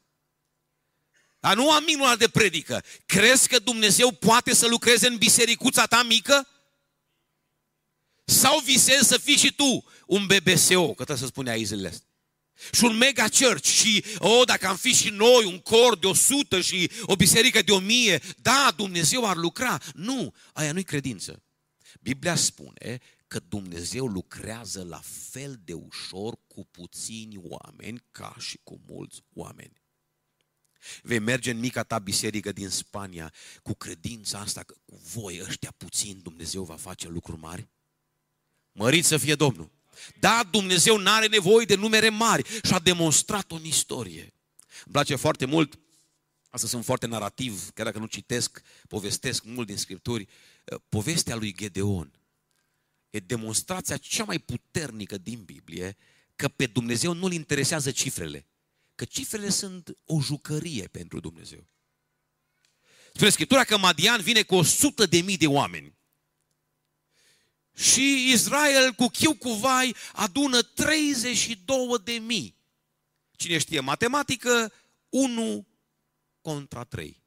Dar 1.40 1.57
nu 1.57 1.70
am 1.70 1.85
minunat 1.85 2.18
de 2.18 2.29
predică. 2.29 2.85
Crezi 3.07 3.49
că 3.49 3.59
Dumnezeu 3.59 4.12
poate 4.12 4.55
să 4.55 4.68
lucreze 4.68 5.07
în 5.07 5.16
bisericuța 5.16 5.87
ta 5.87 6.03
mică? 6.03 6.49
Sau 8.25 8.59
visezi 8.59 9.09
să 9.09 9.18
fii 9.18 9.37
și 9.37 9.53
tu 9.53 9.85
un 10.07 10.27
BBSO, 10.27 10.87
că 10.87 10.94
trebuie 10.94 11.16
să 11.16 11.27
spune 11.27 11.51
aici 11.51 11.66
zilele 11.66 11.88
astea. 11.88 12.09
Și 12.73 12.85
un 12.85 12.96
mega 12.96 13.29
church 13.29 13.66
și, 13.66 14.05
oh, 14.18 14.46
dacă 14.46 14.66
am 14.66 14.77
fi 14.77 14.94
și 14.94 15.09
noi 15.09 15.44
un 15.44 15.59
cor 15.59 15.99
de 15.99 16.07
100 16.07 16.61
și 16.61 16.90
o 17.03 17.16
biserică 17.16 17.62
de 17.62 17.73
1000, 17.73 18.23
da, 18.37 18.73
Dumnezeu 18.77 19.29
ar 19.29 19.37
lucra. 19.37 19.81
Nu, 19.94 20.35
aia 20.53 20.73
nu-i 20.73 20.85
credință. 20.85 21.42
Biblia 22.01 22.35
spune 22.35 23.01
că 23.31 23.40
Dumnezeu 23.49 24.07
lucrează 24.07 24.85
la 24.85 25.01
fel 25.05 25.61
de 25.64 25.73
ușor 25.73 26.38
cu 26.47 26.64
puțini 26.64 27.37
oameni 27.43 28.05
ca 28.11 28.35
și 28.38 28.59
cu 28.62 28.81
mulți 28.87 29.23
oameni. 29.35 29.83
Vei 31.03 31.19
merge 31.19 31.51
în 31.51 31.59
mica 31.59 31.83
ta 31.83 31.99
biserică 31.99 32.53
din 32.53 32.69
Spania 32.69 33.33
cu 33.62 33.75
credința 33.75 34.38
asta 34.38 34.62
că 34.62 34.75
cu 34.85 35.01
voi 35.12 35.40
ăștia 35.43 35.75
puțin 35.77 36.21
Dumnezeu 36.23 36.64
va 36.64 36.77
face 36.77 37.09
lucruri 37.09 37.40
mari? 37.40 37.69
Mărit 38.73 39.05
să 39.05 39.16
fie 39.16 39.35
Domnul! 39.35 39.71
Da, 40.21 40.49
Dumnezeu 40.51 40.97
nu 40.97 41.11
are 41.11 41.27
nevoie 41.27 41.64
de 41.64 41.75
numere 41.75 42.09
mari 42.09 42.49
și 42.62 42.73
a 42.73 42.79
demonstrat-o 42.79 43.55
în 43.55 43.64
istorie. 43.64 44.35
Îmi 44.85 44.93
place 44.93 45.14
foarte 45.16 45.45
mult, 45.45 45.79
asta 46.49 46.66
sunt 46.66 46.85
foarte 46.85 47.07
narrativ, 47.07 47.71
chiar 47.71 47.87
dacă 47.87 47.99
nu 47.99 48.07
citesc, 48.07 48.62
povestesc 48.88 49.45
mult 49.45 49.66
din 49.66 49.77
Scripturi, 49.77 50.29
eh, 50.64 50.79
povestea 50.88 51.37
lui 51.37 51.55
Gedeon. 51.55 52.20
E 53.11 53.18
demonstrația 53.18 53.96
cea 53.96 54.25
mai 54.25 54.38
puternică 54.38 55.18
din 55.18 55.42
Biblie 55.42 55.96
că 56.37 56.49
pe 56.49 56.66
Dumnezeu 56.66 57.12
nu-L 57.12 57.33
interesează 57.33 57.90
cifrele. 57.90 58.46
Că 58.94 59.05
cifrele 59.05 59.49
sunt 59.49 59.96
o 60.05 60.20
jucărie 60.20 60.87
pentru 60.87 61.20
Dumnezeu. 61.20 61.66
Spune 63.12 63.31
Scriptura 63.31 63.64
că 63.64 63.79
Madian 63.79 64.20
vine 64.20 64.42
cu 64.42 64.55
o 64.55 64.62
sută 64.62 65.07
de 65.07 65.20
mii 65.20 65.37
de 65.37 65.46
oameni. 65.46 65.99
Și 67.75 68.31
Israel 68.33 68.92
cu 68.92 69.07
chiu 69.07 69.35
cu 69.35 69.53
vai 69.53 69.94
adună 70.12 70.62
32 70.62 71.99
de 72.05 72.12
mii. 72.12 72.57
Cine 73.37 73.59
știe 73.59 73.81
matematică, 73.81 74.73
1 75.09 75.66
contra 76.40 76.85
3. 76.85 77.23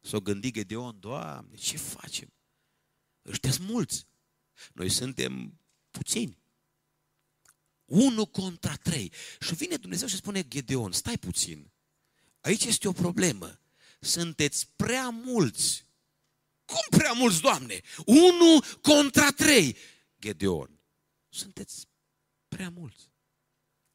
S-o 0.00 0.20
gândit 0.20 0.54
Gedeon, 0.54 1.00
Doamne, 1.00 1.56
ce 1.56 1.76
facem? 1.76 2.32
Ăștia 3.26 3.50
sunt 3.50 3.68
mulți. 3.68 4.06
Noi 4.72 4.88
suntem 4.88 5.60
puțini. 5.90 6.38
1 7.84 8.26
contra 8.26 8.76
3. 8.76 9.12
Și 9.40 9.54
vine 9.54 9.76
Dumnezeu 9.76 10.08
și 10.08 10.16
spune 10.16 10.48
Gedeon, 10.48 10.92
stai 10.92 11.18
puțin. 11.18 11.70
Aici 12.40 12.64
este 12.64 12.88
o 12.88 12.92
problemă. 12.92 13.60
Sunteți 14.00 14.68
prea 14.76 15.08
mulți 15.08 15.88
cum 16.68 16.98
prea 16.98 17.12
mulți, 17.12 17.40
Doamne? 17.40 17.80
Unu 18.06 18.60
contra 18.82 19.30
trei. 19.30 19.76
Gedeon, 20.20 20.80
sunteți 21.28 21.88
prea 22.48 22.70
mulți. 22.70 23.10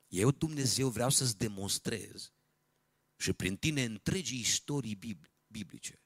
Eu, 0.07 0.31
Dumnezeu, 0.31 0.89
vreau 0.89 1.09
să-ți 1.09 1.37
demonstrez 1.37 2.31
și 3.15 3.33
prin 3.33 3.57
tine 3.57 3.83
întregii 3.83 4.39
istorii 4.39 4.99
biblice 5.47 6.01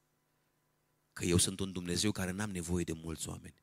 că 1.14 1.26
eu 1.26 1.38
sunt 1.38 1.60
un 1.60 1.72
Dumnezeu 1.72 2.12
care 2.12 2.32
n-am 2.32 2.52
nevoie 2.52 2.84
de 2.84 2.94
mulți 2.94 3.28
oameni. 3.28 3.56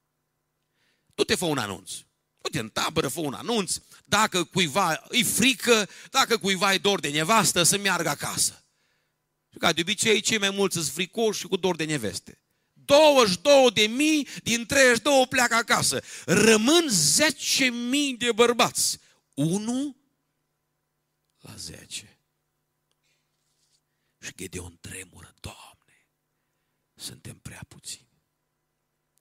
Tu 1.14 1.24
te 1.24 1.34
fă 1.34 1.44
un 1.44 1.58
anunț. 1.58 1.92
Uite, 2.38 2.58
în 2.58 2.68
tabără 2.68 3.08
fă 3.08 3.20
un 3.20 3.34
anunț. 3.34 3.76
Dacă 4.04 4.44
cuiva 4.44 5.04
îi 5.08 5.22
frică, 5.22 5.88
dacă 6.10 6.38
cuiva 6.38 6.72
e 6.72 6.78
dor 6.78 7.00
de 7.00 7.08
nevastă, 7.08 7.62
să 7.62 7.78
meargă 7.78 8.08
acasă. 8.08 8.64
Și 9.52 9.58
ca 9.58 9.72
de 9.72 9.80
obicei, 9.80 10.20
cei 10.20 10.38
mai 10.38 10.50
mulți 10.50 10.74
sunt 10.74 10.88
fricoși 10.88 11.40
și 11.40 11.46
cu 11.46 11.56
dor 11.56 11.76
de 11.76 11.84
neveste. 11.84 12.38
22 12.72 13.70
de 13.70 13.82
mii 13.86 14.28
din 14.42 14.66
32 14.66 15.26
pleacă 15.28 15.54
acasă. 15.54 16.02
Rămân 16.24 16.88
10 16.88 17.64
mii 17.64 18.16
de 18.16 18.32
bărbați. 18.32 18.98
1 19.34 19.96
la 21.40 21.54
10. 21.56 22.18
Și 24.20 24.34
Gedeon 24.36 24.78
tremură, 24.80 25.34
Doamne, 25.40 26.08
suntem 26.94 27.38
prea 27.38 27.64
puțini. 27.68 28.22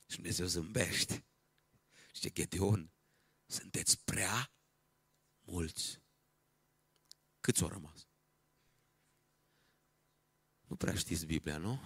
Și 0.08 0.16
Dumnezeu 0.16 0.46
zâmbește. 0.46 1.24
Și 2.24 2.34
Gedeon, 2.34 2.92
sunteți 3.46 4.00
prea 4.04 4.52
mulți. 5.42 6.00
Câți 7.40 7.62
au 7.62 7.68
rămas? 7.68 8.08
Nu 10.68 10.76
prea 10.76 10.96
știți 10.96 11.26
Biblia, 11.26 11.58
nu? 11.58 11.82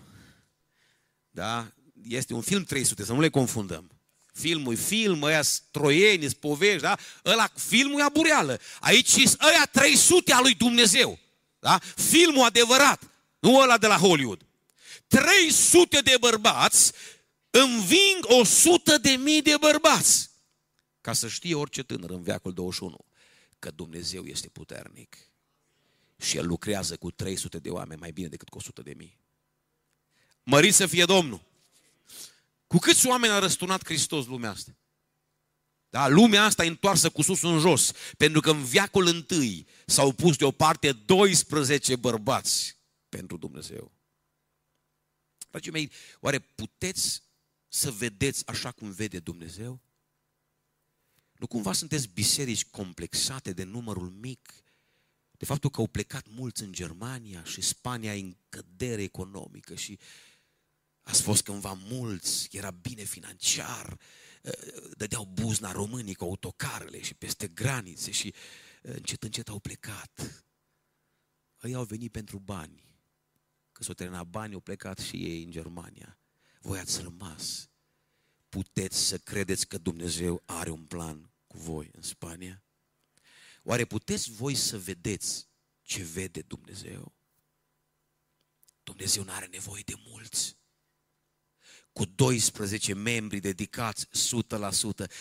Da? 1.30 1.74
Este 2.04 2.34
un 2.34 2.42
film 2.42 2.64
300, 2.64 3.04
să 3.04 3.14
nu 3.14 3.20
le 3.20 3.30
confundăm. 3.30 3.92
filmul 4.34 4.76
film, 4.76 5.22
ăia 5.22 5.42
troieni, 5.72 6.34
povești, 6.34 6.82
da? 6.82 6.98
Ăla, 7.26 7.52
filmul 7.56 8.00
e 8.00 8.04
abureală. 8.04 8.60
Aici 8.80 9.16
ăia 9.18 9.66
300 9.72 10.34
a 10.34 10.40
lui 10.40 10.56
Dumnezeu. 10.56 11.20
Da? 11.60 11.80
Filmul 11.96 12.46
adevărat, 12.46 13.10
nu 13.40 13.60
ăla 13.60 13.78
de 13.78 13.88
la 13.88 13.98
Hollywood. 13.98 14.46
300 15.08 16.02
de 16.02 16.18
bărbați 16.20 16.94
înving 17.50 18.26
100 18.42 18.98
de 18.98 19.10
mii 19.10 19.42
de 19.42 19.58
bărbați. 19.60 20.30
Ca 21.02 21.14
să 21.14 21.28
știe 21.28 21.56
orice 21.56 21.84
tânăr 21.84 22.10
în 22.10 22.22
veacul 22.22 22.54
21 22.54 22.98
că 23.60 23.72
Dumnezeu 23.72 24.26
este 24.26 24.50
puternic. 24.50 25.18
Și 26.18 26.38
El 26.38 26.48
lucrează 26.48 26.98
cu 26.98 27.12
300 27.12 27.60
de 27.60 27.70
oameni 27.70 28.00
mai 28.00 28.12
bine 28.12 28.28
decât 28.28 28.50
cu 28.50 28.58
100 28.58 28.82
de 28.82 28.94
mii. 28.94 29.18
Mărit 30.44 30.74
să 30.74 30.86
fie 30.86 31.06
Domnul! 31.06 31.46
Cu 32.68 32.78
câți 32.78 33.08
oameni 33.08 33.34
a 33.34 33.40
răsturnat 33.40 33.86
Hristos 33.86 34.26
lumea 34.26 34.50
asta? 34.50 34.78
Da, 35.90 36.08
lumea 36.08 36.44
asta 36.44 36.66
e 36.66 36.68
întoarsă 36.68 37.10
cu 37.10 37.22
sus 37.22 37.42
în 37.42 37.60
jos, 37.60 37.92
pentru 38.18 38.42
că 38.42 38.50
în 38.50 38.64
viacul 38.64 39.06
întâi 39.06 39.68
s-au 39.86 40.12
pus 40.12 40.36
deoparte 40.36 40.92
12 40.92 41.96
bărbați 41.96 42.78
pentru 43.10 43.38
Dumnezeu. 43.38 43.92
Dragii 45.50 45.72
mei, 45.72 45.92
oare 46.20 46.40
puteți 46.40 47.22
să 47.78 47.92
vedeți 47.92 48.48
așa 48.48 48.72
cum 48.72 48.92
vede 48.92 49.20
Dumnezeu? 49.20 49.82
Nu 51.34 51.48
cumva 51.48 51.74
sunteți 51.74 52.08
biserici 52.08 52.66
complexate 52.66 53.54
de 53.54 53.64
numărul 53.64 54.10
mic, 54.10 54.64
de 55.32 55.46
faptul 55.46 55.70
că 55.70 55.80
au 55.80 55.88
plecat 55.88 56.28
mulți 56.28 56.64
în 56.64 56.72
Germania 56.72 57.44
și 57.44 57.62
Spania 57.62 58.14
în 58.14 58.38
cădere 58.50 59.02
economică 59.02 59.76
și 59.76 60.00
ați 61.02 61.22
fost 61.22 61.44
cândva 61.44 61.74
mulți, 61.74 62.58
era 62.58 62.72
bine 62.72 63.04
financiar, 63.04 63.98
ă, 64.46 64.52
dădeau 64.98 65.26
buzna 65.26 65.72
românii 65.72 66.16
cu 66.16 66.24
autocarele 66.24 67.02
și 67.02 67.14
peste 67.14 67.48
granițe 67.48 68.12
și 68.12 68.34
ă, 68.86 68.92
încet, 68.92 69.24
încet 69.24 69.48
au 69.48 69.60
plecat. 69.60 70.44
Ei 71.62 71.74
au 71.74 71.84
venit 71.84 72.12
pentru 72.12 72.40
bani. 72.40 72.84
Că 73.72 73.84
s-au 73.84 73.94
terminat 73.94 74.28
bani, 74.28 74.54
au 74.54 74.60
plecat 74.60 74.98
și 74.98 75.16
ei 75.16 75.44
în 75.44 75.52
Germania. 75.52 76.18
Voi 76.68 76.80
ați 76.80 77.02
rămas 77.02 77.70
puteți 78.50 78.98
să 78.98 79.18
credeți 79.18 79.68
că 79.68 79.78
Dumnezeu 79.78 80.44
are 80.46 80.70
un 80.70 80.86
plan 80.86 81.32
cu 81.48 81.58
voi 81.58 81.90
în 81.92 82.02
Spania? 82.02 82.64
Oare 83.64 83.86
puteți 83.86 84.32
voi 84.32 84.56
să 84.56 84.78
vedeți 84.78 85.48
ce 85.82 86.04
vede 86.04 86.42
Dumnezeu? 86.42 87.16
Dumnezeu 88.84 89.24
nu 89.24 89.32
are 89.32 89.46
nevoie 89.46 89.82
de 89.86 89.94
mulți. 90.08 90.58
Cu 91.94 92.06
12 92.06 92.94
membri 92.94 93.40
dedicați 93.40 94.08
100%, 94.08 94.10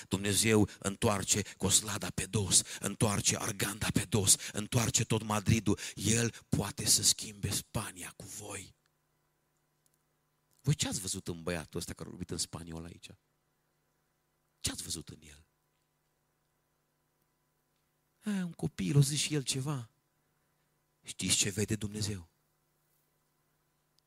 Dumnezeu 0.09 0.69
întoarce 0.79 1.43
Coslada 1.57 2.11
pe 2.11 2.27
dos, 2.27 2.63
întoarce 2.81 3.37
Arganda 3.37 3.89
pe 3.93 4.05
dos, 4.09 4.37
întoarce 4.53 5.05
tot 5.05 5.23
Madridul. 5.23 5.79
El 5.95 6.35
poate 6.49 6.87
să 6.87 7.03
schimbe 7.03 7.51
Spania 7.51 8.13
cu 8.17 8.25
voi. 8.25 8.76
Voi 10.66 10.74
ce 10.74 10.88
ați 10.88 11.00
văzut 11.00 11.29
în 11.29 11.42
băiatul 11.42 11.79
ăsta 11.81 11.92
care 11.92 12.07
a 12.09 12.11
vorbit 12.11 12.31
în 12.31 12.38
spaniol 12.38 12.85
aici? 12.85 13.11
Ce 14.61 14.70
ați 14.70 14.83
văzut 14.83 15.09
în 15.09 15.20
el? 15.20 15.46
A, 18.20 18.44
un 18.44 18.52
copil, 18.52 18.96
o 18.96 19.00
zis 19.00 19.20
și 19.20 19.35
el 19.35 19.42
ceva. 19.42 19.90
Știți 21.02 21.37
ce 21.37 21.50
vede 21.50 21.76
Dumnezeu? 21.76 22.31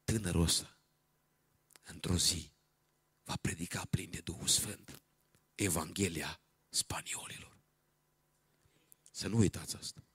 Tânărul 0.04 0.42
ăsta, 0.42 0.80
într-o 1.84 2.18
zi, 2.18 2.52
va 3.24 3.36
predica 3.36 3.86
plin 3.86 4.10
de 4.10 4.22
Duhul 4.22 4.48
Sfânt 4.48 5.04
Evanghelia 5.56 6.42
spaniolilor. 6.70 7.62
Să 9.12 9.28
nu 9.28 9.38
uitați 9.38 9.76
asta. 9.76 10.08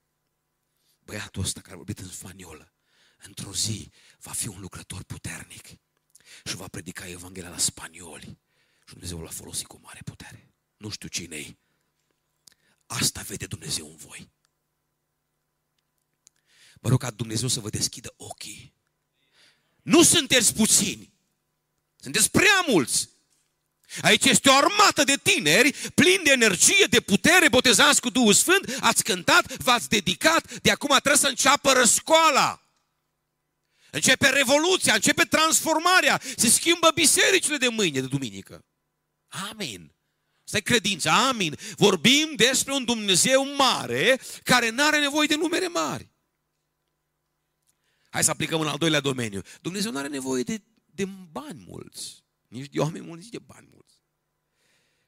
Băiatul 0.99 1.43
ăsta 1.43 1.61
care 1.61 1.73
a 1.73 1.77
vorbit 1.77 1.99
în 1.99 2.09
spaniolă, 2.09 2.73
într-o 3.17 3.55
zi 3.55 3.91
va 4.19 4.33
fi 4.33 4.49
un 4.49 4.61
lucrător 4.61 5.03
puternic 5.03 5.83
și 6.45 6.57
va 6.57 6.69
predica 6.69 7.09
Evanghelia 7.09 7.51
la 7.51 7.59
spanioli. 7.59 8.39
Și 8.87 8.93
Dumnezeu 8.93 9.21
l-a 9.21 9.31
folosit 9.31 9.67
cu 9.67 9.81
mare 9.83 10.01
putere. 10.05 10.55
Nu 10.77 10.91
știu 10.91 11.09
cine 11.09 11.37
e. 11.37 11.57
Asta 12.87 13.21
vede 13.21 13.47
Dumnezeu 13.47 13.87
în 13.87 13.97
voi. 13.97 14.31
Mă 16.81 16.89
rog 16.89 17.01
ca 17.01 17.11
Dumnezeu 17.11 17.49
să 17.49 17.61
vă 17.61 17.71
deschidă 17.71 18.15
ochii. 18.17 18.75
Nu 19.83 20.03
sunteți 20.03 20.55
puțini. 20.55 21.13
Sunteți 21.97 22.31
prea 22.31 22.65
mulți. 22.67 23.09
Aici 24.03 24.25
este 24.25 24.49
o 24.49 24.55
armată 24.55 25.05
de 25.05 25.17
tineri 25.23 25.73
plini 25.95 26.25
de 26.25 26.31
energie, 26.31 26.87
de 26.91 27.01
putere, 27.01 27.49
botezați 27.49 28.01
cu 28.01 28.11
Duhul 28.11 28.33
Sfânt, 28.33 28.77
ați 28.81 29.05
cântat, 29.05 29.57
v-ați 29.57 29.89
dedicat, 29.89 30.59
de 30.61 30.71
acum 30.71 30.89
trebuie 30.89 31.17
să 31.17 31.29
înceapă 31.29 31.73
răscoala. 31.73 32.64
Începe 33.95 34.29
revoluția, 34.29 34.95
începe 34.95 35.25
transformarea, 35.25 36.21
se 36.37 36.49
schimbă 36.49 36.91
bisericile 36.95 37.57
de 37.57 37.69
mâine, 37.69 38.01
de 38.01 38.07
duminică. 38.07 38.65
Amin. 39.51 39.95
Asta 40.45 40.57
e 40.57 40.61
credința, 40.61 41.29
amin. 41.29 41.57
Vorbim 41.77 42.33
despre 42.37 42.73
un 42.73 42.85
Dumnezeu 42.85 43.55
mare 43.55 44.21
care 44.43 44.71
nu 44.71 44.87
are 44.87 45.01
nevoie 45.01 45.27
de 45.27 45.37
numere 45.37 45.67
mari. 45.67 46.13
Hai 48.11 48.25
să 48.25 48.31
aplicăm 48.31 48.61
în 48.61 48.67
al 48.67 48.79
doilea 48.79 49.01
domeniu. 49.01 49.43
Dumnezeu 49.61 49.91
nu 49.91 49.99
are 49.99 50.09
nevoie 50.09 50.43
de, 50.43 50.63
de 50.85 51.05
bani 51.31 51.65
mulți. 51.67 52.25
Nici 52.49 52.71
de 52.71 52.81
oameni 52.81 53.07
mulți, 53.07 53.23
nici 53.23 53.33
de 53.33 53.45
bani 53.47 53.69
mulți. 53.73 53.95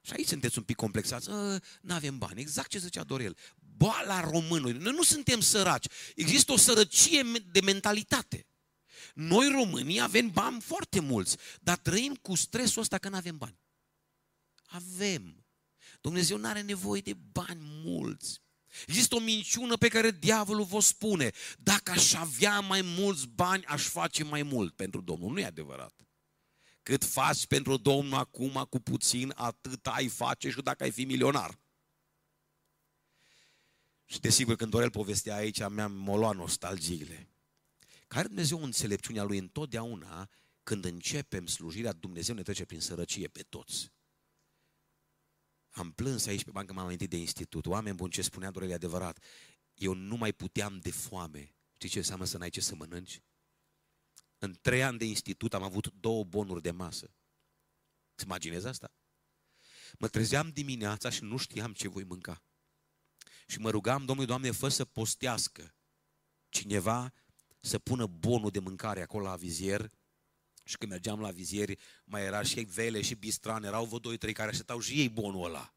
Și 0.01 0.13
aici 0.17 0.27
sunteți 0.27 0.59
un 0.59 0.65
pic 0.65 0.77
complexați. 0.77 1.31
Ă, 1.31 1.59
nu 1.81 1.95
avem 1.95 2.19
bani. 2.19 2.41
Exact 2.41 2.69
ce 2.69 2.79
zicea 2.79 3.05
Dorel. 3.05 3.37
Boala 3.77 4.21
românului. 4.21 4.73
Noi 4.73 4.93
nu 4.93 5.03
suntem 5.03 5.41
săraci. 5.41 5.87
Există 6.15 6.53
o 6.53 6.57
sărăcie 6.57 7.23
de 7.51 7.61
mentalitate. 7.61 8.47
Noi 9.17 9.49
românii 9.49 10.01
avem 10.01 10.31
bani 10.31 10.61
foarte 10.61 11.01
mulți, 11.01 11.37
dar 11.61 11.77
trăim 11.77 12.15
cu 12.15 12.35
stresul 12.35 12.83
ăsta 12.83 12.99
că 12.99 13.09
nu 13.09 13.17
avem 13.17 13.37
bani. 13.37 13.59
Avem. 14.67 15.45
Dumnezeu 16.01 16.37
nu 16.37 16.47
are 16.47 16.61
nevoie 16.61 17.01
de 17.01 17.15
bani 17.15 17.61
mulți. 17.61 18.41
Există 18.87 19.15
o 19.15 19.19
minciună 19.19 19.77
pe 19.77 19.89
care 19.89 20.11
diavolul 20.11 20.65
vă 20.65 20.81
spune. 20.81 21.31
Dacă 21.59 21.91
aș 21.91 22.13
avea 22.13 22.61
mai 22.61 22.83
mulți 22.83 23.29
bani, 23.29 23.65
aș 23.65 23.83
face 23.83 24.25
mai 24.25 24.43
mult 24.43 24.75
pentru 24.75 25.01
Domnul. 25.01 25.33
Nu 25.33 25.41
e 25.41 25.45
adevărat. 25.45 26.07
Cât 26.83 27.05
faci 27.05 27.47
pentru 27.47 27.77
Domnul 27.77 28.19
acum 28.19 28.67
cu 28.71 28.81
puțin, 28.81 29.33
atât 29.37 29.87
ai 29.87 30.09
face 30.09 30.51
și 30.51 30.63
dacă 30.63 30.83
ai 30.83 30.91
fi 30.91 31.05
milionar. 31.05 31.59
Și 34.05 34.21
desigur, 34.21 34.57
când 34.57 34.71
Dorel 34.71 34.91
povestea 34.91 35.37
aici, 35.37 35.69
mi-am 35.69 36.05
luat 36.05 36.37
nostalgiile. 36.37 37.29
Care 38.07 38.27
Dumnezeu 38.27 38.63
înțelepciunea 38.63 39.23
Lui 39.23 39.39
întotdeauna, 39.39 40.31
când 40.63 40.85
începem 40.85 41.47
slujirea, 41.47 41.93
Dumnezeu 41.93 42.35
ne 42.35 42.43
trece 42.43 42.65
prin 42.65 42.81
sărăcie 42.81 43.29
pe 43.29 43.43
toți. 43.43 43.93
Am 45.71 45.93
plâns 45.93 46.27
aici 46.27 46.45
pe 46.45 46.51
bancă, 46.51 46.73
m-am 46.73 46.85
amintit 46.85 47.11
de 47.11 47.17
institut. 47.17 47.67
Oameni 47.67 47.97
buni, 47.97 48.13
ce 48.13 48.23
spunea 48.23 48.51
Dorel, 48.51 48.73
adevărat. 48.73 49.25
Eu 49.75 49.95
nu 49.95 50.17
mai 50.17 50.33
puteam 50.33 50.79
de 50.79 50.91
foame. 50.91 51.55
Știi 51.75 51.89
ce 51.89 51.99
înseamnă 51.99 52.25
să 52.25 52.39
n-ai 52.39 52.51
ce 52.51 52.61
să 52.61 52.75
mănânci? 52.75 53.23
În 54.39 54.57
trei 54.61 54.83
ani 54.83 54.99
de 54.99 55.05
institut 55.05 55.55
am 55.55 55.63
avut 55.63 55.93
două 55.93 56.25
bonuri 56.25 56.63
de 56.63 56.71
masă. 56.71 57.15
Îți 58.15 58.25
imaginezi 58.25 58.67
asta? 58.67 58.95
Mă 59.99 60.09
trezeam 60.09 60.51
dimineața 60.51 61.11
și 61.11 61.23
nu 61.23 61.37
știam 61.37 61.73
ce 61.73 61.89
voi 61.89 62.05
mânca. 62.05 62.43
Și 63.47 63.59
mă 63.59 63.71
rugam, 63.71 63.99
Domnului, 63.99 64.27
Doamne, 64.27 64.51
fă 64.51 64.69
să 64.69 64.85
postească 64.85 65.75
cineva 66.49 67.13
să 67.67 67.79
pună 67.79 68.07
bonul 68.07 68.51
de 68.51 68.59
mâncare 68.59 69.03
acolo 69.03 69.25
la 69.25 69.37
vizier 69.37 69.91
și 70.65 70.77
când 70.77 70.91
mergeam 70.91 71.21
la 71.21 71.31
vizieri, 71.31 71.79
mai 72.05 72.23
era 72.23 72.43
și 72.43 72.61
vele 72.61 73.03
și 73.03 73.15
bistran, 73.15 73.65
erau 73.65 73.85
vă 73.85 73.99
doi, 73.99 74.17
trei 74.17 74.33
care 74.33 74.51
așteptau 74.51 74.81
și 74.81 75.01
ei 75.01 75.09
bonul 75.09 75.45
ăla. 75.45 75.75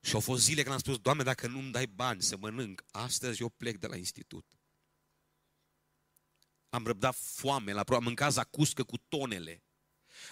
Și 0.00 0.14
au 0.14 0.20
fost 0.20 0.42
zile 0.42 0.62
când 0.62 0.74
am 0.74 0.80
spus, 0.80 0.98
Doamne, 0.98 1.22
dacă 1.22 1.46
nu-mi 1.46 1.72
dai 1.72 1.86
bani 1.86 2.22
să 2.22 2.36
mănânc, 2.36 2.84
astăzi 2.90 3.42
eu 3.42 3.48
plec 3.48 3.78
de 3.78 3.86
la 3.86 3.96
institut. 3.96 4.58
Am 6.68 6.86
răbdat 6.86 7.14
foame, 7.14 7.72
la 7.72 7.82
am 7.82 8.02
mâncat 8.02 8.32
zacuscă 8.32 8.84
cu 8.84 8.96
tonele. 8.96 9.64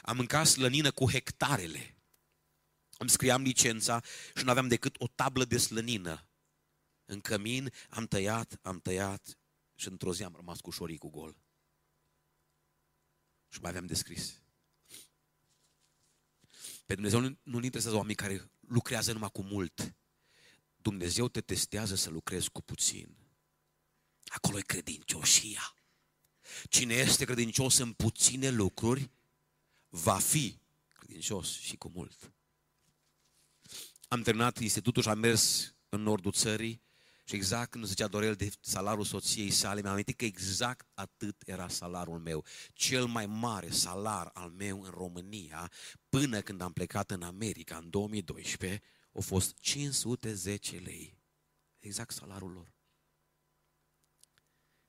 Am 0.03 0.17
mâncat 0.17 0.47
slănină 0.47 0.91
cu 0.91 1.11
hectarele. 1.11 1.99
Îmi 2.99 3.11
scriam 3.11 3.43
licența 3.43 4.03
și 4.37 4.45
nu 4.45 4.51
aveam 4.51 4.69
decât 4.69 4.97
o 4.99 5.07
tablă 5.07 5.45
de 5.45 5.59
slănină. 5.59 6.29
În 7.05 7.21
cămin 7.21 7.73
am 7.89 8.07
tăiat, 8.07 8.59
am 8.63 8.81
tăiat 8.81 9.39
și 9.77 9.89
într-o 9.89 10.14
zi 10.14 10.22
am 10.22 10.35
rămas 10.35 10.61
cu 10.61 10.70
șorii 10.70 10.99
cu 10.99 11.11
gol. 11.11 11.37
Și 13.49 13.61
mai 13.61 13.70
aveam 13.70 13.87
descris. 13.87 14.41
Pe 16.87 16.95
Dumnezeu 16.95 17.20
nu-L 17.43 17.64
interesează 17.64 17.97
oameni 17.97 18.14
care 18.14 18.51
lucrează 18.61 19.12
numai 19.12 19.31
cu 19.31 19.43
mult. 19.43 19.95
Dumnezeu 20.77 21.29
te 21.29 21.41
testează 21.41 21.95
să 21.95 22.11
lucrezi 22.11 22.51
cu 22.51 22.62
puțin. 22.62 23.16
Acolo 24.24 24.59
e 24.59 24.62
credincioșia. 24.62 25.74
Cine 26.68 26.95
este 26.95 27.24
credincios 27.24 27.77
în 27.77 27.93
puține 27.93 28.51
lucruri, 28.51 29.11
va 29.89 30.18
fi 30.18 30.59
credincios 30.89 31.59
și 31.59 31.77
cu 31.77 31.89
mult. 31.89 32.33
Am 34.09 34.22
terminat 34.22 34.59
institutul 34.59 35.03
și 35.03 35.09
am 35.09 35.18
mers 35.18 35.74
în 35.89 36.03
nordul 36.03 36.33
țării 36.33 36.83
și 37.29 37.35
exact 37.35 37.70
când 37.70 37.85
zicea 37.85 38.07
Dorel 38.07 38.35
de 38.35 38.51
salariul 38.61 39.05
soției 39.05 39.51
sale, 39.51 39.81
mi-am 39.81 39.93
amintit 39.93 40.16
că 40.16 40.24
exact 40.24 40.89
atât 40.95 41.43
era 41.47 41.68
salariul 41.68 42.18
meu. 42.18 42.45
Cel 42.72 43.07
mai 43.07 43.27
mare 43.27 43.70
salar 43.70 44.31
al 44.33 44.51
meu 44.51 44.83
în 44.83 44.91
România, 44.91 45.72
până 46.09 46.41
când 46.41 46.61
am 46.61 46.72
plecat 46.72 47.11
în 47.11 47.22
America 47.22 47.77
în 47.77 47.91
2012, 47.91 48.83
a 49.12 49.20
fost 49.20 49.55
510 49.59 50.77
lei. 50.77 51.18
Exact 51.79 52.11
salariul 52.11 52.53
lor. 52.53 52.74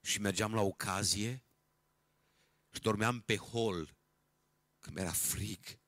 Și 0.02 0.20
mergeam 0.20 0.54
la 0.54 0.62
ocazie 0.62 1.44
și 2.72 2.82
dormeam 2.82 3.22
pe 3.22 3.38
hol 3.38 3.98
când 4.80 4.98
era 4.98 5.12
frig 5.12 5.80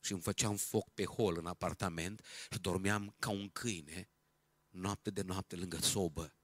și 0.00 0.12
îmi 0.12 0.22
făceam 0.22 0.56
foc 0.56 0.90
pe 0.90 1.04
hol 1.04 1.36
în 1.38 1.46
apartament 1.46 2.24
și 2.50 2.58
dormeam 2.58 3.14
ca 3.18 3.30
un 3.30 3.48
câine 3.48 4.10
noapte 4.76 5.10
de 5.10 5.22
noapte 5.22 5.56
lângă 5.56 5.78
sobă, 5.78 6.34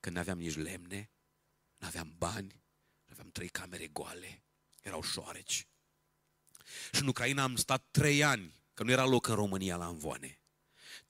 când 0.00 0.14
nu 0.14 0.20
aveam 0.20 0.38
nici 0.38 0.56
lemne, 0.56 1.10
nu 1.76 1.86
aveam 1.86 2.14
bani, 2.18 2.64
aveam 3.10 3.30
trei 3.30 3.48
camere 3.48 3.86
goale, 3.86 4.42
erau 4.82 5.02
șoareci. 5.02 5.68
Și 6.92 7.00
în 7.00 7.06
Ucraina 7.06 7.42
am 7.42 7.56
stat 7.56 7.86
trei 7.90 8.24
ani, 8.24 8.54
că 8.74 8.82
nu 8.82 8.90
era 8.90 9.04
loc 9.04 9.26
în 9.26 9.34
România 9.34 9.76
la 9.76 9.86
învoane. 9.86 10.40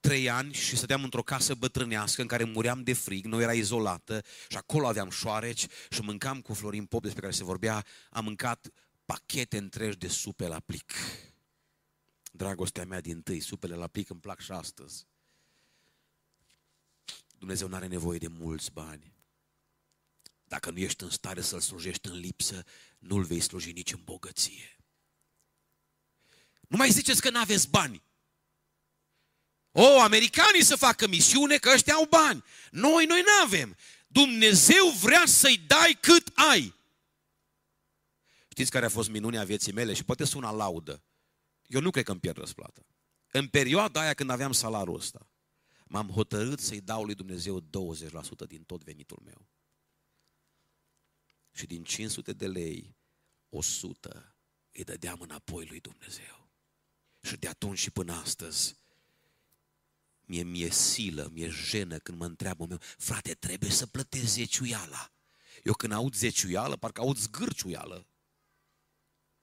Trei 0.01 0.31
ani 0.31 0.53
și 0.53 0.77
stăteam 0.77 1.03
într-o 1.03 1.23
casă 1.23 1.55
bătrânească 1.55 2.21
în 2.21 2.27
care 2.27 2.45
muream 2.45 2.83
de 2.83 2.93
frig, 2.93 3.25
nu 3.25 3.41
era 3.41 3.53
izolată 3.53 4.25
și 4.49 4.57
acolo 4.57 4.87
aveam 4.87 5.11
șoareci 5.11 5.67
și 5.91 6.01
mâncam 6.01 6.41
cu 6.41 6.55
Florin 6.55 6.87
Pop 6.87 7.03
despre 7.03 7.21
care 7.21 7.33
se 7.33 7.45
vorbea, 7.45 7.85
am 8.11 8.25
mâncat 8.25 8.73
pachete 9.05 9.57
întregi 9.57 9.97
de 9.97 10.09
supe 10.09 10.47
la 10.47 10.61
plic. 10.61 10.93
Dragostea 12.33 12.85
mea 12.85 13.01
din 13.01 13.23
tâi, 13.23 13.41
supele 13.41 13.75
la 13.75 13.87
plic 13.87 14.11
îmi 14.11 14.21
plac 14.21 14.41
și 14.41 14.53
astăzi. 14.53 15.07
Dumnezeu 17.39 17.69
nu 17.69 17.75
are 17.75 17.87
nevoie 17.87 18.19
de 18.19 18.29
mulți 18.29 18.73
bani. 18.73 19.15
Dacă 20.45 20.71
nu 20.71 20.79
ești 20.79 21.03
în 21.03 21.11
stare 21.11 21.41
să-L 21.41 21.61
slujești 21.61 22.09
în 22.09 22.19
lipsă, 22.19 22.65
nu-L 22.99 23.23
vei 23.23 23.41
sluji 23.41 23.73
nici 23.73 23.93
în 23.93 24.01
bogăție. 24.05 24.77
Nu 26.69 26.77
mai 26.77 26.91
ziceți 26.91 27.21
că 27.21 27.31
nu 27.31 27.39
aveți 27.39 27.69
bani. 27.69 28.03
O, 29.71 30.01
americanii 30.01 30.65
să 30.65 30.77
facă 30.77 31.07
misiune 31.07 31.57
că 31.57 31.71
ăștia 31.75 31.95
au 31.95 32.07
bani. 32.11 32.45
Noi, 32.71 33.07
noi 33.07 33.21
nu 33.21 33.45
avem. 33.45 33.77
Dumnezeu 34.07 34.91
vrea 35.01 35.23
să-i 35.27 35.59
dai 35.59 35.99
cât 36.01 36.33
ai. 36.35 36.75
Știți 38.49 38.71
care 38.71 38.85
a 38.85 38.89
fost 38.89 39.09
minunea 39.09 39.45
vieții 39.45 39.73
mele? 39.73 39.95
Și 39.95 40.05
poate 40.05 40.25
sună 40.25 40.51
laudă. 40.51 41.03
Eu 41.67 41.81
nu 41.81 41.91
cred 41.91 42.05
că 42.05 42.11
îmi 42.11 42.21
pierd 42.21 42.37
răsplata. 42.37 42.87
În 43.31 43.49
perioada 43.49 44.01
aia 44.01 44.15
când 44.15 44.31
aveam 44.31 44.53
salariul 44.53 44.97
ăsta, 44.97 45.27
m-am 45.89 46.11
hotărât 46.11 46.61
să-i 46.61 46.81
dau 46.81 47.05
lui 47.05 47.15
Dumnezeu 47.15 47.61
20% 47.61 47.65
din 48.47 48.63
tot 48.65 48.85
venitul 48.85 49.21
meu. 49.25 49.47
Și 51.53 51.67
din 51.67 51.85
500 51.85 52.33
de 52.33 52.47
lei, 52.47 52.97
100 53.49 54.37
îi 54.73 54.85
dădeam 54.85 55.21
înapoi 55.21 55.67
lui 55.67 55.81
Dumnezeu. 55.81 56.49
Și 57.23 57.37
de 57.37 57.49
atunci 57.49 57.79
și 57.79 57.91
până 57.91 58.13
astăzi, 58.13 58.77
mie 60.21 60.43
mi-e 60.43 60.71
silă, 60.71 61.31
mi-e 61.33 61.49
jenă 61.49 61.99
când 61.99 62.19
mă 62.19 62.25
întreabă 62.25 62.67
meu, 62.67 62.81
frate, 62.99 63.35
trebuie 63.35 63.71
să 63.71 63.87
plătesc 63.87 64.27
zeciuiala. 64.27 65.13
Eu 65.63 65.75
când 65.75 65.93
aud 65.93 66.15
zeciuială, 66.15 66.77
parcă 66.77 67.01
aud 67.01 67.17
zgârciuială. 67.17 68.07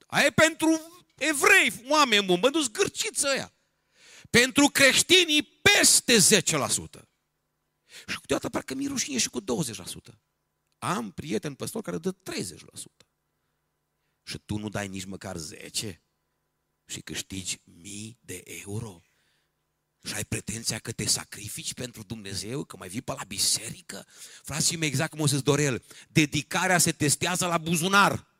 Aia 0.05 0.25
e 0.25 0.31
pentru 0.31 1.03
evrei, 1.15 1.83
oameni 1.89 2.25
buni, 2.25 2.39
mă 2.39 2.49
duc 2.49 2.61
zgârciță 2.61 3.27
aia. 3.27 3.53
Pentru 4.29 4.67
creștinii 4.67 5.52
peste 5.77 6.41
10%. 6.41 6.41
Și 8.07 8.19
câteodată 8.19 8.49
parcă 8.49 8.73
mi 8.73 8.87
rușine 8.87 9.17
și 9.17 9.29
cu 9.29 9.41
20%. 9.41 9.45
Am 10.77 11.11
prieten 11.11 11.53
păstor 11.53 11.81
care 11.81 11.97
dă 11.97 12.11
30%. 12.11 13.07
Și 14.23 14.37
tu 14.37 14.57
nu 14.57 14.69
dai 14.69 14.87
nici 14.87 15.05
măcar 15.05 15.37
10 15.37 16.03
și 16.85 17.01
câștigi 17.01 17.61
mii 17.63 18.17
de 18.21 18.43
euro. 18.45 19.01
Și 20.03 20.13
ai 20.13 20.23
pretenția 20.23 20.79
că 20.79 20.91
te 20.91 21.05
sacrifici 21.05 21.73
pentru 21.73 22.03
Dumnezeu, 22.03 22.63
că 22.63 22.77
mai 22.77 22.89
vii 22.89 23.01
pe 23.01 23.11
la 23.11 23.23
biserică? 23.27 24.05
Frații 24.43 24.77
mei, 24.77 24.87
exact 24.87 25.11
cum 25.11 25.19
o 25.19 25.25
să-ți 25.25 25.43
Dorel, 25.43 25.83
dedicarea 26.09 26.77
se 26.77 26.91
testează 26.91 27.45
la 27.45 27.57
buzunar. 27.57 28.32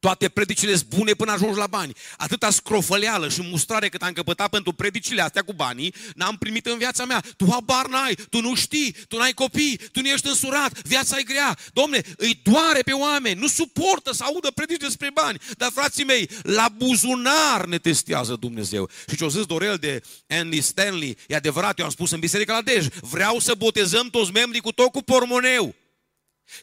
Toate 0.00 0.28
predicile 0.28 0.76
sunt 0.76 0.88
bune 0.88 1.12
până 1.12 1.32
ajungi 1.32 1.58
la 1.58 1.66
bani. 1.66 1.92
Atâta 2.16 2.50
scrofăleală 2.50 3.28
și 3.28 3.42
mustrare 3.42 3.88
cât 3.88 4.02
am 4.02 4.12
căpătat 4.12 4.50
pentru 4.50 4.72
predicile 4.72 5.22
astea 5.22 5.42
cu 5.42 5.52
banii, 5.52 5.94
n-am 6.14 6.36
primit 6.36 6.66
în 6.66 6.78
viața 6.78 7.04
mea. 7.04 7.24
Tu 7.36 7.46
habar 7.50 7.86
n-ai, 7.86 8.14
tu 8.30 8.40
nu 8.40 8.54
știi, 8.54 8.96
tu 9.08 9.16
n-ai 9.16 9.32
copii, 9.32 9.80
tu 9.92 10.00
nu 10.00 10.08
ești 10.08 10.28
însurat, 10.28 10.82
viața 10.82 11.18
e 11.18 11.22
grea. 11.22 11.58
Domne, 11.72 12.02
îi 12.16 12.40
doare 12.42 12.80
pe 12.80 12.92
oameni, 12.92 13.40
nu 13.40 13.46
suportă 13.46 14.12
să 14.12 14.24
audă 14.24 14.50
predici 14.50 14.80
despre 14.80 15.10
bani. 15.14 15.40
Dar 15.56 15.70
frații 15.70 16.04
mei, 16.04 16.30
la 16.42 16.68
buzunar 16.76 17.64
ne 17.66 17.78
testează 17.78 18.36
Dumnezeu. 18.40 18.90
Și 19.08 19.16
ce-o 19.16 19.28
zis 19.28 19.44
Dorel 19.44 19.76
de 19.76 20.02
Andy 20.28 20.60
Stanley, 20.60 21.16
e 21.26 21.34
adevărat, 21.34 21.78
eu 21.78 21.84
am 21.84 21.90
spus 21.90 22.10
în 22.10 22.20
biserica 22.20 22.54
la 22.54 22.62
Dej, 22.62 22.86
vreau 23.00 23.38
să 23.38 23.54
botezăm 23.54 24.08
toți 24.08 24.32
membrii 24.32 24.60
cu 24.60 24.72
tot 24.72 24.92
cu 24.92 25.02
pormoneu. 25.02 25.74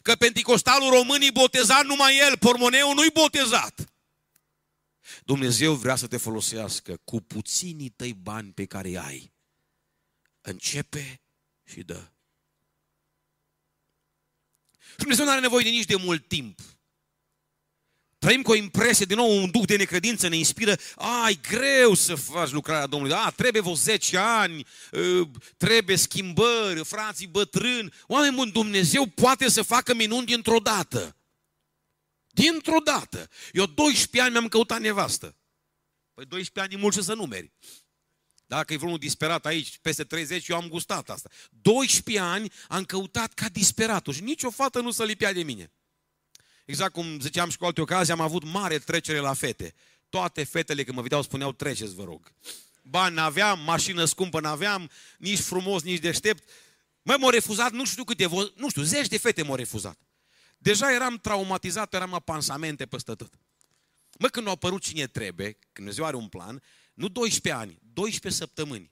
Că 0.02 0.14
penticostalul 0.14 0.90
românii 0.90 1.32
botezat 1.32 1.84
numai 1.84 2.18
el, 2.18 2.38
pormoneul 2.38 2.94
nu-i 2.94 3.10
botezat. 3.10 3.90
Dumnezeu 5.24 5.74
vrea 5.74 5.96
să 5.96 6.06
te 6.06 6.16
folosească 6.16 7.00
cu 7.04 7.20
puținii 7.20 7.88
tăi 7.88 8.12
bani 8.12 8.52
pe 8.52 8.64
care 8.64 8.88
îi 8.88 8.98
ai. 8.98 9.32
Începe 10.40 11.20
și 11.64 11.82
dă. 11.82 12.10
Și 14.78 14.96
Dumnezeu 14.96 15.24
nu 15.24 15.30
are 15.30 15.40
nevoie 15.40 15.64
de 15.64 15.70
nici 15.70 15.84
de 15.84 15.96
mult 15.96 16.28
timp. 16.28 16.60
Trăim 18.18 18.42
cu 18.42 18.50
o 18.50 18.54
impresie, 18.54 19.04
din 19.04 19.16
nou, 19.16 19.42
un 19.42 19.50
duc 19.50 19.66
de 19.66 19.76
necredință 19.76 20.28
ne 20.28 20.36
inspiră, 20.36 20.76
a, 20.96 21.28
e 21.28 21.34
greu 21.34 21.94
să 21.94 22.14
faci 22.14 22.50
lucrarea 22.50 22.86
Domnului, 22.86 23.14
a, 23.14 23.30
trebuie 23.30 23.62
vreo 23.62 23.74
10 23.74 24.16
ani, 24.16 24.66
ă, 24.92 25.30
trebuie 25.56 25.96
schimbări, 25.96 26.84
frații 26.84 27.26
bătrâni. 27.26 27.92
Oameni 28.06 28.34
buni, 28.34 28.52
Dumnezeu 28.52 29.06
poate 29.06 29.48
să 29.48 29.62
facă 29.62 29.94
minuni 29.94 30.26
dintr-o 30.26 30.58
dată. 30.58 31.16
Dintr-o 32.26 32.78
dată. 32.78 33.28
Eu 33.52 33.66
12 33.66 34.20
ani 34.20 34.30
mi-am 34.30 34.48
căutat 34.48 34.80
nevastă. 34.80 35.36
Păi 36.14 36.24
12 36.24 36.60
ani 36.60 36.74
e 36.74 36.82
mult 36.82 36.94
și 36.94 37.02
să 37.02 37.14
numeri. 37.14 37.52
Dacă 38.46 38.72
e 38.72 38.76
vreunul 38.76 38.98
disperat 38.98 39.46
aici, 39.46 39.78
peste 39.78 40.04
30, 40.04 40.48
eu 40.48 40.56
am 40.56 40.68
gustat 40.68 41.10
asta. 41.10 41.30
12 41.50 42.24
ani 42.24 42.52
am 42.68 42.84
căutat 42.84 43.34
ca 43.34 43.48
disperatul 43.48 44.12
și 44.12 44.22
nicio 44.22 44.50
fată 44.50 44.80
nu 44.80 44.90
se 44.90 45.04
lipea 45.04 45.32
de 45.32 45.42
mine. 45.42 45.72
Exact 46.66 46.92
cum 46.92 47.20
ziceam 47.20 47.50
și 47.50 47.56
cu 47.56 47.64
alte 47.64 47.80
ocazii, 47.80 48.12
am 48.12 48.20
avut 48.20 48.44
mare 48.44 48.78
trecere 48.78 49.18
la 49.18 49.34
fete. 49.34 49.74
Toate 50.08 50.44
fetele 50.44 50.84
când 50.84 50.96
mă 50.96 51.02
vedeau 51.02 51.22
spuneau, 51.22 51.52
treceți 51.52 51.94
vă 51.94 52.04
rog. 52.04 52.32
Bani 52.82 53.14
n-aveam, 53.14 53.60
mașină 53.60 54.04
scumpă 54.04 54.40
n-aveam, 54.40 54.90
nici 55.18 55.38
frumos, 55.38 55.82
nici 55.82 56.00
deștept. 56.00 56.48
Măi, 57.02 57.16
m-au 57.18 57.30
refuzat, 57.30 57.72
nu 57.72 57.84
știu 57.84 58.04
câte, 58.04 58.28
nu 58.54 58.68
știu, 58.68 58.82
zeci 58.82 59.08
de 59.08 59.18
fete 59.18 59.42
m-au 59.42 59.54
refuzat. 59.54 59.98
Deja 60.58 60.92
eram 60.92 61.18
traumatizat, 61.18 61.94
eram 61.94 62.14
apansamente 62.14 62.86
peste 62.86 63.14
tot. 63.14 63.38
Mă, 64.18 64.28
când 64.28 64.46
au 64.46 64.52
apărut 64.52 64.82
cine 64.82 65.06
trebuie, 65.06 65.52
când 65.52 65.72
Dumnezeu 65.72 66.04
are 66.04 66.16
un 66.16 66.28
plan, 66.28 66.62
nu 66.94 67.08
12 67.08 67.62
ani, 67.62 67.78
12 67.92 68.42
săptămâni. 68.42 68.90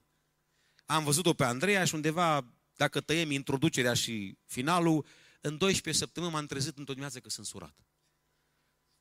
Am 0.87 1.05
văzut-o 1.05 1.33
pe 1.35 1.45
Andreea 1.45 1.85
și 1.85 1.95
undeva, 1.95 2.47
dacă 2.77 3.01
tăiem 3.01 3.31
introducerea 3.31 3.95
și 3.95 4.37
finalul, 4.47 5.07
în 5.47 5.57
12 5.57 6.05
săptămâni 6.05 6.33
m-am 6.33 6.47
trezit 6.47 6.79
într-o 6.79 6.93
dimineață 6.93 7.19
că 7.19 7.29
sunt 7.29 7.47
surat. 7.47 7.75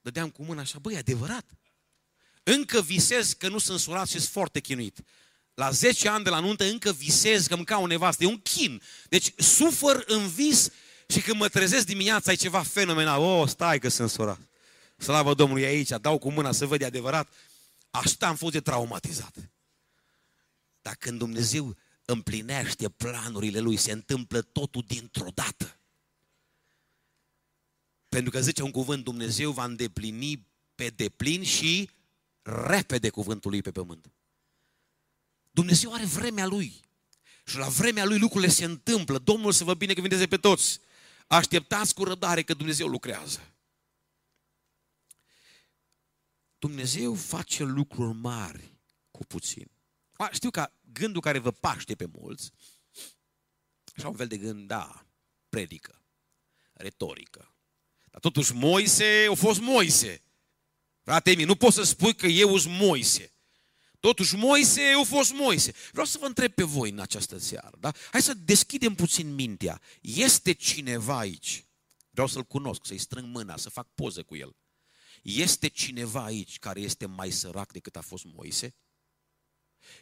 Dădeam 0.02 0.30
cu 0.30 0.44
mâna 0.44 0.62
așa, 0.62 0.80
băi, 0.80 0.98
adevărat. 0.98 1.46
Încă 2.44 2.82
visez 2.82 3.34
că 3.34 3.48
nu 3.48 3.58
sunt 3.58 3.80
surat 3.80 4.08
și 4.08 4.18
sunt 4.18 4.30
foarte 4.30 4.60
chinuit. 4.60 5.00
La 5.54 5.70
10 5.70 6.10
ani 6.10 6.24
de 6.24 6.30
la 6.30 6.40
nuntă 6.40 6.64
încă 6.64 6.92
visez 6.92 7.48
că 7.48 7.54
îmi 7.54 7.66
ca 7.66 7.78
o 7.78 7.88
nevastă. 7.88 8.24
E 8.24 8.28
un 8.28 8.40
chin. 8.40 8.82
Deci 9.10 9.34
sufăr 9.38 10.04
în 10.08 10.28
vis 10.28 10.70
și 11.08 11.22
când 11.22 11.40
mă 11.40 11.48
trezesc 11.48 11.86
dimineața 11.86 12.32
e 12.32 12.36
ceva 12.36 12.62
fenomenal. 12.62 13.22
Oh, 13.22 13.48
stai 13.48 13.80
că 13.80 13.88
sunt 13.90 14.10
surat. 14.10 14.40
Slavă 14.98 15.34
Domnului 15.34 15.66
aici, 15.66 15.90
dau 15.90 16.18
cu 16.18 16.32
mâna 16.32 16.52
să 16.52 16.66
văd 16.66 16.80
de 16.80 16.86
adevărat. 16.86 17.34
Așa 17.90 18.28
am 18.28 18.36
fost 18.36 18.54
de 18.54 18.62
traumatizat. 18.62 19.36
Dar 20.82 20.96
când 20.96 21.18
Dumnezeu 21.20 21.78
împlinește 22.06 22.90
planurile 22.90 23.60
Lui, 23.60 23.78
se 23.78 23.92
întâmplă 23.92 24.42
totul 24.42 24.84
dintr-o 24.88 25.30
dată. 25.34 25.78
Pentru 28.14 28.32
că 28.32 28.42
zice 28.42 28.62
un 28.62 28.72
cuvânt, 28.72 29.04
Dumnezeu 29.04 29.52
va 29.52 29.64
îndeplini 29.64 30.48
pe 30.76 30.90
deplin 30.90 31.44
și 31.44 31.90
repede 32.42 33.10
cuvântul 33.10 33.52
lui 33.52 33.62
pe 33.62 33.72
pământ. 33.72 34.12
Dumnezeu 35.52 35.94
are 35.94 36.06
vremea 36.06 36.46
lui. 36.46 36.82
Și 37.46 37.58
la 37.58 37.68
vremea 37.68 38.06
lui 38.06 38.20
lucrurile 38.20 38.52
se 38.52 38.66
întâmplă. 38.66 39.18
Domnul 39.18 39.52
să 39.52 39.64
vă 39.64 39.74
binecuvânteze 39.74 40.28
pe 40.28 40.38
toți. 40.38 40.80
Așteptați 41.28 41.94
cu 41.94 42.04
răbdare 42.04 42.44
că 42.44 42.54
Dumnezeu 42.54 42.88
lucrează. 42.88 43.54
Dumnezeu 46.60 47.14
face 47.14 47.64
lucruri 47.64 48.18
mari 48.18 48.74
cu 49.12 49.26
puțin. 49.26 49.72
A, 50.14 50.30
știu 50.32 50.50
că 50.50 50.72
gândul 50.92 51.22
care 51.22 51.40
vă 51.40 51.52
paște 51.52 51.96
pe 51.96 52.06
mulți, 52.06 52.52
așa 53.96 54.08
un 54.08 54.16
fel 54.16 54.28
de 54.28 54.38
gând, 54.38 54.68
da, 54.68 55.06
predică, 55.50 56.02
retorică. 56.74 57.53
Dar 58.14 58.22
totuși 58.22 58.54
Moise 58.54 59.28
a 59.30 59.34
fost 59.34 59.60
Moise. 59.60 60.22
Frate 61.02 61.36
mie, 61.36 61.46
nu 61.46 61.56
poți 61.56 61.76
să 61.76 61.84
spui 61.84 62.16
că 62.16 62.28
eu 62.28 62.58
sunt 62.58 62.74
Moise. 62.78 63.32
Totuși 64.00 64.36
Moise 64.36 64.82
a 64.82 65.04
fost 65.04 65.34
Moise. 65.34 65.74
Vreau 65.92 66.06
să 66.06 66.18
vă 66.18 66.26
întreb 66.26 66.54
pe 66.54 66.64
voi 66.64 66.90
în 66.90 67.00
această 67.00 67.38
seară. 67.38 67.78
Da? 67.80 67.92
Hai 68.12 68.22
să 68.22 68.34
deschidem 68.34 68.96
puțin 68.96 69.34
mintea. 69.34 69.82
Este 70.02 70.54
cineva 70.54 71.18
aici? 71.18 71.66
Vreau 72.10 72.28
să-l 72.28 72.44
cunosc, 72.44 72.86
să-i 72.86 72.98
strâng 72.98 73.36
mâna, 73.36 73.58
să 73.58 73.70
fac 73.70 73.88
poză 73.96 74.24
cu 74.24 74.36
el. 74.36 74.56
Este 75.22 75.68
cineva 75.68 76.24
aici 76.24 76.60
care 76.60 76.80
este 76.80 77.06
mai 77.06 77.32
sărac 77.32 77.72
decât 77.72 77.96
a 77.96 78.02
fost 78.02 78.24
Moise? 78.36 78.76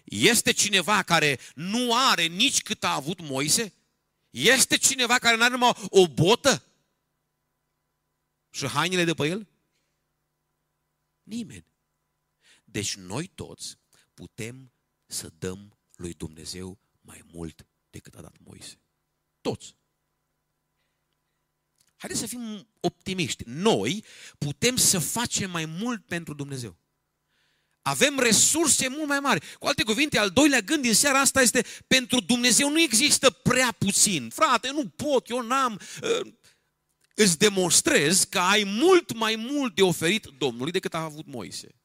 Este 0.04 0.52
cineva 0.52 1.04
care 1.04 1.40
nu 1.56 1.96
are 1.96 2.26
nici 2.26 2.62
cât 2.62 2.84
a 2.84 2.94
avut 2.94 3.22
Moise? 3.22 3.74
Este 4.30 4.78
cineva 4.78 5.18
care 5.18 5.36
nu 5.36 5.44
are 5.44 5.52
numai 5.52 5.76
o 5.90 6.08
botă? 6.08 6.71
Și 8.52 8.68
hainele 8.68 9.04
de 9.04 9.14
pe 9.14 9.28
el? 9.28 9.48
Nimeni. 11.24 11.66
Deci 12.64 12.96
noi 12.96 13.28
toți 13.28 13.78
putem 14.14 14.72
să 15.06 15.30
dăm 15.38 15.78
lui 15.96 16.14
Dumnezeu 16.14 16.80
mai 17.02 17.22
mult 17.32 17.66
decât 17.90 18.16
a 18.16 18.22
dat 18.22 18.36
Moise. 18.44 18.82
Toți. 19.42 19.76
Haideți 21.96 22.22
să 22.22 22.28
fim 22.28 22.68
optimiști. 22.80 23.44
Noi 23.46 24.06
putem 24.38 24.76
să 24.76 25.00
facem 25.00 25.52
mai 25.52 25.66
mult 25.66 26.06
pentru 26.06 26.34
Dumnezeu. 26.34 26.78
Avem 27.82 28.20
resurse 28.20 28.88
mult 28.88 29.08
mai 29.08 29.20
mari. 29.20 29.56
Cu 29.60 29.66
alte 29.68 29.84
cuvinte, 29.84 30.18
al 30.18 30.30
doilea 30.30 30.62
gând 30.62 30.82
din 30.82 30.94
seara 30.94 31.20
asta 31.20 31.42
este 31.42 31.66
pentru 31.88 32.20
Dumnezeu 32.20 32.70
nu 32.70 32.80
există 32.80 33.30
prea 33.30 33.72
puțin. 33.72 34.30
Frate, 34.30 34.72
nu 34.72 34.90
pot, 34.90 35.30
eu 35.30 35.42
n-am. 35.42 35.80
Uh, 37.16 37.24
îți 37.24 37.38
demonstrez 37.38 38.24
că 38.24 38.40
ai 38.40 38.64
mult 38.64 39.14
mai 39.14 39.36
mult 39.36 39.76
de 39.76 39.82
oferit 39.82 40.26
Domnului 40.26 40.72
decât 40.72 40.94
a 40.94 41.04
avut 41.04 41.26
Moise. 41.26 41.76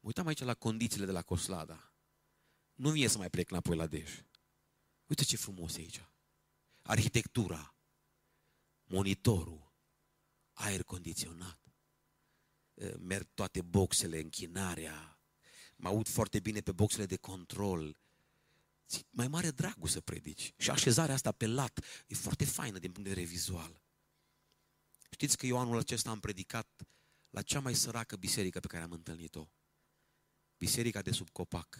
Uitam 0.00 0.26
aici 0.26 0.40
la 0.40 0.54
condițiile 0.54 1.06
de 1.06 1.12
la 1.12 1.22
Coslada. 1.22 1.92
Nu 2.74 2.90
vine 2.90 3.06
să 3.06 3.18
mai 3.18 3.30
plec 3.30 3.50
înapoi 3.50 3.76
la 3.76 3.86
Dej. 3.86 4.24
Uite 5.06 5.24
ce 5.24 5.36
frumos 5.36 5.76
e 5.76 5.80
aici. 5.80 6.04
Arhitectura, 6.82 7.74
monitorul, 8.84 9.72
aer 10.52 10.82
condiționat, 10.82 11.58
merg 12.98 13.28
toate 13.34 13.62
boxele, 13.62 14.20
închinarea, 14.20 15.20
mă 15.76 15.88
aud 15.88 16.08
foarte 16.08 16.40
bine 16.40 16.60
pe 16.60 16.72
boxele 16.72 17.06
de 17.06 17.16
control. 17.16 17.98
Mai 19.10 19.28
mare 19.28 19.50
dragul 19.50 19.88
să 19.88 20.00
predici. 20.00 20.54
Și 20.56 20.70
așezarea 20.70 21.14
asta 21.14 21.32
pe 21.32 21.46
lat 21.46 21.84
e 22.06 22.14
foarte 22.14 22.44
faină 22.44 22.78
din 22.78 22.92
punct 22.92 23.08
de 23.08 23.14
vedere 23.14 23.32
vizual. 23.32 23.82
Știți 25.10 25.36
că 25.36 25.46
eu 25.46 25.58
anul 25.58 25.78
acesta 25.78 26.10
am 26.10 26.20
predicat 26.20 26.86
la 27.30 27.42
cea 27.42 27.60
mai 27.60 27.74
săracă 27.74 28.16
biserică 28.16 28.60
pe 28.60 28.66
care 28.66 28.82
am 28.82 28.92
întâlnit-o. 28.92 29.48
Biserica 30.56 31.02
de 31.02 31.10
sub 31.10 31.30
copac. 31.30 31.78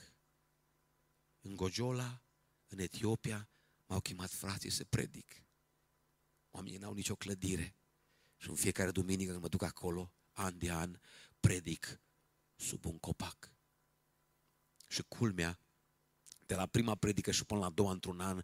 În 1.40 1.56
Gojola, 1.56 2.22
în 2.66 2.78
Etiopia, 2.78 3.50
m-au 3.86 4.00
chemat 4.00 4.30
frații 4.30 4.70
să 4.70 4.84
predic. 4.84 5.44
Oamenii 6.50 6.78
n-au 6.78 6.92
nicio 6.92 7.14
clădire. 7.14 7.74
Și 8.36 8.48
în 8.48 8.54
fiecare 8.54 8.90
duminică 8.90 9.30
când 9.30 9.42
mă 9.42 9.48
duc 9.48 9.62
acolo, 9.62 10.12
an 10.32 10.58
de 10.58 10.72
an, 10.72 11.00
predic 11.40 12.00
sub 12.56 12.84
un 12.84 12.98
copac. 12.98 13.52
Și 14.88 15.02
culmea, 15.02 15.58
de 16.50 16.56
la 16.56 16.66
prima 16.66 16.94
predică 16.94 17.30
și 17.30 17.44
până 17.44 17.60
la 17.60 17.70
doua 17.70 17.92
într-un 17.92 18.20
an, 18.20 18.42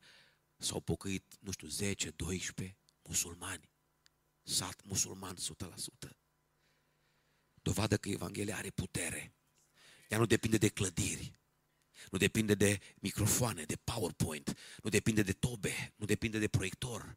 s-au 0.57 0.81
pocăit, 0.81 1.37
nu 1.41 1.51
știu, 1.51 1.69
10, 1.69 2.11
12 2.11 2.77
musulmani. 3.03 3.71
Sat 4.43 4.83
musulman 4.85 5.37
100%. 6.07 6.11
Dovadă 7.63 7.97
că 7.97 8.09
Evanghelia 8.09 8.57
are 8.57 8.71
putere. 8.71 9.35
Ea 10.09 10.19
nu 10.19 10.27
depinde 10.27 10.57
de 10.57 10.69
clădiri, 10.69 11.33
nu 12.11 12.19
depinde 12.19 12.55
de 12.55 12.81
microfoane, 12.95 13.65
de 13.65 13.77
PowerPoint, 13.77 14.59
nu 14.83 14.91
depinde 14.91 15.23
de 15.23 15.33
tobe, 15.33 15.93
nu 15.97 16.07
depinde 16.07 16.39
de 16.39 16.49
proiector, 16.49 17.17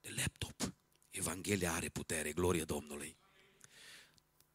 de 0.00 0.12
laptop. 0.16 0.74
Evanghelia 1.10 1.72
are 1.72 1.88
putere, 1.88 2.32
glorie 2.32 2.64
Domnului. 2.64 3.16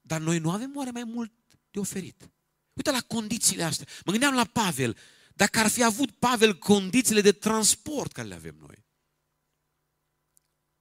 Dar 0.01 0.21
noi 0.21 0.39
nu 0.39 0.51
avem 0.51 0.76
oare 0.76 0.91
mai 0.91 1.03
mult 1.03 1.32
de 1.71 1.80
oferit? 1.80 2.30
Uite 2.74 2.91
la 2.91 3.01
condițiile 3.01 3.63
astea. 3.63 3.88
Mă 4.05 4.11
gândeam 4.11 4.34
la 4.34 4.45
Pavel. 4.45 4.97
Dacă 5.34 5.59
ar 5.59 5.67
fi 5.67 5.84
avut 5.84 6.11
Pavel 6.11 6.57
condițiile 6.57 7.21
de 7.21 7.31
transport 7.31 8.11
care 8.11 8.27
le 8.27 8.34
avem 8.34 8.55
noi. 8.55 8.86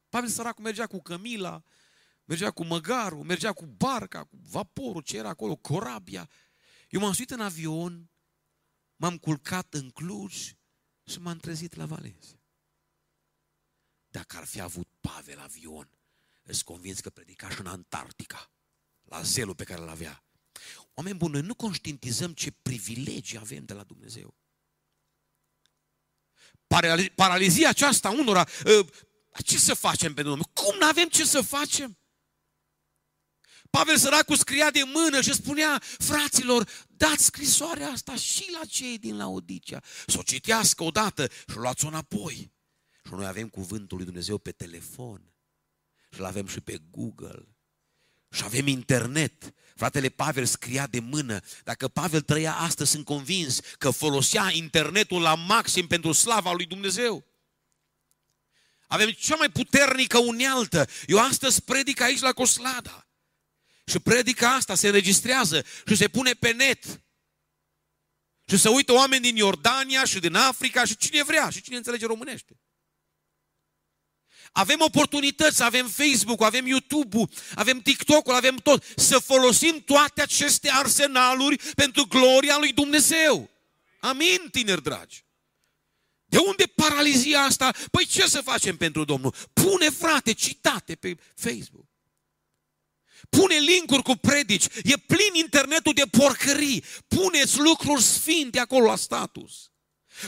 Pavel 0.09 0.29
săracul 0.29 0.65
mergea 0.65 0.87
cu 0.87 1.03
cămila, 1.03 1.65
mergea 2.25 2.51
cu 2.51 2.65
măgarul, 2.65 3.23
mergea 3.23 3.53
cu 3.53 3.67
barca, 3.67 4.25
cu 4.25 4.37
vaporul 4.43 5.03
ce 5.03 5.17
era 5.17 5.29
acolo, 5.29 5.57
corabia. 5.57 6.31
Eu 6.89 7.01
m-am 7.01 7.13
suit 7.13 7.31
în 7.31 7.41
avion, 7.41 8.11
m-am 8.97 9.19
culcat 9.19 9.75
în 9.75 9.91
Cluj 9.91 10.53
și 11.05 11.19
m-am 11.19 11.39
trezit 11.39 11.75
la 11.75 11.87
Valencia. 11.87 12.37
Dacă 14.09 14.37
ar 14.37 14.45
fi 14.45 14.61
avut 14.61 14.89
Pavel 15.01 15.39
avion, 15.39 15.91
îți 16.43 16.65
convins 16.65 17.01
că 17.01 17.11
predica 17.11 17.51
și 17.51 17.61
în 17.61 17.67
Antarctica, 17.67 18.51
la 19.03 19.23
zelul 19.23 19.55
pe 19.55 19.65
care 19.65 19.81
îl 19.81 19.89
avea. 19.89 20.25
Oameni 20.95 21.17
buni, 21.17 21.33
noi 21.33 21.43
nu 21.43 21.55
conștientizăm 21.55 22.33
ce 22.33 22.51
privilegii 22.51 23.39
avem 23.39 23.65
de 23.65 23.73
la 23.73 23.85
Dumnezeu. 23.85 24.35
Paralizia 27.15 27.69
aceasta 27.69 28.11
unora, 28.11 28.49
ă, 28.65 28.85
ce 29.45 29.59
să 29.59 29.75
facem 29.75 30.15
pentru 30.15 30.33
Domnul? 30.33 30.51
Cum 30.53 30.77
nu 30.79 30.87
avem 30.87 31.09
ce 31.09 31.25
să 31.25 31.41
facem? 31.41 31.97
Pavel 33.71 33.97
săracul 33.97 34.37
scria 34.37 34.71
de 34.71 34.83
mână 34.85 35.21
și 35.21 35.33
spunea, 35.33 35.83
fraților, 35.99 36.69
dați 36.89 37.25
scrisoarea 37.25 37.89
asta 37.89 38.15
și 38.15 38.51
la 38.53 38.65
cei 38.65 38.99
din 38.99 39.17
Laodicea. 39.17 39.83
Să 40.07 40.19
o 40.19 40.23
citească 40.23 40.83
odată 40.83 41.31
și 41.49 41.57
luați-o 41.57 41.89
înapoi. 41.89 42.53
Și 43.05 43.13
noi 43.13 43.27
avem 43.27 43.49
cuvântul 43.49 43.97
lui 43.97 44.07
Dumnezeu 44.07 44.39
pe 44.39 44.53
telefon. 44.53 45.35
Și 46.13 46.21
îl 46.21 46.25
avem 46.25 46.47
și 46.47 46.61
pe 46.61 46.79
Google. 46.91 47.57
Și 48.31 48.43
avem 48.45 48.67
internet. 48.67 49.55
Fratele 49.77 50.09
Pavel 50.09 50.45
scria 50.45 50.87
de 50.87 51.01
mână. 51.01 51.41
Dacă 51.65 51.89
Pavel 51.89 52.21
trăia 52.21 52.55
astăzi, 52.55 52.91
sunt 52.91 53.05
convins 53.05 53.61
că 53.79 53.91
folosea 53.91 54.51
internetul 54.53 55.21
la 55.21 55.35
maxim 55.35 55.87
pentru 55.87 56.13
slava 56.13 56.53
lui 56.53 56.67
Dumnezeu. 56.67 57.25
Avem 58.87 59.11
cea 59.11 59.37
mai 59.37 59.51
puternică 59.51 60.19
unealtă. 60.19 60.89
Eu 61.07 61.19
astăzi 61.19 61.63
predic 61.63 62.01
aici 62.01 62.21
la 62.21 62.33
Coslada. 62.33 63.07
Și 63.85 63.99
predica 63.99 64.55
asta 64.55 64.75
se 64.75 64.87
înregistrează 64.87 65.65
și 65.87 65.97
se 65.97 66.09
pune 66.09 66.33
pe 66.33 66.53
net. 66.53 67.03
Și 68.47 68.59
se 68.59 68.69
uită 68.69 68.93
oameni 68.93 69.23
din 69.23 69.37
Iordania 69.37 70.05
și 70.05 70.19
din 70.19 70.35
Africa 70.35 70.85
și 70.85 70.97
cine 70.97 71.23
vrea 71.23 71.51
și 71.51 71.63
cine 71.63 71.77
înțelege 71.77 72.07
românește. 72.07 72.61
Avem 74.53 74.81
oportunități, 74.81 75.63
avem 75.63 75.89
Facebook, 75.89 76.43
avem 76.43 76.67
YouTube-ul, 76.67 77.29
avem 77.55 77.81
TikTok-ul, 77.81 78.35
avem 78.35 78.57
tot. 78.57 78.85
Să 78.97 79.19
folosim 79.19 79.83
toate 79.85 80.23
aceste 80.23 80.71
arsenaluri 80.71 81.57
pentru 81.75 82.07
gloria 82.07 82.59
lui 82.59 82.73
Dumnezeu. 82.73 83.51
Amin, 84.01 84.49
tineri 84.51 84.83
dragi. 84.83 85.25
De 86.25 86.39
unde 86.39 86.65
paralizia 86.67 87.41
asta? 87.41 87.75
Păi 87.91 88.07
ce 88.07 88.27
să 88.27 88.41
facem 88.41 88.77
pentru 88.77 89.05
Domnul? 89.05 89.35
Pune, 89.53 89.91
frate, 89.91 90.33
citate 90.33 90.95
pe 90.95 91.17
Facebook. 91.35 91.87
Pune 93.29 93.59
linkuri 93.59 94.03
cu 94.03 94.17
predici. 94.17 94.65
E 94.65 94.97
plin 94.97 95.35
internetul 95.35 95.93
de 95.93 96.07
porcării. 96.11 96.85
Puneți 97.09 97.59
lucruri 97.59 98.03
sfinte 98.03 98.59
acolo 98.59 98.87
la 98.87 98.97
status. 98.97 99.72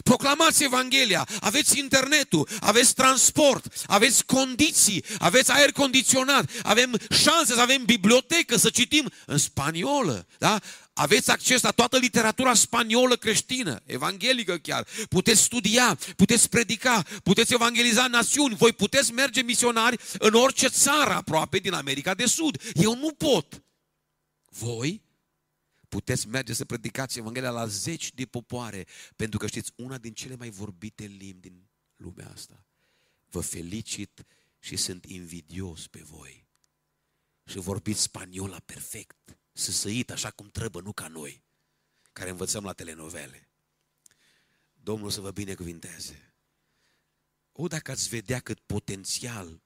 Proclamați 0.03 0.65
Evanghelia, 0.65 1.29
aveți 1.41 1.79
internetul, 1.79 2.49
aveți 2.61 2.95
transport, 2.95 3.85
aveți 3.87 4.25
condiții, 4.25 5.05
aveți 5.19 5.51
aer 5.51 5.73
condiționat, 5.73 6.51
avem 6.63 6.99
șanse 7.11 7.55
să 7.55 7.61
avem 7.61 7.85
bibliotecă, 7.85 8.57
să 8.57 8.71
citim 8.71 9.11
în 9.27 9.39
spaniolă, 9.39 10.27
da? 10.39 10.61
Aveți 10.93 11.31
acces 11.31 11.63
la 11.63 11.71
toată 11.71 11.99
literatura 11.99 12.55
spaniolă 12.55 13.17
creștină, 13.17 13.81
evanghelică 13.87 14.57
chiar. 14.57 14.87
Puteți 15.09 15.41
studia, 15.41 15.99
puteți 16.17 16.49
predica, 16.49 17.03
puteți 17.23 17.53
evangeliza 17.53 18.07
națiuni. 18.07 18.55
Voi 18.55 18.73
puteți 18.73 19.13
merge 19.13 19.43
misionari 19.43 19.99
în 20.19 20.35
orice 20.35 20.69
țară 20.69 21.15
aproape 21.15 21.59
din 21.59 21.73
America 21.73 22.15
de 22.15 22.27
Sud. 22.27 22.61
Eu 22.75 22.97
nu 22.97 23.13
pot. 23.13 23.63
Voi 24.49 25.03
puteți 25.95 26.29
merge 26.29 26.53
să 26.53 26.65
predicați 26.65 27.19
Evanghelia 27.19 27.51
la 27.51 27.67
zeci 27.67 28.15
de 28.15 28.27
popoare, 28.27 28.87
pentru 29.17 29.39
că 29.39 29.47
știți, 29.47 29.73
una 29.77 29.99
din 29.99 30.13
cele 30.13 30.37
mai 30.37 30.51
vorbite 30.51 31.05
limbi 31.05 31.49
din 31.49 31.69
lumea 31.97 32.31
asta. 32.31 32.67
Vă 33.25 33.41
felicit 33.41 34.25
și 34.59 34.77
sunt 34.77 35.05
invidios 35.05 35.87
pe 35.87 35.99
voi. 35.99 36.47
și 37.45 37.59
vorbiți 37.59 38.01
spaniola 38.01 38.59
perfect, 38.59 39.39
săsăit 39.53 40.11
așa 40.11 40.31
cum 40.31 40.49
trebuie, 40.51 40.83
nu 40.83 40.93
ca 40.93 41.09
noi, 41.09 41.45
care 42.13 42.31
învățăm 42.31 42.65
la 42.65 42.73
telenovele. 42.73 43.49
Domnul 44.73 45.11
să 45.11 45.21
vă 45.21 45.31
binecuvinteze. 45.31 46.35
O, 47.53 47.67
dacă 47.67 47.91
ați 47.91 48.09
vedea 48.09 48.41
cât 48.41 48.61
potențial 48.61 49.63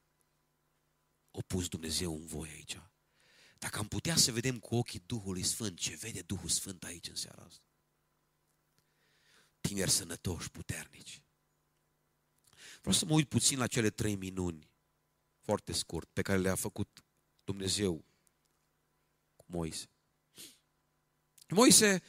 a 1.31 1.41
pus 1.47 1.68
Dumnezeu 1.68 2.14
în 2.14 2.26
voi 2.26 2.49
aici. 2.49 2.79
Dacă 3.59 3.78
am 3.78 3.88
putea 3.88 4.16
să 4.16 4.32
vedem 4.32 4.59
cu 4.59 4.74
ochii 4.74 5.02
Duhului 5.06 5.42
Sfânt 5.42 5.78
ce 5.78 5.94
vede 5.94 6.22
Duhul 6.22 6.48
Sfânt 6.48 6.84
aici 6.84 7.09
în 7.09 7.14
seara 7.14 7.42
asta. 7.42 7.66
Tineri 9.61 9.90
sănătoși, 9.90 10.50
puternici. 10.50 11.22
Vreau 12.80 12.94
să 12.94 13.04
mă 13.04 13.12
uit 13.12 13.28
puțin 13.28 13.59
la 13.59 13.66
cele 13.66 13.90
trei 13.90 14.14
minuni, 14.14 14.70
foarte 15.40 15.72
scurt, 15.72 16.09
pe 16.12 16.22
care 16.22 16.38
le-a 16.38 16.54
făcut 16.54 17.04
Dumnezeu 17.44 18.04
cu 19.36 19.44
Moise. 19.48 19.90
Moise, 21.48 22.02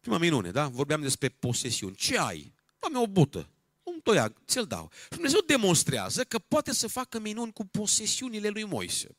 prima 0.00 0.18
minune, 0.18 0.50
da? 0.50 0.68
Vorbeam 0.68 1.00
despre 1.00 1.28
posesiuni. 1.28 1.96
Ce 1.96 2.18
ai? 2.18 2.54
Am 2.78 2.96
o 2.96 3.06
bută, 3.06 3.50
un 3.82 4.00
toiag, 4.00 4.44
ți-l 4.46 4.66
dau. 4.66 4.90
Și 5.02 5.08
Dumnezeu 5.08 5.40
demonstrează 5.40 6.24
că 6.24 6.38
poate 6.38 6.72
să 6.72 6.86
facă 6.86 7.18
minuni 7.18 7.52
cu 7.52 7.64
posesiunile 7.64 8.48
lui 8.48 8.64
Moise. 8.64 9.16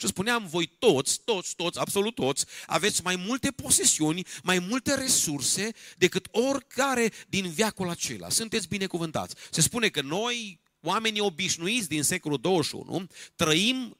Și 0.00 0.06
spuneam, 0.06 0.46
voi 0.46 0.66
toți, 0.78 1.20
toți, 1.24 1.56
toți, 1.56 1.78
absolut 1.78 2.14
toți, 2.14 2.44
aveți 2.66 3.02
mai 3.02 3.16
multe 3.16 3.50
posesiuni, 3.50 4.26
mai 4.42 4.58
multe 4.58 4.94
resurse 4.94 5.72
decât 5.96 6.28
oricare 6.30 7.12
din 7.28 7.50
viacul 7.50 7.88
acela. 7.88 8.28
Sunteți 8.28 8.68
binecuvântați. 8.68 9.34
Se 9.50 9.60
spune 9.60 9.88
că 9.88 10.00
noi, 10.00 10.60
oamenii 10.80 11.20
obișnuiți 11.20 11.88
din 11.88 12.02
secolul 12.02 12.38
21, 12.40 13.06
trăim 13.36 13.96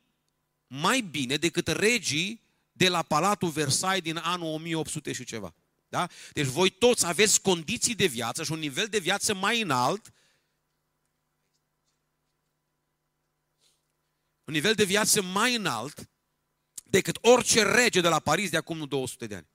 mai 0.67 1.01
bine 1.01 1.37
decât 1.37 1.67
regii 1.67 2.41
de 2.73 2.89
la 2.89 3.03
Palatul 3.03 3.49
Versailles 3.49 4.03
din 4.03 4.17
anul 4.17 4.55
1800 4.55 5.13
și 5.13 5.25
ceva. 5.25 5.55
Da? 5.89 6.09
Deci 6.33 6.47
voi 6.47 6.71
toți 6.71 7.07
aveți 7.07 7.41
condiții 7.41 7.95
de 7.95 8.07
viață 8.07 8.45
și 8.45 8.53
un 8.53 8.59
nivel 8.59 8.87
de 8.87 8.99
viață 8.99 9.35
mai 9.35 9.61
înalt 9.61 10.13
un 14.49 14.55
nivel 14.55 14.75
de 14.75 14.85
viață 14.85 15.23
mai 15.23 15.55
înalt 15.55 16.11
decât 16.85 17.19
orice 17.21 17.63
rege 17.63 18.01
de 18.01 18.09
la 18.09 18.19
Paris 18.21 18.51
de 18.51 18.57
acum 18.57 18.85
200 18.85 19.27
de 19.27 19.35
ani. 19.35 19.49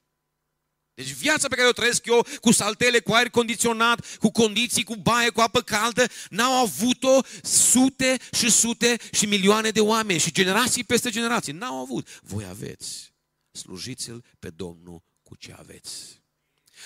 Deci 0.93 1.11
viața 1.11 1.47
pe 1.47 1.55
care 1.55 1.67
o 1.67 1.71
trăiesc 1.71 2.05
eu, 2.05 2.25
cu 2.41 2.51
saltele, 2.51 2.99
cu 2.99 3.11
aer 3.11 3.29
condiționat, 3.29 4.17
cu 4.17 4.31
condiții, 4.31 4.83
cu 4.83 4.95
baie, 4.95 5.29
cu 5.29 5.41
apă 5.41 5.61
caldă, 5.61 6.05
n-au 6.29 6.61
avut-o 6.61 7.19
sute 7.41 8.17
și 8.31 8.51
sute 8.51 8.97
și 9.11 9.25
milioane 9.25 9.69
de 9.69 9.79
oameni 9.79 10.19
și 10.19 10.31
generații 10.31 10.83
peste 10.83 11.09
generații. 11.09 11.53
N-au 11.53 11.81
avut. 11.81 12.19
Voi 12.21 12.45
aveți. 12.45 13.13
Slujiți-L 13.51 14.25
pe 14.39 14.49
Domnul 14.49 15.03
cu 15.23 15.35
ce 15.35 15.53
aveți. 15.57 16.21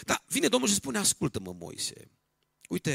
Dar 0.01 0.23
vine 0.27 0.47
Domnul 0.47 0.69
și 0.69 0.75
spune, 0.75 0.97
ascultă-mă, 0.97 1.53
Moise. 1.53 2.11
Uite, 2.69 2.91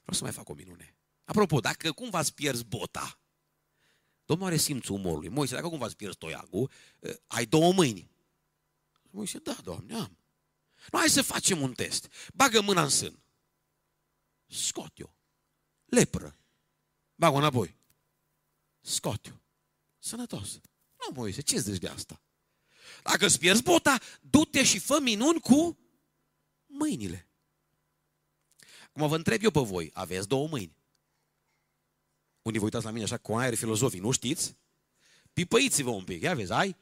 vreau 0.00 0.16
să 0.16 0.22
mai 0.22 0.32
fac 0.32 0.48
o 0.48 0.54
minune. 0.54 0.94
Apropo, 1.24 1.60
dacă 1.60 1.92
cumva 1.92 2.18
îți 2.18 2.34
pierzi 2.34 2.64
bota, 2.64 3.19
Domnul 4.30 4.46
are 4.48 4.56
simțul 4.56 4.94
umorului. 4.94 5.28
Moise, 5.28 5.54
dacă 5.54 5.68
cumva 5.68 5.86
îți 5.86 5.96
pierzi 5.96 6.18
toiagul, 6.18 6.70
eh, 7.00 7.14
ai 7.26 7.46
două 7.46 7.72
mâini. 7.72 8.10
Moise, 9.10 9.38
da, 9.38 9.56
Doamne, 9.64 9.94
am. 9.94 10.18
Nu, 10.92 10.98
hai 10.98 11.08
să 11.08 11.22
facem 11.22 11.60
un 11.60 11.72
test. 11.72 12.08
Bagă 12.34 12.60
mâna 12.60 12.82
în 12.82 12.88
sân. 12.88 13.22
Scot 14.46 14.98
eu. 14.98 15.16
Lepră. 15.84 16.38
Bagă 17.14 17.36
înapoi. 17.36 17.76
Scot 18.80 19.26
eu. 19.26 19.40
Sănătos. 19.98 20.60
Nu, 20.98 21.14
Moise, 21.14 21.40
ce 21.40 21.58
zici 21.58 21.80
de 21.80 21.88
asta? 21.88 22.22
Dacă 23.02 23.26
îți 23.26 23.38
pierzi 23.38 23.62
bota, 23.62 23.98
du-te 24.20 24.64
și 24.64 24.78
fă 24.78 24.98
minuni 25.00 25.40
cu 25.40 25.78
mâinile. 26.66 27.28
Acum 28.88 29.08
vă 29.08 29.16
întreb 29.16 29.42
eu 29.42 29.50
pe 29.50 29.60
voi, 29.60 29.90
aveți 29.94 30.28
două 30.28 30.48
mâini. 30.48 30.76
Unii 32.42 32.58
vă 32.58 32.64
uitați 32.64 32.84
la 32.84 32.90
mine 32.90 33.04
așa 33.04 33.16
cu 33.16 33.32
aer 33.32 33.54
filozofii, 33.54 34.00
nu 34.00 34.10
știți? 34.10 34.56
Pipăiți-vă 35.32 35.90
un 35.90 36.04
pic, 36.04 36.22
ia 36.22 36.34
vezi, 36.34 36.52
ai? 36.52 36.76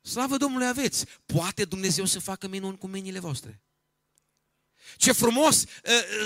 Slavă 0.00 0.36
Domnului 0.36 0.66
aveți! 0.66 1.06
Poate 1.26 1.64
Dumnezeu 1.64 2.04
să 2.04 2.18
facă 2.18 2.48
minuni 2.48 2.78
cu 2.78 2.86
mâinile 2.86 3.18
voastre. 3.18 3.60
Ce 4.96 5.12
frumos, 5.12 5.62
ă, 5.62 5.68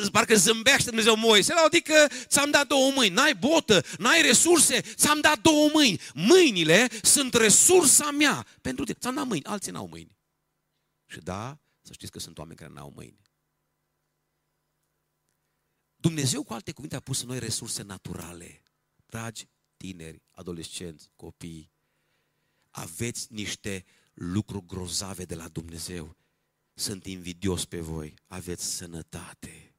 ă, 0.05 0.11
parcă 0.11 0.35
zâmbește 0.35 0.85
Dumnezeu 0.85 1.17
Moise, 1.17 1.53
adică 1.53 2.07
ți-am 2.25 2.51
dat 2.51 2.67
două 2.67 2.93
mâini, 2.93 3.15
n-ai 3.15 3.35
botă, 3.35 3.85
n-ai 3.99 4.23
resurse, 4.23 4.81
ți-am 4.81 5.21
dat 5.21 5.41
două 5.41 5.71
mâini. 5.73 6.01
Mâinile 6.15 6.89
sunt 7.03 7.35
resursa 7.35 8.11
mea 8.11 8.47
pentru 8.61 8.85
tine. 8.85 8.99
Ți-am 9.01 9.15
dat 9.15 9.27
mâini, 9.27 9.45
alții 9.45 9.73
n-au 9.73 9.87
mâini. 9.87 10.19
Și 11.07 11.19
da, 11.19 11.59
să 11.83 11.93
știți 11.93 12.13
că 12.13 12.19
sunt 12.19 12.39
oameni 12.39 12.59
care 12.59 12.73
n-au 12.75 12.93
mâini. 12.95 13.30
Dumnezeu, 16.01 16.43
cu 16.43 16.53
alte 16.53 16.73
cuvinte, 16.73 16.97
a 16.97 17.01
pus 17.01 17.21
în 17.21 17.27
noi 17.27 17.39
resurse 17.39 17.83
naturale. 17.83 18.63
Dragi 19.07 19.49
tineri, 19.77 20.23
adolescenți, 20.31 21.11
copii, 21.17 21.73
aveți 22.71 23.33
niște 23.33 23.85
lucruri 24.15 24.67
grozave 24.67 25.25
de 25.25 25.35
la 25.35 25.49
Dumnezeu. 25.49 26.17
Sunt 26.75 27.07
invidios 27.07 27.65
pe 27.65 27.81
voi. 27.81 28.15
Aveți 28.27 28.65
sănătate. 28.65 29.75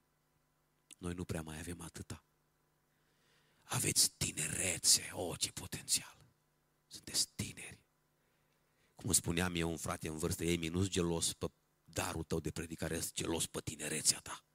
Noi 0.98 1.14
nu 1.14 1.26
prea 1.26 1.42
mai 1.42 1.60
avem 1.60 1.82
atâta. 1.82 2.26
Aveți 3.64 4.12
tinerețe. 4.18 5.10
O, 5.14 5.22
oh, 5.22 5.40
ce 5.40 5.52
potențial. 5.52 6.18
Sunteți 6.88 7.28
tineri. 7.36 7.86
Cum 8.96 9.12
spuneam 9.12 9.56
eu, 9.56 9.70
un 9.70 9.78
frate 9.78 10.08
în 10.08 10.18
vârstă, 10.18 10.44
ei 10.44 10.68
nu 10.68 10.88
gelos 10.88 11.34
pe 11.34 11.46
darul 11.84 12.24
tău 12.24 12.40
de 12.40 12.52
predicare, 12.52 13.02
gelos 13.14 13.48
pe 13.48 13.60
tinerețea 13.64 14.20
ta 14.20 14.46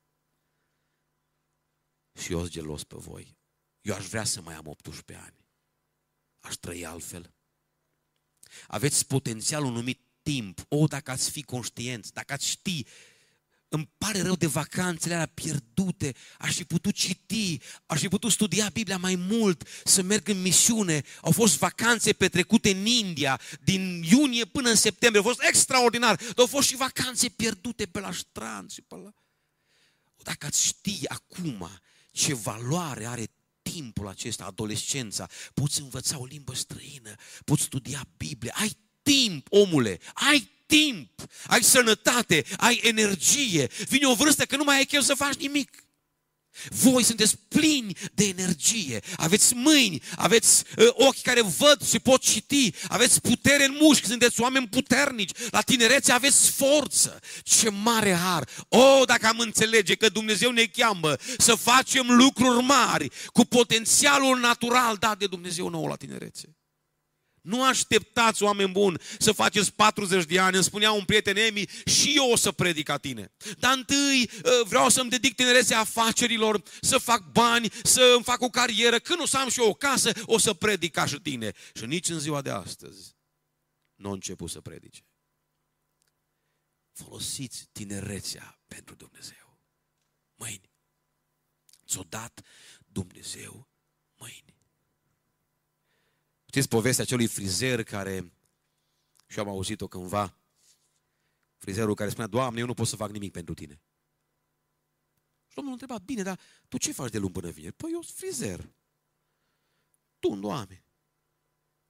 și 2.19 2.33
eu 2.33 2.39
sunt 2.39 2.51
gelos 2.51 2.85
pe 2.85 2.97
voi. 2.99 3.37
Eu 3.81 3.95
aș 3.95 4.07
vrea 4.07 4.25
să 4.25 4.41
mai 4.41 4.55
am 4.55 4.67
18 4.67 5.25
ani. 5.25 5.47
Aș 6.41 6.55
trăi 6.55 6.87
altfel. 6.87 7.35
Aveți 8.67 9.07
potențialul 9.07 9.73
numit 9.73 10.01
timp. 10.23 10.65
O, 10.69 10.87
dacă 10.87 11.11
ați 11.11 11.31
fi 11.31 11.43
conștienți, 11.43 12.13
dacă 12.13 12.33
ați 12.33 12.49
ști, 12.49 12.87
îmi 13.69 13.91
pare 13.99 14.23
rău 14.23 14.37
de 14.37 14.47
vacanțele 14.47 15.15
alea 15.15 15.27
pierdute, 15.27 16.15
aș 16.39 16.55
fi 16.55 16.65
putut 16.65 16.95
citi, 16.95 17.59
aș 17.87 18.01
fi 18.01 18.09
putut 18.09 18.33
studia 18.33 18.69
Biblia 18.69 18.99
mai 18.99 19.15
mult, 19.15 19.69
să 19.85 20.03
merg 20.03 20.29
în 20.29 20.43
misiune. 20.43 21.03
Au 21.21 21.33
fost 21.33 21.59
vacanțe 21.59 22.13
petrecute 22.13 22.71
în 22.71 22.87
India, 22.87 23.41
din 23.65 24.03
iunie 24.03 24.45
până 24.45 24.69
în 24.69 24.77
septembrie, 24.77 25.23
au 25.23 25.29
fost 25.29 25.43
extraordinar, 25.49 26.17
dar 26.17 26.35
au 26.37 26.47
fost 26.47 26.69
și 26.69 26.77
vacanțe 26.77 27.29
pierdute 27.29 27.87
pe 27.87 28.01
la 28.01 28.13
strand 28.13 28.71
și 28.71 28.83
pe 28.83 28.95
la... 28.95 29.13
Dacă 30.23 30.47
ați 30.47 30.67
ști 30.67 31.09
acum 31.09 31.69
ce 32.17 32.35
valoare 32.35 33.07
are 33.07 33.27
timpul 33.63 34.09
acesta, 34.09 34.45
adolescența, 34.45 35.29
poți 35.55 35.81
învăța 35.81 36.19
o 36.19 36.25
limbă 36.25 36.55
străină, 36.55 37.15
poți 37.45 37.63
studia 37.63 38.07
Biblia, 38.17 38.55
ai 38.57 38.77
timp, 39.03 39.47
omule, 39.51 39.99
ai 40.15 40.51
timp, 40.67 41.11
ai 41.47 41.63
sănătate, 41.63 42.45
ai 42.57 42.81
energie, 42.83 43.67
vine 43.89 44.07
o 44.07 44.15
vârstă 44.15 44.45
că 44.45 44.57
nu 44.57 44.65
mai 44.65 44.77
ai 44.77 44.85
chef 44.85 45.03
să 45.03 45.15
faci 45.15 45.35
nimic. 45.35 45.86
Voi 46.69 47.03
sunteți 47.03 47.37
plini 47.49 47.97
de 48.15 48.25
energie, 48.25 49.01
aveți 49.17 49.55
mâini, 49.55 50.03
aveți 50.17 50.65
uh, 50.77 50.87
ochi 50.91 51.23
care 51.23 51.43
văd 51.43 51.87
și 51.87 51.99
pot 51.99 52.23
citi, 52.23 52.71
aveți 52.89 53.21
putere 53.21 53.65
în 53.65 53.77
mușchi, 53.81 54.07
sunteți 54.07 54.41
oameni 54.41 54.69
puternici, 54.69 55.31
la 55.51 55.61
tinerețe 55.61 56.13
aveți 56.13 56.51
forță. 56.51 57.21
Ce 57.43 57.71
mare 57.71 58.13
har! 58.13 58.49
O, 58.69 59.05
dacă 59.05 59.27
am 59.27 59.39
înțelege 59.39 59.95
că 59.95 60.09
Dumnezeu 60.09 60.51
ne 60.51 60.65
cheamă 60.65 61.17
să 61.39 61.55
facem 61.55 62.07
lucruri 62.11 62.65
mari 62.65 63.11
cu 63.33 63.45
potențialul 63.45 64.39
natural 64.39 64.97
dat 64.97 65.19
de 65.19 65.27
Dumnezeu 65.27 65.69
nou 65.69 65.87
la 65.87 65.97
tinerețe. 65.97 66.56
Nu 67.47 67.65
așteptați, 67.65 68.43
oameni 68.43 68.73
buni, 68.73 68.99
să 69.19 69.33
faceți 69.33 69.73
40 69.73 70.25
de 70.25 70.39
ani. 70.39 70.55
Îmi 70.55 70.65
spunea 70.65 70.93
un 70.93 71.05
prieten 71.05 71.37
Emi, 71.37 71.69
și 71.85 72.13
eu 72.17 72.31
o 72.31 72.37
să 72.37 72.53
predic 72.53 72.85
ca 72.85 72.99
tine. 72.99 73.33
Dar 73.59 73.77
întâi 73.77 74.31
ă, 74.45 74.65
vreau 74.65 74.89
să-mi 74.89 75.11
dedic 75.11 75.35
tinerețea 75.35 75.81
afacerilor, 75.81 76.63
să 76.81 76.99
fac 76.99 77.31
bani, 77.31 77.69
să 77.83 78.13
îmi 78.15 78.25
fac 78.25 78.43
o 78.43 78.49
carieră. 78.49 78.99
Când 78.99 79.21
o 79.21 79.27
să 79.27 79.39
am 79.39 79.49
și 79.49 79.61
eu 79.61 79.69
o 79.69 79.75
casă, 79.75 80.13
o 80.25 80.39
să 80.39 80.55
predic 80.55 80.93
ca 80.93 81.07
și 81.07 81.21
tine. 81.21 81.53
Și 81.75 81.87
nici 81.87 82.09
în 82.09 82.19
ziua 82.19 82.43
de 82.43 82.51
astăzi 82.51 83.15
nu 83.95 84.09
a 84.09 84.13
început 84.13 84.51
să 84.51 84.61
predice. 84.61 85.07
Folosiți 86.93 87.69
tinerețea 87.73 88.61
pentru 88.67 88.95
Dumnezeu. 88.95 89.61
Mâini. 90.35 90.71
Ți-o 91.87 92.03
dat 92.03 92.41
Dumnezeu 92.87 93.53
mâini. 93.53 93.76
Știți 96.57 96.71
povestea 96.71 97.05
acelui 97.05 97.27
frizer 97.27 97.83
care, 97.83 98.33
și 99.27 99.39
am 99.39 99.49
auzit-o 99.49 99.89
cândva, 99.89 100.37
frizerul 101.57 101.95
care 101.95 102.11
spunea, 102.11 102.27
Doamne, 102.27 102.61
eu 102.61 102.67
nu 102.67 102.75
pot 102.75 102.87
să 102.87 102.97
fac 102.97 103.11
nimic 103.11 103.33
pentru 103.33 103.55
tine. 103.55 103.81
Și 105.49 105.55
Domnul 105.55 105.73
întreba, 105.73 105.99
bine, 105.99 106.23
dar 106.23 106.41
tu 106.69 106.79
ce 106.79 106.93
faci 106.93 107.11
de 107.11 107.19
luni 107.19 107.33
până 107.33 107.51
vineri? 107.51 107.75
Păi 107.75 107.91
eu 107.93 108.03
sunt 108.03 108.17
frizer. 108.17 108.69
tund 110.19 110.45
oameni. 110.45 110.85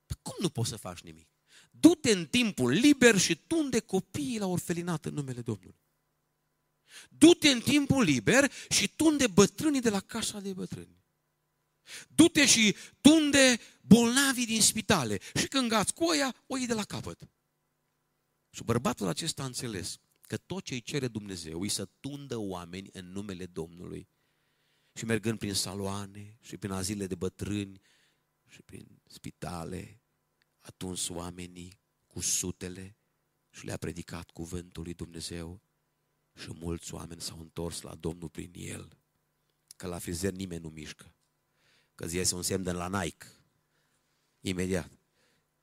Păi 0.07 0.17
cum 0.23 0.35
nu 0.39 0.49
poți 0.49 0.69
să 0.69 0.77
faci 0.77 1.01
nimic? 1.01 1.29
Du-te 1.71 2.11
în 2.11 2.27
timpul 2.27 2.71
liber 2.71 3.19
și 3.19 3.37
tunde 3.37 3.81
copiii 3.81 4.39
la 4.39 4.47
orfelinat 4.47 5.05
în 5.05 5.15
numele 5.15 5.41
Domnului. 5.41 5.81
Du-te 7.09 7.49
în 7.49 7.61
timpul 7.61 8.03
liber 8.03 8.53
și 8.69 8.89
tunde 8.89 9.27
bătrânii 9.27 9.81
de 9.81 9.91
la 9.91 10.01
casa 10.01 10.41
de 10.41 10.53
bătrâni. 10.53 10.96
Du-te 12.09 12.47
și 12.47 12.77
tunde 13.01 13.59
bolnavii 13.81 14.47
din 14.47 14.61
spitale 14.61 15.19
și 15.35 15.49
când 15.49 15.69
gați 15.69 15.95
cu 15.95 16.05
oia, 16.05 16.35
o 16.47 16.57
iei 16.57 16.67
de 16.67 16.75
la 16.75 16.85
capăt. 16.85 17.29
Și 18.51 18.65
bărbatul 18.65 19.07
acesta 19.07 19.43
a 19.43 19.47
înțeles 19.47 19.99
că 20.21 20.37
tot 20.37 20.65
ce 20.65 20.75
îi 20.75 20.81
cere 20.81 21.09
Dumnezeu 21.09 21.65
e 21.65 21.69
să 21.69 21.89
tundă 22.01 22.37
oameni 22.37 22.89
în 22.93 23.13
numele 23.13 23.47
Domnului. 23.47 24.09
Și 24.93 25.05
mergând 25.05 25.39
prin 25.39 25.55
saloane 25.55 26.39
și 26.41 26.57
prin 26.57 26.71
azile 26.71 27.07
de 27.07 27.15
bătrâni 27.15 27.81
și 28.49 28.63
prin 28.63 29.01
spitale, 29.07 30.01
a 30.61 30.71
tuns 30.77 31.09
oamenii 31.09 31.81
cu 32.07 32.21
sutele 32.21 32.97
și 33.51 33.65
le-a 33.65 33.77
predicat 33.77 34.31
cuvântul 34.31 34.83
lui 34.83 34.95
Dumnezeu 34.95 35.63
și 36.35 36.53
mulți 36.53 36.95
oameni 36.95 37.21
s-au 37.21 37.41
întors 37.41 37.81
la 37.81 37.95
Domnul 37.95 38.29
prin 38.29 38.53
el. 38.55 38.99
Că 39.77 39.87
la 39.87 39.99
frizer 39.99 40.33
nimeni 40.33 40.63
nu 40.63 40.69
mișcă. 40.69 41.16
Că 41.97 42.05
îți 42.05 42.15
iese 42.15 42.35
un 42.35 42.43
semn 42.43 42.63
de 42.63 42.73
la 42.73 43.03
Nike. 43.03 43.27
Imediat. 44.41 44.91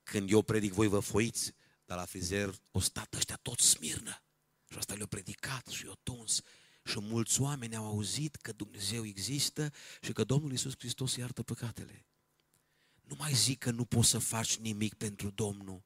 Când 0.03 0.31
eu 0.31 0.41
predic, 0.41 0.73
voi 0.73 0.87
vă 0.87 0.99
foiți, 0.99 1.53
dar 1.85 1.97
la 1.97 2.05
frizer 2.05 2.55
o 2.71 2.79
stat 2.79 3.13
ăștia 3.13 3.35
tot 3.41 3.59
smirnă. 3.59 4.21
Și 4.69 4.77
asta 4.77 4.93
le-a 4.93 5.05
predicat 5.05 5.67
și 5.67 5.85
i-a 5.85 5.97
tuns. 6.03 6.41
Și 6.83 6.99
mulți 6.99 7.41
oameni 7.41 7.75
au 7.75 7.85
auzit 7.85 8.35
că 8.35 8.51
Dumnezeu 8.51 9.05
există 9.05 9.71
și 10.01 10.13
că 10.13 10.23
Domnul 10.23 10.51
Iisus 10.51 10.73
Hristos 10.77 11.15
iartă 11.15 11.43
păcatele. 11.43 12.05
Nu 13.01 13.15
mai 13.17 13.33
zic 13.33 13.59
că 13.59 13.71
nu 13.71 13.85
poți 13.85 14.09
să 14.09 14.17
faci 14.17 14.57
nimic 14.57 14.93
pentru 14.93 15.29
Domnul. 15.29 15.83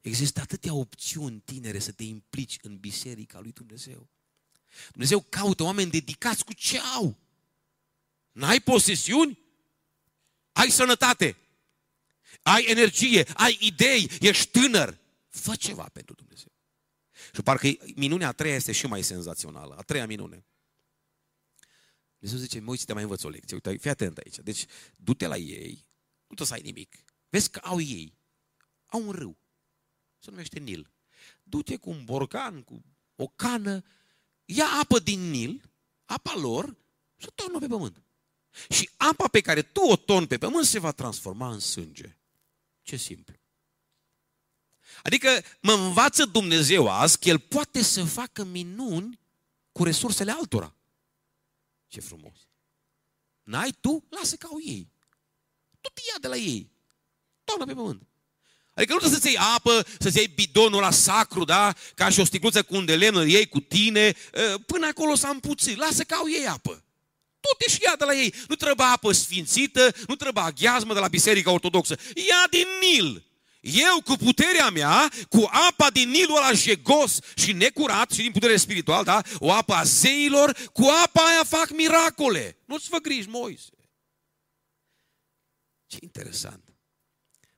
Există 0.00 0.40
atâtea 0.40 0.74
opțiuni 0.74 1.40
tinere 1.40 1.78
să 1.78 1.92
te 1.92 2.02
implici 2.02 2.58
în 2.62 2.78
biserica 2.78 3.40
lui 3.40 3.52
Dumnezeu. 3.52 4.08
Dumnezeu 4.90 5.20
caută 5.20 5.62
oameni 5.62 5.90
dedicați 5.90 6.44
cu 6.44 6.52
ce 6.52 6.78
au. 6.78 7.16
N-ai 8.34 8.60
posesiuni? 8.60 9.38
Ai 10.52 10.70
sănătate. 10.70 11.36
Ai 12.42 12.64
energie, 12.68 13.26
ai 13.34 13.58
idei, 13.60 14.10
ești 14.20 14.50
tânăr. 14.50 14.98
Fă 15.28 15.54
ceva 15.54 15.88
pentru 15.92 16.14
Dumnezeu. 16.14 16.52
Și 17.34 17.42
parcă 17.42 17.68
minunea 17.94 18.28
a 18.28 18.32
treia 18.32 18.54
este 18.54 18.72
și 18.72 18.86
mai 18.86 19.02
senzațională. 19.02 19.74
A 19.74 19.82
treia 19.82 20.06
minune. 20.06 20.46
Dumnezeu 22.18 22.46
zice, 22.46 22.60
mă 22.60 22.70
uite, 22.70 22.84
te 22.84 22.92
mai 22.92 23.02
învăț 23.02 23.22
o 23.22 23.28
lecție. 23.28 23.54
Uite, 23.54 23.76
fii 23.76 23.90
atent 23.90 24.18
aici. 24.18 24.38
Deci, 24.38 24.64
du-te 24.96 25.26
la 25.26 25.36
ei, 25.36 25.86
nu 26.26 26.34
trebuie 26.34 26.46
să 26.46 26.54
ai 26.54 26.62
nimic. 26.62 27.04
Vezi 27.28 27.50
că 27.50 27.58
au 27.58 27.80
ei. 27.80 28.18
Au 28.86 29.06
un 29.06 29.10
râu 29.10 29.44
se 30.24 30.30
numește 30.30 30.58
Nil. 30.58 30.90
Du-te 31.42 31.76
cu 31.76 31.90
un 31.90 32.04
borcan, 32.04 32.62
cu 32.62 32.84
o 33.16 33.26
cană, 33.26 33.84
ia 34.44 34.66
apă 34.80 34.98
din 34.98 35.30
Nil, 35.30 35.70
apa 36.04 36.34
lor, 36.36 36.76
și 37.16 37.26
o 37.28 37.30
tornă 37.30 37.58
pe 37.58 37.66
pământ. 37.66 38.02
Și 38.68 38.90
apa 38.96 39.28
pe 39.28 39.40
care 39.40 39.62
tu 39.62 39.80
o 39.80 39.96
torni 39.96 40.26
pe 40.26 40.38
pământ 40.38 40.66
se 40.66 40.78
va 40.78 40.92
transforma 40.92 41.50
în 41.50 41.60
sânge. 41.60 42.16
Ce 42.82 42.96
simplu. 42.96 43.34
Adică 45.02 45.44
mă 45.60 45.72
învață 45.72 46.24
Dumnezeu 46.24 46.88
azi 46.88 47.18
că 47.18 47.28
El 47.28 47.38
poate 47.38 47.82
să 47.82 48.04
facă 48.04 48.44
minuni 48.44 49.20
cu 49.72 49.84
resursele 49.84 50.30
altora. 50.30 50.74
Ce 51.86 52.00
frumos. 52.00 52.36
N-ai 53.42 53.76
tu? 53.80 54.04
Lasă 54.08 54.36
ca 54.36 54.48
au 54.50 54.58
ei. 54.64 54.92
Tu 55.80 55.88
te 55.94 56.00
ia 56.12 56.18
de 56.20 56.28
la 56.28 56.36
ei. 56.36 56.70
Toarnă 57.44 57.64
pe 57.64 57.74
pământ. 57.74 58.02
Adică 58.74 58.92
nu 58.92 58.98
trebuie 58.98 59.20
să-ți 59.20 59.26
iei 59.26 59.44
apă, 59.54 59.86
să-ți 59.98 60.16
iei 60.16 60.28
bidonul 60.28 60.80
la 60.80 60.90
sacru, 60.90 61.44
da? 61.44 61.74
Ca 61.94 62.10
și 62.10 62.20
o 62.20 62.24
sticluță 62.24 62.62
cu 62.62 62.74
un 62.74 62.84
de 62.84 62.96
lemn, 62.96 63.16
îl 63.16 63.28
iei 63.28 63.48
cu 63.48 63.60
tine, 63.60 64.14
ă, 64.34 64.58
până 64.58 64.86
acolo 64.86 65.14
să 65.14 65.26
împuți. 65.26 65.74
Lasă 65.74 66.04
că 66.04 66.14
au 66.14 66.28
ei 66.28 66.46
apă. 66.46 66.83
Tu 67.44 67.56
te 67.58 67.70
și 67.70 67.82
ia 67.82 67.96
de 67.96 68.04
la 68.04 68.14
ei. 68.14 68.34
Nu 68.48 68.54
trebuie 68.54 68.86
apă 68.86 69.12
sfințită, 69.12 69.94
nu 70.06 70.16
trebuie 70.16 70.44
aghiazmă 70.44 70.94
de 70.94 71.00
la 71.00 71.08
Biserica 71.08 71.50
Ortodoxă. 71.50 71.96
Ia 72.14 72.46
din 72.50 72.66
Nil. 72.80 73.26
Eu 73.60 74.02
cu 74.04 74.16
puterea 74.16 74.70
mea, 74.70 75.10
cu 75.28 75.48
apa 75.70 75.90
din 75.90 76.08
Nilul 76.08 76.36
ăla 76.36 76.52
jegos 76.52 77.18
și 77.34 77.52
necurat 77.52 78.10
și 78.10 78.22
din 78.22 78.32
putere 78.32 78.56
spiritual, 78.56 79.04
da? 79.04 79.22
O 79.38 79.52
apă 79.52 79.74
a 79.74 79.82
zeilor, 79.82 80.70
cu 80.72 80.84
apa 81.04 81.22
aia 81.26 81.44
fac 81.44 81.70
miracole. 81.70 82.56
Nu-ți 82.64 82.88
fă 82.88 82.96
griji, 82.96 83.28
Moise. 83.28 83.70
Ce 85.86 85.98
interesant. 86.00 86.74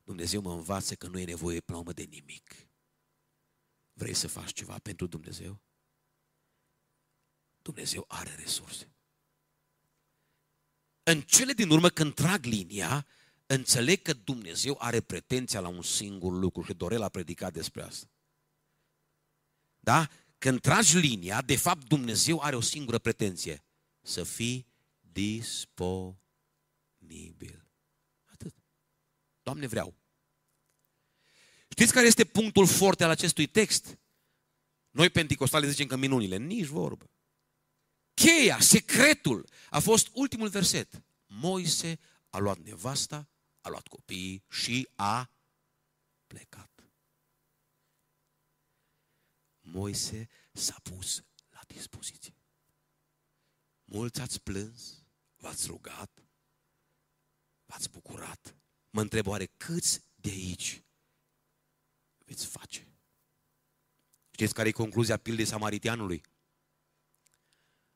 Dumnezeu 0.03 0.41
mă 0.41 0.51
învață 0.51 0.95
că 0.95 1.07
nu 1.07 1.19
e 1.19 1.25
nevoie 1.25 1.59
până 1.59 1.81
la 1.85 1.91
de 1.91 2.03
nimic. 2.03 2.55
Vrei 3.93 4.13
să 4.13 4.27
faci 4.27 4.53
ceva 4.53 4.79
pentru 4.79 5.07
Dumnezeu? 5.07 5.61
Dumnezeu 7.61 8.05
are 8.07 8.35
resurse. 8.35 8.96
În 11.09 11.21
cele 11.21 11.53
din 11.53 11.69
urmă, 11.69 11.89
când 11.89 12.13
trag 12.13 12.45
linia, 12.45 13.05
înțeleg 13.45 14.01
că 14.01 14.13
Dumnezeu 14.13 14.75
are 14.79 15.01
pretenția 15.01 15.59
la 15.59 15.67
un 15.67 15.81
singur 15.81 16.33
lucru 16.33 16.63
și 16.63 16.73
Dorel 16.73 17.01
a 17.01 17.09
predicat 17.09 17.53
despre 17.53 17.81
asta. 17.83 18.07
Da? 19.79 20.09
Când 20.37 20.61
tragi 20.61 20.97
linia, 20.97 21.41
de 21.41 21.55
fapt 21.55 21.87
Dumnezeu 21.87 22.39
are 22.39 22.55
o 22.55 22.61
singură 22.61 22.97
pretenție. 22.97 23.63
Să 24.01 24.23
fii 24.23 24.67
disponibil. 24.99 26.17
Doamne, 29.43 29.67
vreau. 29.67 29.95
Știți 31.69 31.93
care 31.93 32.05
este 32.05 32.23
punctul 32.23 32.67
forte 32.67 33.03
al 33.03 33.09
acestui 33.09 33.47
text? 33.47 33.99
Noi 34.89 35.09
penticostali 35.09 35.69
zicem 35.69 35.87
că 35.87 35.95
minunile, 35.95 36.37
nici 36.37 36.65
vorbă. 36.65 37.09
Cheia, 38.17 38.59
secretul 38.59 39.49
a 39.69 39.79
fost 39.79 40.09
ultimul 40.13 40.49
verset. 40.49 41.03
Moise 41.25 41.99
a 42.29 42.37
luat 42.37 42.57
nevasta, 42.57 43.29
a 43.61 43.69
luat 43.69 43.87
copiii 43.87 44.43
și 44.49 44.89
a 44.95 45.31
plecat. 46.27 46.83
Moise 49.59 50.27
s-a 50.51 50.75
pus 50.83 51.23
la 51.49 51.59
dispoziție. 51.67 52.35
Mulți 53.83 54.21
ați 54.21 54.41
plâns, 54.41 55.03
v-ați 55.35 55.67
rugat, 55.67 56.23
v-ați 57.65 57.89
bucurat, 57.89 58.57
Mă 58.97 59.03
întreb 59.03 59.27
oare 59.27 59.45
câți 59.45 60.01
de 60.15 60.29
aici 60.29 60.83
veți 62.25 62.45
face? 62.45 62.87
Știți 64.31 64.53
care 64.53 64.67
e 64.67 64.71
concluzia 64.71 65.17
pildei 65.17 65.45
samaritianului? 65.45 66.21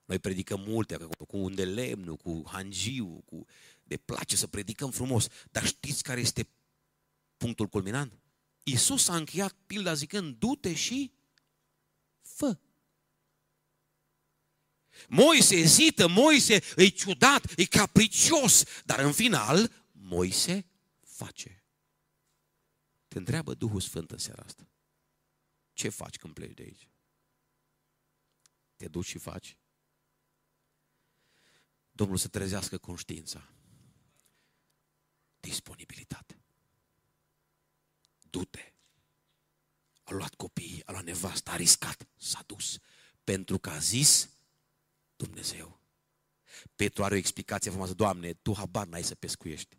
Noi 0.06 0.20
predicăm 0.20 0.60
multe, 0.60 0.98
cu 1.28 1.38
un 1.38 1.56
de 1.56 1.66
lemn, 1.66 2.16
cu 2.16 2.44
hangiu, 2.46 3.22
cu... 3.26 3.46
de 3.84 3.98
place 3.98 4.36
să 4.36 4.48
predicăm 4.48 4.92
frumos. 4.92 5.28
Dar 5.52 5.66
știți 5.66 6.04
care 6.04 6.20
este 6.20 6.48
punctul 7.38 7.68
culminant? 7.68 8.20
Iisus 8.64 9.08
a 9.08 9.16
încheiat 9.16 9.56
pilda 9.66 9.94
zicând, 9.94 10.36
du-te 10.36 10.74
și 10.74 11.14
fă. 12.22 12.60
Moise 15.08 15.56
ezită, 15.56 16.08
Moise 16.08 16.62
e 16.76 16.88
ciudat, 16.88 17.54
e 17.58 17.66
capricios, 17.66 18.64
dar 18.86 19.00
în 19.00 19.12
final, 19.12 19.86
Moise 19.92 20.66
face? 21.00 21.64
Te 23.08 23.18
întreabă 23.18 23.54
Duhul 23.54 23.82
Sfânt 23.82 24.12
în 24.12 24.18
seara 24.18 24.44
asta. 24.44 24.70
Ce 25.74 25.90
faci 25.90 26.18
când 26.18 26.34
pleci 26.34 26.54
de 26.54 26.62
aici? 26.64 26.90
Te 28.76 28.88
duci 28.88 29.06
și 29.06 29.18
faci? 29.18 29.58
Domnul 32.02 32.20
să 32.20 32.28
trezească 32.28 32.78
conștiința. 32.78 33.50
Disponibilitate. 35.40 36.42
Du-te. 38.30 38.74
A 40.04 40.14
luat 40.14 40.34
copiii, 40.36 40.82
a 40.86 40.92
luat 40.92 41.04
nevasta, 41.04 41.52
a 41.52 41.56
riscat, 41.56 42.08
s-a 42.18 42.44
dus. 42.46 42.78
Pentru 43.24 43.58
că 43.58 43.70
a 43.70 43.78
zis 43.78 44.30
Dumnezeu. 45.16 45.82
Petru 46.76 47.04
are 47.04 47.14
o 47.14 47.18
explicație 47.18 47.70
frumoasă. 47.70 47.94
Doamne, 47.94 48.34
Tu 48.34 48.54
habar 48.56 48.88
n-ai 48.88 49.04
să 49.04 49.16
pescuiești. 49.16 49.78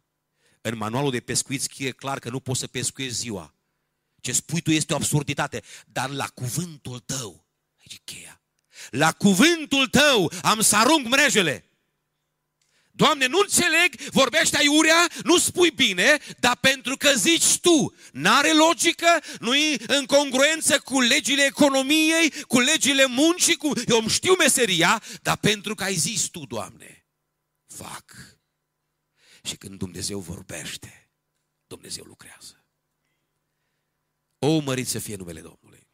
În 0.61 0.77
manualul 0.77 1.11
de 1.11 1.21
pescuit 1.21 1.63
scrie 1.63 1.91
clar 1.91 2.19
că 2.19 2.31
nu 2.31 2.41
poți 2.41 2.61
să 2.61 2.67
pescuiești 2.67 3.17
ziua. 3.17 3.55
Ce 4.21 4.33
spui 4.33 4.61
tu 4.61 4.71
este 4.71 4.93
o 4.93 4.97
absurditate, 4.97 5.63
dar 5.87 6.11
la 6.11 6.27
cuvântul 6.27 6.99
tău, 6.99 7.47
aici 7.81 8.01
cheia, 8.05 8.43
la 8.91 9.13
cuvântul 9.13 9.89
tău 9.89 10.33
am 10.43 10.61
să 10.61 10.77
arunc 10.77 11.07
mrejele. 11.07 11.67
Doamne, 12.95 13.27
nu 13.27 13.39
înțeleg, 13.39 13.95
vorbește 13.95 14.57
aiurea, 14.57 15.07
nu 15.25 15.39
spui 15.39 15.71
bine, 15.71 16.19
dar 16.39 16.57
pentru 16.57 16.97
că 16.97 17.13
zici 17.17 17.59
tu, 17.59 17.95
n-are 18.13 18.53
logică, 18.53 19.23
nu 19.41 19.55
e 19.55 19.77
în 19.87 20.07
congruență 20.07 20.81
cu 20.81 21.01
legile 21.01 21.45
economiei, 21.45 22.43
cu 22.43 22.61
legile 22.61 23.07
muncii, 23.07 23.57
cu... 23.57 23.73
eu 23.89 23.99
îmi 23.99 24.09
știu 24.09 24.35
meseria, 24.35 25.03
dar 25.23 25.37
pentru 25.37 25.75
că 25.75 25.85
ai 25.85 25.95
zis 25.95 26.23
tu, 26.23 26.47
Doamne, 26.47 27.07
fac. 27.67 28.05
Și 29.43 29.57
când 29.57 29.79
Dumnezeu 29.79 30.19
vorbește, 30.19 31.11
Dumnezeu 31.67 32.05
lucrează. 32.05 32.65
O, 34.39 34.59
mărit 34.59 34.89
să 34.89 34.99
fie 34.99 35.17
numele 35.17 35.41
Domnului. 35.41 35.89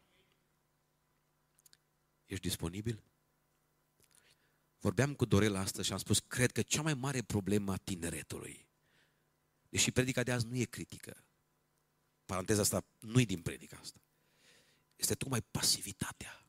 Ești 2.26 2.46
disponibil? 2.46 3.02
Vorbeam 4.78 5.14
cu 5.14 5.24
Dorel 5.24 5.56
astăzi 5.56 5.86
și 5.86 5.92
am 5.92 5.98
spus, 5.98 6.18
cred 6.18 6.52
că 6.52 6.62
cea 6.62 6.82
mai 6.82 6.94
mare 6.94 7.22
problemă 7.22 7.72
a 7.72 7.76
tineretului, 7.76 8.68
deși 9.68 9.90
predica 9.90 10.22
de 10.22 10.32
azi 10.32 10.46
nu 10.46 10.56
e 10.56 10.64
critică, 10.64 11.24
paranteza 12.24 12.60
asta 12.60 12.84
nu 12.98 13.20
e 13.20 13.24
din 13.24 13.42
predica 13.42 13.76
asta, 13.76 14.00
este 14.96 15.14
tocmai 15.14 15.42
pasivitatea, 15.42 16.46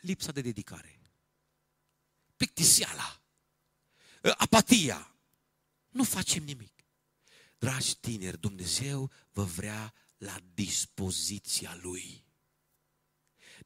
lipsa 0.00 0.32
de 0.32 0.40
dedicare, 0.40 1.00
plictiseala, 2.36 3.22
apatia. 4.36 5.14
Nu 5.88 6.04
facem 6.04 6.44
nimic. 6.44 6.72
Dragi 7.58 7.96
tineri, 7.96 8.40
Dumnezeu 8.40 9.10
vă 9.30 9.44
vrea 9.44 9.94
la 10.16 10.38
dispoziția 10.54 11.78
Lui. 11.82 12.24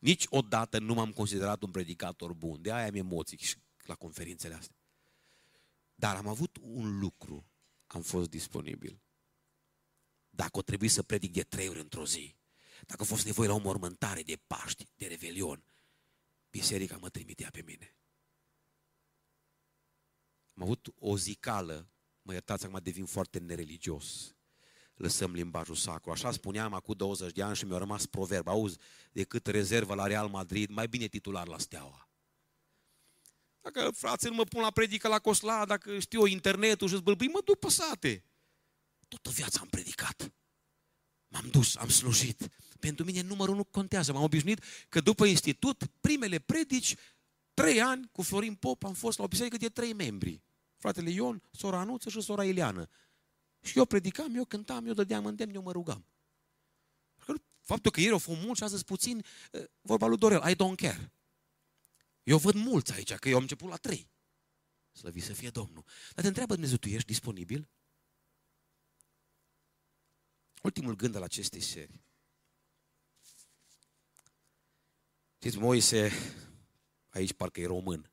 Niciodată 0.00 0.78
nu 0.78 0.94
m-am 0.94 1.12
considerat 1.12 1.62
un 1.62 1.70
predicator 1.70 2.32
bun. 2.32 2.62
De 2.62 2.72
aia 2.72 2.86
am 2.86 2.94
emoții 2.94 3.38
și 3.38 3.56
la 3.82 3.94
conferințele 3.94 4.54
astea. 4.54 4.76
Dar 5.94 6.16
am 6.16 6.26
avut 6.26 6.58
un 6.60 6.98
lucru. 6.98 7.46
Am 7.86 8.02
fost 8.02 8.30
disponibil. 8.30 9.00
Dacă 10.30 10.58
o 10.58 10.62
trebuie 10.62 10.88
să 10.88 11.02
predic 11.02 11.32
de 11.32 11.42
trei 11.42 11.68
ori 11.68 11.80
într-o 11.80 12.06
zi, 12.06 12.36
dacă 12.86 13.02
a 13.02 13.04
fost 13.04 13.24
nevoie 13.24 13.48
la 13.48 13.54
o 13.54 13.58
mormântare 13.58 14.22
de 14.22 14.36
Paști, 14.46 14.86
de 14.96 15.06
Revelion, 15.06 15.64
biserica 16.50 16.96
mă 16.96 17.08
trimitea 17.08 17.50
pe 17.50 17.62
mine. 17.62 17.96
Am 20.54 20.62
avut 20.62 20.94
o 20.98 21.16
zicală, 21.16 21.88
mă 22.22 22.32
iertați, 22.32 22.64
acum 22.64 22.80
devin 22.82 23.04
foarte 23.04 23.38
nereligios 23.38 24.35
lăsăm 24.96 25.32
limbajul 25.32 25.74
sacru. 25.74 26.10
Așa 26.10 26.30
spuneam 26.30 26.72
acum 26.72 26.94
20 26.96 27.32
de 27.32 27.42
ani 27.42 27.56
și 27.56 27.64
mi-a 27.64 27.78
rămas 27.78 28.06
proverb. 28.06 28.48
Auzi, 28.48 28.76
decât 29.12 29.46
rezervă 29.46 29.94
la 29.94 30.06
Real 30.06 30.28
Madrid, 30.28 30.70
mai 30.70 30.88
bine 30.88 31.06
titular 31.06 31.46
la 31.46 31.58
Steaua. 31.58 32.08
Dacă 33.60 33.90
frații 33.94 34.28
nu 34.28 34.34
mă 34.34 34.44
pun 34.44 34.60
la 34.60 34.70
predică 34.70 35.08
la 35.08 35.18
Cosla, 35.18 35.64
dacă 35.64 35.98
știu 35.98 36.26
internetul 36.26 36.88
și 36.88 36.96
zbâlbâi, 36.96 37.28
mă 37.28 37.40
duc 37.44 37.58
păsate. 37.58 38.24
Toată 39.08 39.30
viața 39.30 39.60
am 39.60 39.68
predicat. 39.68 40.32
M-am 41.28 41.48
dus, 41.50 41.76
am 41.76 41.88
slujit. 41.88 42.48
Pentru 42.80 43.04
mine 43.04 43.20
numărul 43.20 43.56
nu 43.56 43.64
contează. 43.64 44.12
M-am 44.12 44.22
obișnuit 44.22 44.62
că 44.88 45.00
după 45.00 45.24
institut, 45.24 45.86
primele 46.00 46.38
predici, 46.38 46.94
trei 47.54 47.80
ani 47.80 48.08
cu 48.12 48.22
Florin 48.22 48.54
Pop, 48.54 48.84
am 48.84 48.94
fost 48.94 49.18
la 49.18 49.24
o 49.24 49.28
biserică 49.28 49.56
de 49.56 49.68
trei 49.68 49.92
membri. 49.92 50.42
Fratele 50.76 51.10
Ion, 51.10 51.42
sora 51.50 51.78
Anuță 51.78 52.08
și 52.08 52.20
sora 52.20 52.44
Ileană. 52.44 52.88
Și 53.66 53.78
eu 53.78 53.84
predicam, 53.84 54.34
eu 54.34 54.44
cântam, 54.44 54.86
eu 54.86 54.92
dădeam 54.92 55.26
îndemn, 55.26 55.54
eu 55.54 55.62
mă 55.62 55.72
rugam. 55.72 56.06
Faptul 57.60 57.90
că 57.90 58.00
ieri 58.00 58.12
au 58.12 58.18
fost 58.18 58.40
mulți 58.40 58.56
și 58.58 58.64
astăzi 58.64 58.84
puțin, 58.84 59.24
vorba 59.80 60.06
lui 60.06 60.18
Dorel, 60.18 60.50
I 60.50 60.54
don't 60.54 60.76
care. 60.76 61.12
Eu 62.22 62.38
văd 62.38 62.54
mulți 62.54 62.92
aici, 62.92 63.14
că 63.14 63.28
eu 63.28 63.36
am 63.36 63.42
început 63.42 63.68
la 63.68 63.76
trei. 63.76 64.10
Slăvi 64.92 65.20
să 65.20 65.32
fie 65.32 65.50
Domnul. 65.50 65.84
Dar 66.12 66.22
te 66.22 66.26
întreabă 66.26 66.52
Dumnezeu, 66.52 66.76
tu 66.76 66.88
ești 66.88 67.06
disponibil? 67.06 67.68
Ultimul 70.62 70.96
gând 70.96 71.14
al 71.14 71.22
acestei 71.22 71.60
serii. 71.60 72.04
Știți, 75.36 75.58
Moise, 75.58 76.10
aici 77.08 77.32
parcă 77.32 77.60
e 77.60 77.66
român. 77.66 78.10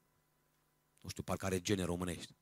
Nu 0.99 1.09
știu, 1.09 1.23
parcă 1.23 1.45
are 1.45 1.61
gene 1.61 1.83
românești 1.83 2.35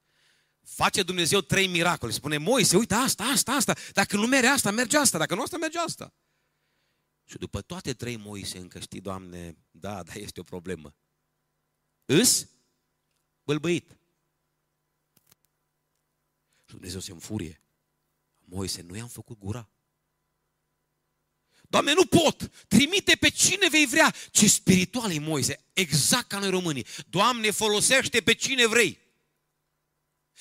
face 0.63 1.03
Dumnezeu 1.03 1.41
trei 1.41 1.67
miracole. 1.67 2.11
Spune, 2.11 2.37
Moise, 2.37 2.77
uite 2.77 2.93
asta, 2.93 3.23
asta, 3.23 3.51
asta. 3.51 3.75
Dacă 3.93 4.15
nu 4.15 4.27
merge 4.27 4.47
asta, 4.47 4.71
merge 4.71 4.97
asta. 4.97 5.17
Dacă 5.17 5.35
nu 5.35 5.41
asta, 5.41 5.57
merge 5.57 5.79
asta. 5.79 6.13
Și 7.25 7.37
după 7.37 7.61
toate 7.61 7.93
trei 7.93 8.15
Moise 8.15 8.57
încă 8.57 8.79
știi, 8.79 9.01
Doamne, 9.01 9.57
da, 9.71 10.03
dar 10.03 10.15
este 10.15 10.39
o 10.39 10.43
problemă. 10.43 10.95
Îs 12.05 12.47
bălbăit. 13.43 13.89
Și 16.65 16.75
Dumnezeu 16.75 16.99
se 16.99 17.11
înfurie. 17.11 17.61
Moise, 18.39 18.81
nu 18.81 18.95
i-am 18.95 19.07
făcut 19.07 19.37
gura. 19.37 19.69
Doamne, 21.61 21.93
nu 21.93 22.05
pot! 22.05 22.51
Trimite 22.67 23.15
pe 23.15 23.29
cine 23.29 23.67
vei 23.69 23.85
vrea! 23.85 24.13
Ce 24.31 24.47
spiritual 24.47 25.11
e 25.11 25.19
Moise! 25.19 25.63
Exact 25.73 26.27
ca 26.27 26.39
noi 26.39 26.49
românii. 26.49 26.85
Doamne, 27.09 27.51
folosește 27.51 28.21
pe 28.21 28.33
cine 28.33 28.67
vrei! 28.67 29.00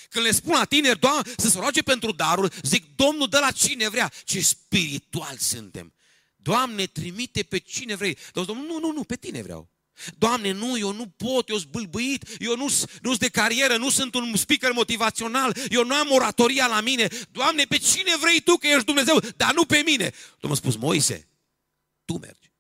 Când 0.09 0.25
le 0.25 0.31
spun 0.31 0.53
la 0.53 0.65
tineri, 0.65 0.99
Doamne, 0.99 1.33
să 1.37 1.49
se 1.49 1.59
roage 1.59 1.83
pentru 1.83 2.13
daruri, 2.13 2.55
zic, 2.63 2.97
Domnul 2.97 3.29
dă 3.29 3.39
la 3.39 3.51
cine 3.51 3.89
vrea. 3.89 4.13
Ce 4.25 4.41
spiritual 4.41 5.37
suntem. 5.39 5.93
Doamne, 6.37 6.87
trimite 6.87 7.43
pe 7.43 7.59
cine 7.59 7.95
vrei. 7.95 8.19
Dar 8.33 8.45
Domnul, 8.45 8.67
nu, 8.67 8.79
nu, 8.79 8.93
nu, 8.93 9.05
pe 9.05 9.17
tine 9.17 9.43
vreau. 9.43 9.71
Doamne, 10.19 10.51
nu, 10.51 10.79
eu 10.79 10.93
nu 10.93 11.07
pot, 11.07 11.49
eu 11.49 11.59
sunt 11.59 11.71
bâlbâit, 11.71 12.25
eu 12.39 12.57
nu 12.57 12.69
sunt 12.69 13.19
de 13.19 13.29
carieră, 13.29 13.77
nu 13.77 13.91
sunt 13.91 14.15
un 14.15 14.37
speaker 14.37 14.73
motivațional, 14.73 15.57
eu 15.71 15.85
nu 15.85 15.95
am 15.95 16.11
oratoria 16.11 16.67
la 16.67 16.81
mine. 16.81 17.09
Doamne, 17.31 17.65
pe 17.65 17.77
cine 17.77 18.17
vrei 18.21 18.41
Tu 18.41 18.57
că 18.57 18.67
ești 18.67 18.85
Dumnezeu, 18.85 19.21
dar 19.37 19.55
nu 19.55 19.65
pe 19.65 19.83
mine. 19.85 20.13
Domnul 20.39 20.59
a 20.59 20.63
spus, 20.63 20.77
Moise, 20.77 21.29
tu 22.05 22.19
mergi. 22.19 22.53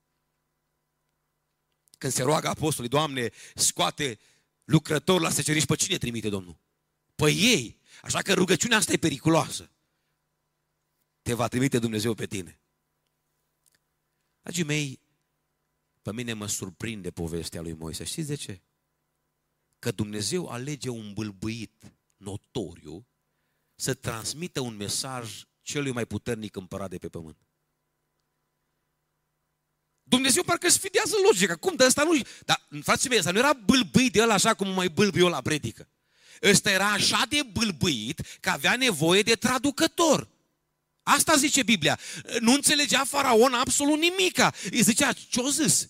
Când 1.98 2.12
se 2.12 2.22
roagă 2.22 2.48
apostolii, 2.48 2.90
Doamne, 2.90 3.30
scoate 3.54 4.18
lucrătorul 4.64 5.22
la 5.22 5.30
seceriș, 5.30 5.64
pe 5.64 5.76
cine 5.76 5.98
trimite 5.98 6.28
Domnul? 6.28 6.56
Pe 7.20 7.30
ei. 7.30 7.78
Așa 8.02 8.22
că 8.22 8.34
rugăciunea 8.34 8.76
asta 8.76 8.92
e 8.92 8.96
periculoasă. 8.96 9.70
Te 11.22 11.34
va 11.34 11.48
trimite 11.48 11.78
Dumnezeu 11.78 12.14
pe 12.14 12.26
tine. 12.26 12.60
Dragii 14.42 14.64
mei, 14.64 15.00
pe 16.02 16.12
mine 16.12 16.32
mă 16.32 16.46
surprinde 16.46 17.10
povestea 17.10 17.60
lui 17.60 17.72
Moise. 17.72 18.04
Știți 18.04 18.28
de 18.28 18.34
ce? 18.34 18.60
Că 19.78 19.90
Dumnezeu 19.90 20.48
alege 20.48 20.88
un 20.88 21.12
bâlbâit 21.12 21.92
notoriu 22.16 23.06
să 23.74 23.94
transmită 23.94 24.60
un 24.60 24.76
mesaj 24.76 25.42
celui 25.60 25.92
mai 25.92 26.06
puternic 26.06 26.56
împărat 26.56 26.90
de 26.90 26.98
pe 26.98 27.08
pământ. 27.08 27.36
Dumnezeu 30.02 30.42
parcă 30.42 30.68
sfidează 30.68 31.14
logica. 31.24 31.56
Cum 31.56 31.76
de 31.76 31.84
asta 31.84 32.04
nu... 32.04 32.22
Dar, 32.44 32.66
frații 32.82 33.08
mei, 33.08 33.18
asta 33.18 33.30
nu 33.30 33.38
era 33.38 33.52
bâlbâit 33.52 34.12
de 34.12 34.18
el 34.18 34.30
așa 34.30 34.54
cum 34.54 34.68
mai 34.68 34.88
bâlbâi 34.88 35.20
eu 35.20 35.28
la 35.28 35.40
predică. 35.40 35.88
Ăsta 36.42 36.70
era 36.70 36.86
așa 36.86 37.22
de 37.28 37.42
bâlbâit 37.52 38.20
că 38.40 38.50
avea 38.50 38.76
nevoie 38.76 39.22
de 39.22 39.34
traducător. 39.34 40.28
Asta 41.02 41.36
zice 41.36 41.62
Biblia. 41.62 41.98
Nu 42.40 42.52
înțelegea 42.52 43.04
faraon 43.04 43.54
absolut 43.54 43.98
nimica. 43.98 44.54
Îi 44.70 44.82
zicea, 44.82 45.12
ce-o 45.28 45.48
zis? 45.48 45.88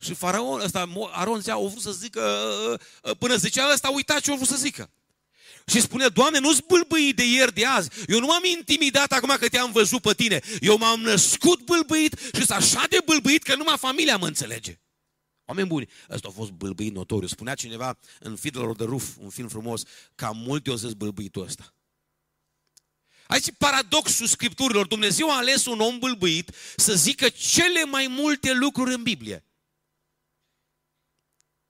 Și 0.00 0.14
faraon, 0.14 0.60
ăsta, 0.60 0.92
Aron 1.12 1.40
zicea, 1.40 1.58
o 1.58 1.68
vrut 1.68 1.82
să 1.82 1.92
zică, 1.92 2.20
ă, 2.70 2.78
ă, 3.10 3.14
până 3.14 3.36
zicea 3.36 3.72
ăsta, 3.72 3.88
uita 3.88 4.20
ce 4.20 4.30
o 4.30 4.36
vrut 4.36 4.48
să 4.48 4.56
zică. 4.56 4.90
Și 5.66 5.80
spune, 5.80 6.08
Doamne, 6.08 6.38
nu-ți 6.38 6.62
bâlbâi 6.66 7.12
de 7.12 7.24
ieri, 7.24 7.54
de 7.54 7.66
azi. 7.66 7.88
Eu 8.06 8.20
nu 8.20 8.26
m-am 8.26 8.44
intimidat 8.44 9.12
acum 9.12 9.36
că 9.38 9.48
te-am 9.48 9.72
văzut 9.72 10.02
pe 10.02 10.14
tine. 10.14 10.40
Eu 10.60 10.78
m-am 10.78 11.00
născut 11.00 11.60
bâlbâit 11.60 12.18
și 12.18 12.44
sunt 12.44 12.50
așa 12.50 12.84
de 12.88 12.98
bâlbâit 13.04 13.42
că 13.42 13.54
numai 13.54 13.76
familia 13.78 14.16
mă 14.16 14.26
înțelege. 14.26 14.78
Oameni 15.48 15.68
buni, 15.68 15.88
ăsta 16.10 16.28
a 16.28 16.30
fost 16.30 16.50
bâlbâit 16.50 16.94
notoriu. 16.94 17.28
Spunea 17.28 17.54
cineva 17.54 17.98
în 18.20 18.36
Fiddler 18.36 18.64
of 18.64 18.76
the 18.76 18.86
Roof, 18.86 19.16
un 19.16 19.28
film 19.28 19.48
frumos, 19.48 19.82
cam 20.14 20.36
multe 20.36 20.70
o 20.70 20.76
zis 20.76 20.92
bâlbâitul 20.92 21.42
ăsta. 21.42 21.74
Aici 23.26 23.52
paradoxul 23.58 24.26
Scripturilor. 24.26 24.86
Dumnezeu 24.86 25.30
a 25.30 25.36
ales 25.36 25.66
un 25.66 25.80
om 25.80 25.98
bâlbâit 25.98 26.50
să 26.76 26.94
zică 26.94 27.28
cele 27.28 27.84
mai 27.84 28.06
multe 28.06 28.52
lucruri 28.52 28.94
în 28.94 29.02
Biblie. 29.02 29.44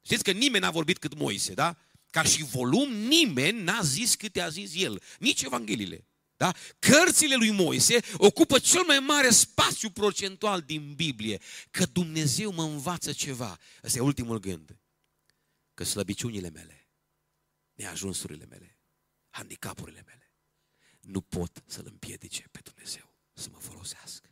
Știți 0.03 0.23
că 0.23 0.31
nimeni 0.31 0.65
n-a 0.65 0.71
vorbit 0.71 0.99
cât 0.99 1.15
Moise, 1.15 1.55
da? 1.55 1.77
Ca 2.11 2.23
și 2.23 2.45
volum, 2.45 2.93
nimeni 2.93 3.63
n-a 3.63 3.83
zis 3.83 4.15
câte 4.15 4.41
a 4.41 4.49
zis 4.49 4.73
el. 4.75 5.03
Nici 5.19 5.43
Evangheliile. 5.43 6.07
Da? 6.39 6.55
Cărțile 6.79 7.35
lui 7.35 7.51
Moise 7.51 8.01
ocupă 8.17 8.59
cel 8.59 8.83
mai 8.83 8.99
mare 8.99 9.31
spațiu 9.31 9.91
procentual 9.91 10.61
din 10.61 10.95
Biblie. 10.95 11.41
Că 11.71 11.87
Dumnezeu 11.87 12.53
mă 12.53 12.63
învață 12.63 13.13
ceva. 13.13 13.59
Ăsta 13.83 13.99
e 13.99 14.01
ultimul 14.01 14.39
gând. 14.39 14.79
Că 15.75 15.85
slăbiciunile 15.85 16.51
mele, 16.51 16.89
neajunsurile 17.75 18.45
mele, 18.45 18.79
handicapurile 19.31 20.03
mele, 20.07 20.33
nu 21.01 21.21
pot 21.21 21.63
să-L 21.67 21.87
împiedice 21.87 22.49
pe 22.51 22.61
Dumnezeu 22.63 23.15
să 23.33 23.49
mă 23.53 23.59
folosească. 23.59 24.29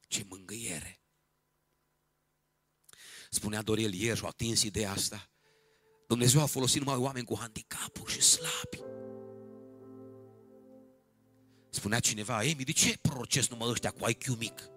Ce 0.00 0.24
mângâiere! 0.28 1.00
Spunea 3.30 3.62
Doriel 3.62 3.92
ieri 3.92 4.18
și 4.18 4.24
a 4.24 4.28
atins 4.28 4.62
ideea 4.62 4.90
asta. 4.90 5.30
Dumnezeu 6.06 6.40
a 6.40 6.46
folosit 6.46 6.80
numai 6.80 6.96
oameni 6.96 7.26
cu 7.26 7.38
handicapuri 7.38 8.12
și 8.12 8.20
slabi. 8.20 9.01
Spunea 11.74 12.00
cineva, 12.00 12.36
Amy, 12.36 12.64
de 12.64 12.72
ce 12.72 12.98
proces 12.98 13.48
numai 13.48 13.68
ăștia 13.70 13.90
cu 13.90 14.08
IQ 14.08 14.38
mic? 14.38 14.70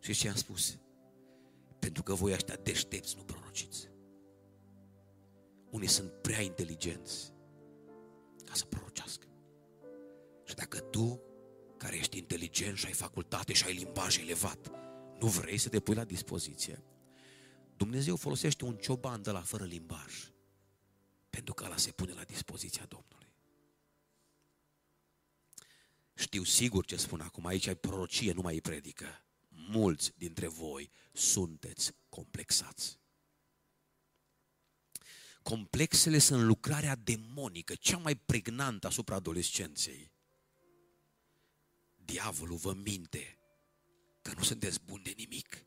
Și 0.00 0.14
ce 0.14 0.28
am 0.28 0.34
spus? 0.34 0.78
Pentru 1.78 2.02
că 2.02 2.14
voi 2.14 2.32
ăștia 2.32 2.56
deștepți 2.62 3.16
nu 3.16 3.22
prorociți. 3.22 3.88
Unii 5.70 5.88
sunt 5.88 6.10
prea 6.10 6.40
inteligenți 6.40 7.32
ca 8.44 8.54
să 8.54 8.64
prorocească. 8.64 9.26
Și 10.44 10.54
dacă 10.54 10.78
tu, 10.78 11.22
care 11.76 11.96
ești 11.96 12.18
inteligent 12.18 12.76
și 12.76 12.86
ai 12.86 12.92
facultate 12.92 13.52
și 13.52 13.64
ai 13.64 13.74
limbaj 13.74 14.18
elevat, 14.18 14.70
nu 15.20 15.26
vrei 15.26 15.58
să 15.58 15.68
te 15.68 15.80
pui 15.80 15.94
la 15.94 16.04
dispoziție, 16.04 16.84
Dumnezeu 17.76 18.16
folosește 18.16 18.64
un 18.64 18.76
cioban 18.76 19.22
de 19.22 19.30
la 19.30 19.40
fără 19.40 19.64
limbaj, 19.64 20.32
pentru 21.30 21.54
că 21.54 21.64
ăla 21.64 21.76
se 21.76 21.90
pune 21.90 22.12
la 22.12 22.22
dispoziția 22.22 22.84
Domnului. 22.88 23.29
Știu 26.20 26.44
sigur 26.44 26.84
ce 26.84 26.96
spun 26.96 27.20
acum, 27.20 27.46
aici 27.46 27.66
ai 27.66 27.74
prorocie, 27.74 28.32
nu 28.32 28.40
mai 28.40 28.56
e 28.56 28.60
predică. 28.60 29.24
Mulți 29.48 30.12
dintre 30.16 30.46
voi 30.46 30.90
sunteți 31.12 31.92
complexați. 32.08 32.98
Complexele 35.42 36.18
sunt 36.18 36.42
lucrarea 36.42 36.94
demonică, 36.94 37.74
cea 37.74 37.96
mai 37.96 38.14
pregnantă 38.14 38.86
asupra 38.86 39.14
adolescenței. 39.14 40.12
Diavolul 41.96 42.56
vă 42.56 42.72
minte 42.72 43.38
că 44.22 44.32
nu 44.36 44.42
sunteți 44.42 44.80
buni 44.80 45.02
de 45.02 45.14
nimic, 45.16 45.64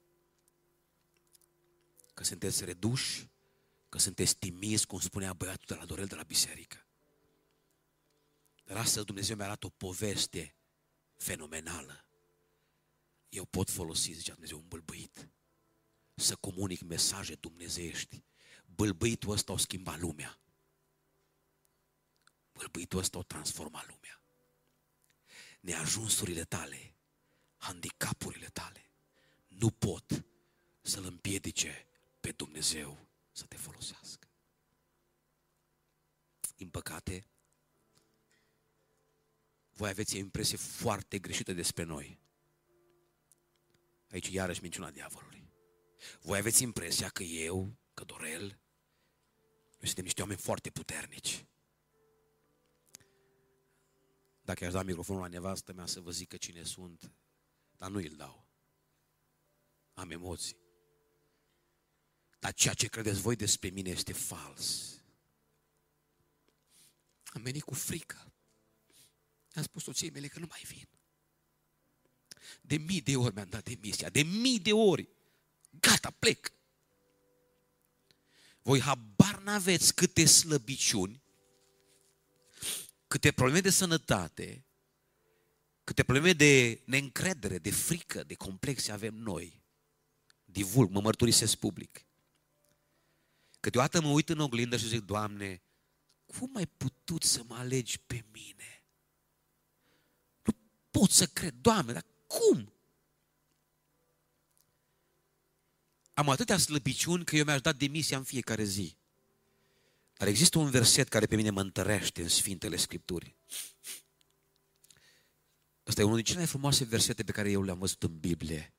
că 2.14 2.24
sunteți 2.24 2.66
reduși, 2.66 3.28
că 3.89 3.97
sunteți 3.97 4.36
timizi, 4.36 4.86
cum 4.86 4.99
spunea 4.99 5.34
băiatul 5.34 5.66
de 5.68 5.76
la 5.76 5.86
Dorel 5.86 6.06
de 6.06 6.16
la 6.16 6.24
biserică. 6.24 6.83
Dar 8.64 8.78
astăzi 8.78 9.05
Dumnezeu 9.05 9.36
mi-a 9.36 9.45
arătat 9.45 9.64
o 9.64 9.70
poveste 9.70 10.55
fenomenală. 11.14 12.05
Eu 13.30 13.45
pot 13.45 13.70
folosi, 13.70 14.11
zicea 14.11 14.34
Dumnezeu, 14.34 14.57
un 14.57 14.68
bâlbâit 14.68 15.30
să 16.16 16.36
comunic 16.36 16.82
mesaje 16.82 17.36
dumnezeiești. 17.36 18.24
Bâlbâitul 18.66 19.32
ăsta 19.32 19.51
o 19.51 19.57
schimba 19.57 19.97
lumea. 19.97 20.39
Bâlbâitul 22.51 22.99
ăsta 22.99 23.18
o 23.18 23.24
transforma 23.24 23.86
lumea. 23.88 24.22
Neajunsurile 25.59 26.43
tale, 26.43 26.95
handicapurile 27.57 28.47
tale, 28.47 28.89
nu 29.47 29.70
pot 29.70 30.26
să-L 30.82 31.05
împiedice 31.05 31.88
pe 32.20 32.32
Dumnezeu 32.32 33.07
să 33.32 33.45
te 33.45 33.55
folosească. 33.55 34.28
Din 36.55 36.70
păcate, 36.70 37.26
voi 39.74 39.89
aveți 39.89 40.15
o 40.15 40.17
impresie 40.17 40.57
foarte 40.57 41.19
greșită 41.19 41.53
despre 41.53 41.84
noi. 41.84 42.19
Aici 44.11 44.28
iarăși 44.28 44.61
minciuna 44.61 44.91
diavolului. 44.91 45.51
Voi 46.21 46.38
aveți 46.38 46.63
impresia 46.63 47.09
că 47.09 47.24
eu, 47.24 47.78
că 47.93 48.03
Dorel, 48.03 48.61
noi 49.78 49.86
suntem 49.86 50.03
niște 50.03 50.21
oameni 50.21 50.39
foarte 50.39 50.69
puternici. 50.69 51.45
Dacă 54.41 54.65
aș 54.65 54.71
da 54.71 54.84
microfonul 54.84 55.21
la 55.21 55.28
nevastă 55.28 55.74
mea 55.74 55.86
să 55.86 55.99
vă 55.99 56.11
zică 56.11 56.38
cine 56.38 56.63
sunt, 56.63 57.11
dar 57.78 57.89
nu 57.89 57.97
îl 57.97 58.15
dau. 58.15 58.47
Am 59.93 60.11
emoții. 60.11 60.57
Dar 62.39 62.53
ceea 62.53 62.74
ce 62.74 62.88
credeți 62.88 63.21
voi 63.21 63.36
despre 63.36 63.69
mine 63.69 63.89
este 63.89 64.13
fals. 64.13 64.97
Am 67.26 67.41
venit 67.41 67.63
cu 67.63 67.74
frică. 67.74 68.33
Am 69.54 69.64
spus 69.64 69.84
soției 69.84 70.10
mele 70.10 70.28
că 70.28 70.39
nu 70.39 70.45
mai 70.49 70.62
vin. 70.68 70.88
De 72.62 72.78
mii 72.78 73.01
de 73.01 73.16
ori 73.16 73.34
mi-am 73.34 73.49
dat 73.49 73.64
demisia, 73.64 74.10
de 74.10 74.22
mii 74.22 74.60
de 74.60 74.74
ori. 74.74 75.10
Gata, 75.70 76.12
plec. 76.20 76.54
Voi 78.62 78.80
habar 78.80 79.41
n-aveți 79.41 79.95
câte 79.95 80.26
slăbiciuni, 80.26 81.22
câte 83.08 83.32
probleme 83.32 83.60
de 83.60 83.70
sănătate, 83.70 84.66
câte 85.84 86.04
probleme 86.04 86.34
de 86.34 86.82
neîncredere, 86.86 87.58
de 87.58 87.72
frică, 87.72 88.24
de 88.24 88.34
complexe 88.34 88.91
avem 88.91 89.16
noi. 89.16 89.64
Divulg, 90.45 90.91
mă 90.91 91.01
mărturisesc 91.01 91.56
public. 91.56 92.06
Câteodată 93.60 94.01
mă 94.01 94.10
uit 94.10 94.30
în 94.30 94.39
oglindă 94.39 94.78
și 94.78 94.88
zic, 94.88 95.01
Doamne, 95.01 95.62
cum 96.26 96.56
ai 96.56 96.66
putut 96.66 97.24
să 97.24 97.43
mă 97.47 97.56
alegi 97.56 97.99
pe 97.99 98.26
mine? 98.32 98.72
Nu 100.94 101.00
pot 101.00 101.10
să 101.10 101.26
cred, 101.26 101.54
Doamne, 101.62 101.94
dar 101.94 102.06
cum? 102.28 102.74
Am 106.14 106.30
atâtea 106.30 106.58
slăbiciuni 106.58 107.26
că 107.26 107.36
eu 107.36 107.44
mi-aș 107.44 107.62
da 107.62 107.72
demisia 107.72 108.18
în 108.18 108.24
fiecare 108.24 108.64
zi. 108.64 108.96
Dar 110.18 110.28
există 110.28 110.58
un 110.58 110.70
verset 110.70 111.08
care 111.08 111.26
pe 111.26 111.36
mine 111.36 111.50
mă 111.50 111.62
întărește 111.62 112.22
în 112.22 112.28
Sfintele 112.28 112.76
Scripturi. 112.76 113.36
Ăsta 115.88 116.02
e 116.02 116.04
unul 116.04 116.16
din 116.16 116.26
cele 116.26 116.38
mai 116.38 116.48
frumoase 116.48 116.84
versete 116.84 117.24
pe 117.24 117.32
care 117.32 117.52
eu 117.52 117.64
le-am 117.64 117.80
văzut 117.80 118.04
în 118.04 118.20
Biblie. 118.20 118.74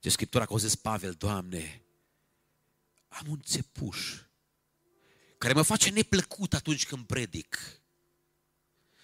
De 0.00 0.08
Scriptura 0.08 0.46
că 0.46 0.56
zis 0.56 0.74
Pavel, 0.74 1.12
Doamne, 1.12 1.82
am 3.08 3.26
un 3.28 3.40
țepuș 3.40 4.22
care 5.38 5.52
mă 5.52 5.62
face 5.62 5.90
neplăcut 5.90 6.54
atunci 6.54 6.86
când 6.86 7.06
predic. 7.06 7.58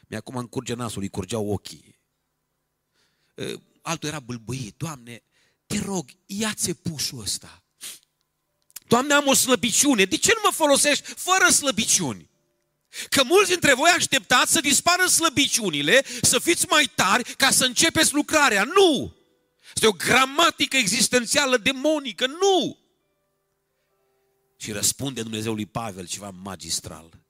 Mi-acum 0.09 0.37
încurge 0.37 0.75
nasul, 0.75 1.03
îi 1.03 1.09
curgeau 1.09 1.49
ochii. 1.49 2.00
Altul 3.83 4.09
era 4.09 4.21
bâlbâit. 4.21 4.75
Doamne, 4.77 5.23
te 5.67 5.79
rog, 5.79 6.11
ia 6.27 6.55
țepușul 6.55 7.21
ăsta. 7.21 7.63
Doamne, 8.87 9.13
am 9.15 9.27
o 9.27 9.35
slăbiciune. 9.35 10.05
De 10.05 10.17
ce 10.17 10.33
nu 10.35 10.41
mă 10.45 10.51
folosești 10.53 11.05
fără 11.15 11.51
slăbiciuni? 11.51 12.31
Că 13.09 13.23
mulți 13.25 13.51
dintre 13.51 13.75
voi 13.75 13.91
așteptați 13.91 14.53
să 14.53 14.61
dispară 14.61 15.07
slăbiciunile, 15.07 16.05
să 16.23 16.39
fiți 16.39 16.67
mai 16.69 16.85
tari 16.95 17.35
ca 17.35 17.51
să 17.51 17.65
începeți 17.65 18.15
lucrarea. 18.15 18.65
Nu! 18.65 19.17
Este 19.75 19.87
o 19.87 19.93
gramatică 19.93 20.77
existențială 20.77 21.57
demonică. 21.57 22.27
Nu! 22.27 22.79
Și 24.57 24.73
răspunde 24.73 25.23
Dumnezeu 25.23 25.55
lui 25.55 25.67
Pavel 25.67 26.07
ceva 26.07 26.31
magistral. 26.31 27.21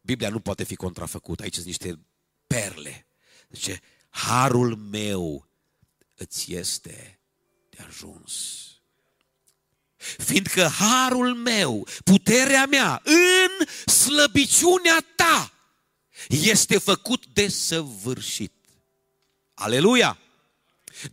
Biblia 0.00 0.28
nu 0.28 0.40
poate 0.40 0.64
fi 0.64 0.74
contrafăcută. 0.74 1.42
Aici 1.42 1.54
sunt 1.54 1.66
niște 1.66 1.98
perle. 2.46 3.06
Zice, 3.48 3.82
harul 4.16 4.76
meu 4.76 5.48
îți 6.14 6.54
este 6.54 7.20
de 7.70 7.84
ajuns. 7.88 8.34
Fiindcă 9.96 10.66
harul 10.78 11.34
meu, 11.34 11.88
puterea 12.04 12.66
mea, 12.66 13.02
în 13.04 13.66
slăbiciunea 13.92 15.04
ta, 15.16 15.52
este 16.28 16.78
făcut 16.78 17.26
de 17.32 17.48
săvârșit. 17.48 18.52
Aleluia! 19.54 20.18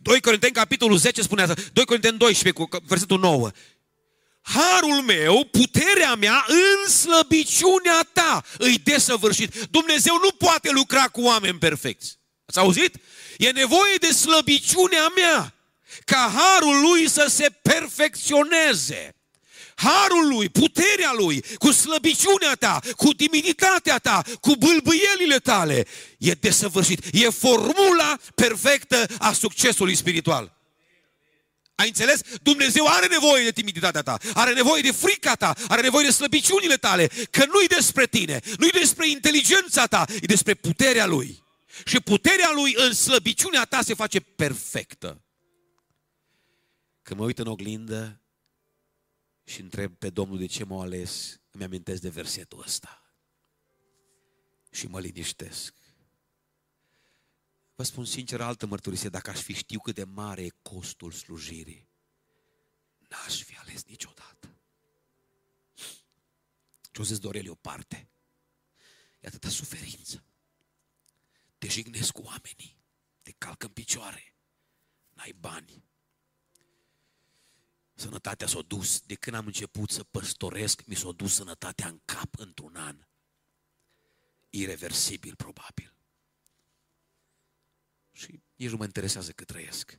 2 0.02 0.20
Corinteni, 0.20 0.52
capitolul 0.52 0.96
10 0.96 1.22
spune 1.22 1.42
asta, 1.42 1.54
2 1.72 1.84
Corinteni 1.84 2.18
12, 2.18 2.62
cu 2.62 2.84
versetul 2.86 3.18
9 3.18 3.50
harul 4.40 5.02
meu, 5.02 5.44
puterea 5.44 6.14
mea 6.14 6.44
în 6.48 6.90
slăbiciunea 6.90 8.08
ta 8.12 8.44
îi 8.58 8.78
desăvârșit. 8.78 9.54
Dumnezeu 9.70 10.14
nu 10.22 10.30
poate 10.30 10.70
lucra 10.70 11.08
cu 11.08 11.22
oameni 11.22 11.58
perfecți. 11.58 12.18
Ați 12.54 12.64
auzit? 12.64 12.96
E 13.38 13.50
nevoie 13.50 13.96
de 14.00 14.12
slăbiciunea 14.12 15.12
mea 15.16 15.54
ca 16.04 16.32
harul 16.34 16.80
lui 16.80 17.08
să 17.08 17.26
se 17.28 17.50
perfecționeze. 17.62 19.14
Harul 19.74 20.28
lui, 20.28 20.48
puterea 20.48 21.12
lui, 21.12 21.44
cu 21.58 21.70
slăbiciunea 21.70 22.54
ta, 22.54 22.80
cu 22.96 23.12
diminitatea 23.12 23.98
ta, 23.98 24.22
cu 24.40 24.54
bâlbâielile 24.56 25.38
tale, 25.38 25.86
e 26.18 26.32
desăvârșit. 26.32 27.04
E 27.12 27.28
formula 27.28 28.18
perfectă 28.34 29.06
a 29.18 29.32
succesului 29.32 29.94
spiritual. 29.94 30.52
Ai 31.74 31.86
înțeles? 31.86 32.20
Dumnezeu 32.42 32.86
are 32.86 33.06
nevoie 33.06 33.44
de 33.44 33.50
timiditatea 33.50 34.02
ta, 34.02 34.18
are 34.34 34.52
nevoie 34.52 34.82
de 34.82 34.92
frica 34.92 35.34
ta, 35.34 35.54
are 35.68 35.80
nevoie 35.80 36.04
de 36.04 36.12
slăbiciunile 36.12 36.76
tale, 36.76 37.06
că 37.30 37.44
nu-i 37.52 37.66
despre 37.66 38.06
tine, 38.06 38.40
nu-i 38.58 38.70
despre 38.70 39.08
inteligența 39.08 39.86
ta, 39.86 40.04
e 40.08 40.26
despre 40.26 40.54
puterea 40.54 41.06
Lui. 41.06 41.43
Și 41.84 42.00
puterea 42.00 42.50
Lui 42.52 42.74
în 42.76 42.92
slăbiciunea 42.92 43.64
ta 43.64 43.82
se 43.82 43.94
face 43.94 44.20
perfectă. 44.20 45.22
Când 47.02 47.20
mă 47.20 47.26
uit 47.26 47.38
în 47.38 47.46
oglindă 47.46 48.20
și 49.44 49.60
întreb 49.60 49.96
pe 49.96 50.10
Domnul 50.10 50.38
de 50.38 50.46
ce 50.46 50.64
m-a 50.64 50.82
ales, 50.82 51.40
îmi 51.50 51.64
amintesc 51.64 52.00
de 52.00 52.08
versetul 52.08 52.60
ăsta. 52.60 53.14
Și 54.70 54.86
mă 54.86 55.00
liniștesc. 55.00 55.74
Vă 57.74 57.82
spun 57.82 58.04
sincer 58.04 58.40
altă 58.40 58.66
mărturisire, 58.66 59.08
dacă 59.08 59.30
aș 59.30 59.40
fi 59.40 59.52
știu 59.52 59.80
cât 59.80 59.94
de 59.94 60.04
mare 60.04 60.44
e 60.44 60.50
costul 60.62 61.12
slujirii, 61.12 61.88
n-aș 63.08 63.42
fi 63.42 63.56
ales 63.56 63.84
niciodată. 63.84 64.54
Ce-o 66.92 67.04
zis 67.04 67.18
Dorel 67.18 67.50
o 67.50 67.54
parte. 67.54 68.08
E 69.20 69.26
atâta 69.26 69.48
suferință. 69.48 70.24
Te 71.64 71.70
jignesc 71.70 72.12
cu 72.12 72.22
oamenii, 72.22 72.78
te 73.22 73.32
calcă 73.38 73.66
în 73.66 73.72
picioare, 73.72 74.34
n-ai 75.12 75.32
bani. 75.32 75.84
Sănătatea 77.94 78.46
s-a 78.46 78.62
dus. 78.62 79.00
De 79.00 79.14
când 79.14 79.36
am 79.36 79.46
început 79.46 79.90
să 79.90 80.04
păstoresc, 80.04 80.84
mi 80.86 80.94
s-a 80.94 81.12
dus 81.12 81.34
sănătatea 81.34 81.88
în 81.88 82.00
cap 82.04 82.38
într-un 82.38 82.76
an. 82.76 83.06
Irreversibil, 84.50 85.36
probabil. 85.36 85.94
nici 88.54 88.70
nu 88.70 88.76
mă 88.76 88.84
interesează 88.84 89.32
cât 89.32 89.46
trăiesc. 89.46 89.98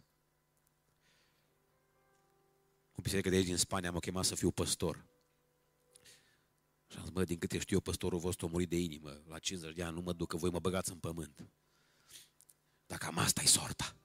O 2.95 3.01
biserică 3.01 3.29
de 3.29 3.35
aici 3.35 3.45
din 3.45 3.57
Spania 3.57 3.91
m-a 3.91 3.99
chemat 3.99 4.25
să 4.25 4.35
fiu 4.35 4.51
păstor. 4.51 5.05
Și 6.95 7.01
am 7.01 7.07
zis, 7.07 7.13
mă, 7.13 7.23
din 7.23 7.37
câte 7.37 7.59
știu 7.59 7.75
eu, 7.75 7.81
păstorul 7.81 8.19
vostru 8.19 8.45
a 8.45 8.49
murit 8.49 8.69
de 8.69 8.77
inimă. 8.77 9.21
La 9.27 9.39
50 9.39 9.75
de 9.75 9.83
ani 9.83 9.95
nu 9.95 10.01
mă 10.01 10.13
duc, 10.13 10.27
că 10.27 10.37
voi 10.37 10.49
mă 10.49 10.59
băgați 10.59 10.91
în 10.91 10.97
pământ. 10.97 11.49
Dacă 12.85 13.05
am 13.05 13.17
asta 13.17 13.41
e 13.41 13.45
sorta. 13.45 13.95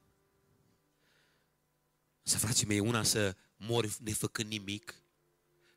Să, 2.23 2.39
frații 2.39 2.67
mei, 2.67 2.79
una 2.79 3.03
să 3.03 3.37
mori 3.57 3.97
nefăcând 4.01 4.49
nimic 4.49 5.03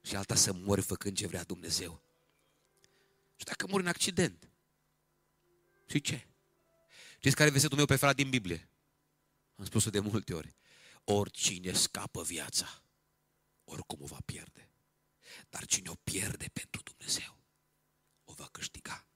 și 0.02 0.16
alta 0.16 0.36
să 0.36 0.54
mori 0.54 0.82
făcând 0.82 1.18
ce 1.18 1.28
vrea 1.28 1.44
Dumnezeu. 1.44 2.02
Și 3.36 3.46
dacă 3.46 3.68
mori 3.68 3.84
în 3.84 3.90
accident, 3.90 4.50
și 5.86 6.02
ce? 6.02 6.28
Știți 7.18 7.36
care 7.36 7.50
e 7.50 7.52
versetul 7.52 7.78
meu 7.78 7.86
preferat 7.86 8.16
din 8.16 8.30
Biblie? 8.30 8.70
Am 9.56 9.66
spus-o 9.66 9.90
de 9.90 10.00
multe 10.00 10.34
ori. 10.34 10.56
Oricine 11.04 11.74
scapă 11.74 12.24
viața, 12.24 12.84
oricum 13.64 14.02
o 14.02 14.06
va 14.06 14.20
pierde. 14.26 14.73
Dar 15.50 15.66
cine 15.66 15.90
o 15.90 15.96
pierde 15.96 16.50
pentru 16.54 16.82
Dumnezeu, 16.84 17.38
o 18.24 18.34
va 18.34 18.48
câștiga. 18.52 19.08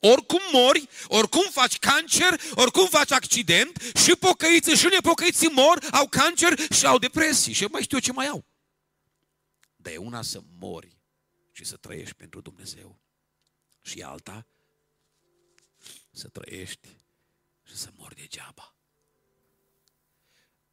Oricum 0.00 0.40
mori, 0.52 0.88
oricum 1.06 1.50
faci 1.50 1.78
cancer, 1.78 2.40
oricum 2.54 2.86
faci 2.86 3.10
accident, 3.10 3.92
și 4.04 4.16
pocăiții 4.16 4.76
și 4.76 4.86
nepocăiții 4.86 5.48
mor, 5.48 5.88
au 5.90 6.08
cancer 6.08 6.72
și 6.72 6.86
au 6.86 6.98
depresii 6.98 7.52
și 7.52 7.64
mai 7.64 7.82
știu 7.82 7.96
eu 7.96 8.02
ce 8.02 8.12
mai 8.12 8.26
au. 8.26 8.44
Dar 9.76 9.92
e 9.92 9.96
una 9.96 10.22
să 10.22 10.42
mori 10.58 10.96
și 11.52 11.64
să 11.64 11.76
trăiești 11.76 12.14
pentru 12.14 12.40
Dumnezeu. 12.40 13.00
Și 13.80 14.02
alta 14.02 14.46
să 16.10 16.28
trăiești 16.28 16.88
și 17.62 17.76
să 17.76 17.90
mori 17.96 18.14
degeaba. 18.14 18.74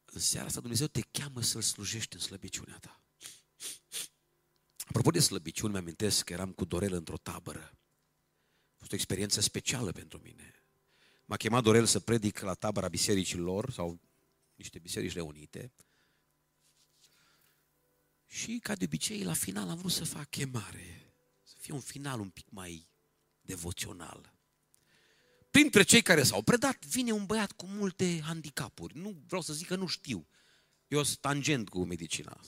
În 0.04 0.20
seara 0.20 0.46
asta 0.46 0.60
Dumnezeu 0.60 0.86
te 0.86 1.00
cheamă 1.00 1.42
să-L 1.42 1.62
slujești 1.62 2.14
în 2.14 2.20
slăbiciunea 2.20 2.78
ta. 2.78 3.00
Apropo 4.86 5.10
de 5.10 5.20
slăbiciuni, 5.20 5.72
mi-amintesc 5.72 6.24
că 6.24 6.32
eram 6.32 6.52
cu 6.52 6.64
Dorel 6.64 6.92
într-o 6.92 7.16
tabără. 7.16 7.78
A 8.72 8.76
fost 8.76 8.92
o 8.92 8.94
experiență 8.94 9.40
specială 9.40 9.92
pentru 9.92 10.18
mine. 10.22 10.64
M-a 11.24 11.36
chemat 11.36 11.62
Dorel 11.62 11.86
să 11.86 12.00
predic 12.00 12.40
la 12.40 12.54
tabăra 12.54 12.88
bisericilor 12.88 13.70
sau 13.70 14.00
niște 14.54 14.78
biserici 14.78 15.12
reunite. 15.12 15.72
Și, 18.26 18.58
ca 18.58 18.74
de 18.74 18.84
obicei, 18.84 19.22
la 19.22 19.32
final 19.32 19.68
am 19.68 19.76
vrut 19.76 19.92
să 19.92 20.04
fac 20.04 20.28
chemare. 20.28 21.14
Să 21.42 21.54
fie 21.58 21.74
un 21.74 21.80
final 21.80 22.20
un 22.20 22.28
pic 22.28 22.46
mai 22.50 22.88
devoțional. 23.40 24.34
Printre 25.50 25.82
cei 25.82 26.02
care 26.02 26.22
s-au 26.22 26.42
predat, 26.42 26.84
vine 26.84 27.10
un 27.10 27.26
băiat 27.26 27.52
cu 27.52 27.66
multe 27.66 28.20
handicapuri. 28.20 28.96
Nu 28.96 29.22
vreau 29.26 29.42
să 29.42 29.52
zic 29.52 29.66
că 29.66 29.76
nu 29.76 29.86
știu. 29.86 30.28
Eu 30.88 31.02
sunt 31.02 31.18
tangent 31.18 31.68
cu 31.68 31.84
medicina 31.84 32.40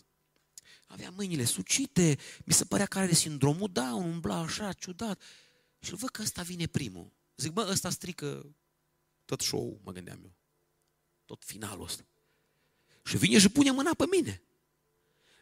Avea 0.88 1.10
mâinile 1.10 1.44
sucite, 1.44 2.18
mi 2.44 2.52
se 2.52 2.64
părea 2.64 2.86
că 2.86 2.98
are 2.98 3.14
sindromul 3.14 3.70
Down, 3.72 4.04
umbla 4.04 4.38
așa, 4.38 4.72
ciudat. 4.72 5.22
Și 5.78 5.94
văd 5.94 6.08
că 6.08 6.22
ăsta 6.22 6.42
vine 6.42 6.66
primul. 6.66 7.12
Zic, 7.36 7.52
bă, 7.52 7.66
ăsta 7.70 7.90
strică 7.90 8.54
tot 9.24 9.40
show 9.40 9.80
mă 9.84 9.92
gândeam 9.92 10.20
eu. 10.22 10.32
Tot 11.24 11.44
finalul 11.44 11.84
ăsta. 11.84 12.06
Și 13.04 13.16
vine 13.16 13.38
și 13.38 13.48
pune 13.48 13.70
mâna 13.70 13.94
pe 13.94 14.04
mine. 14.10 14.42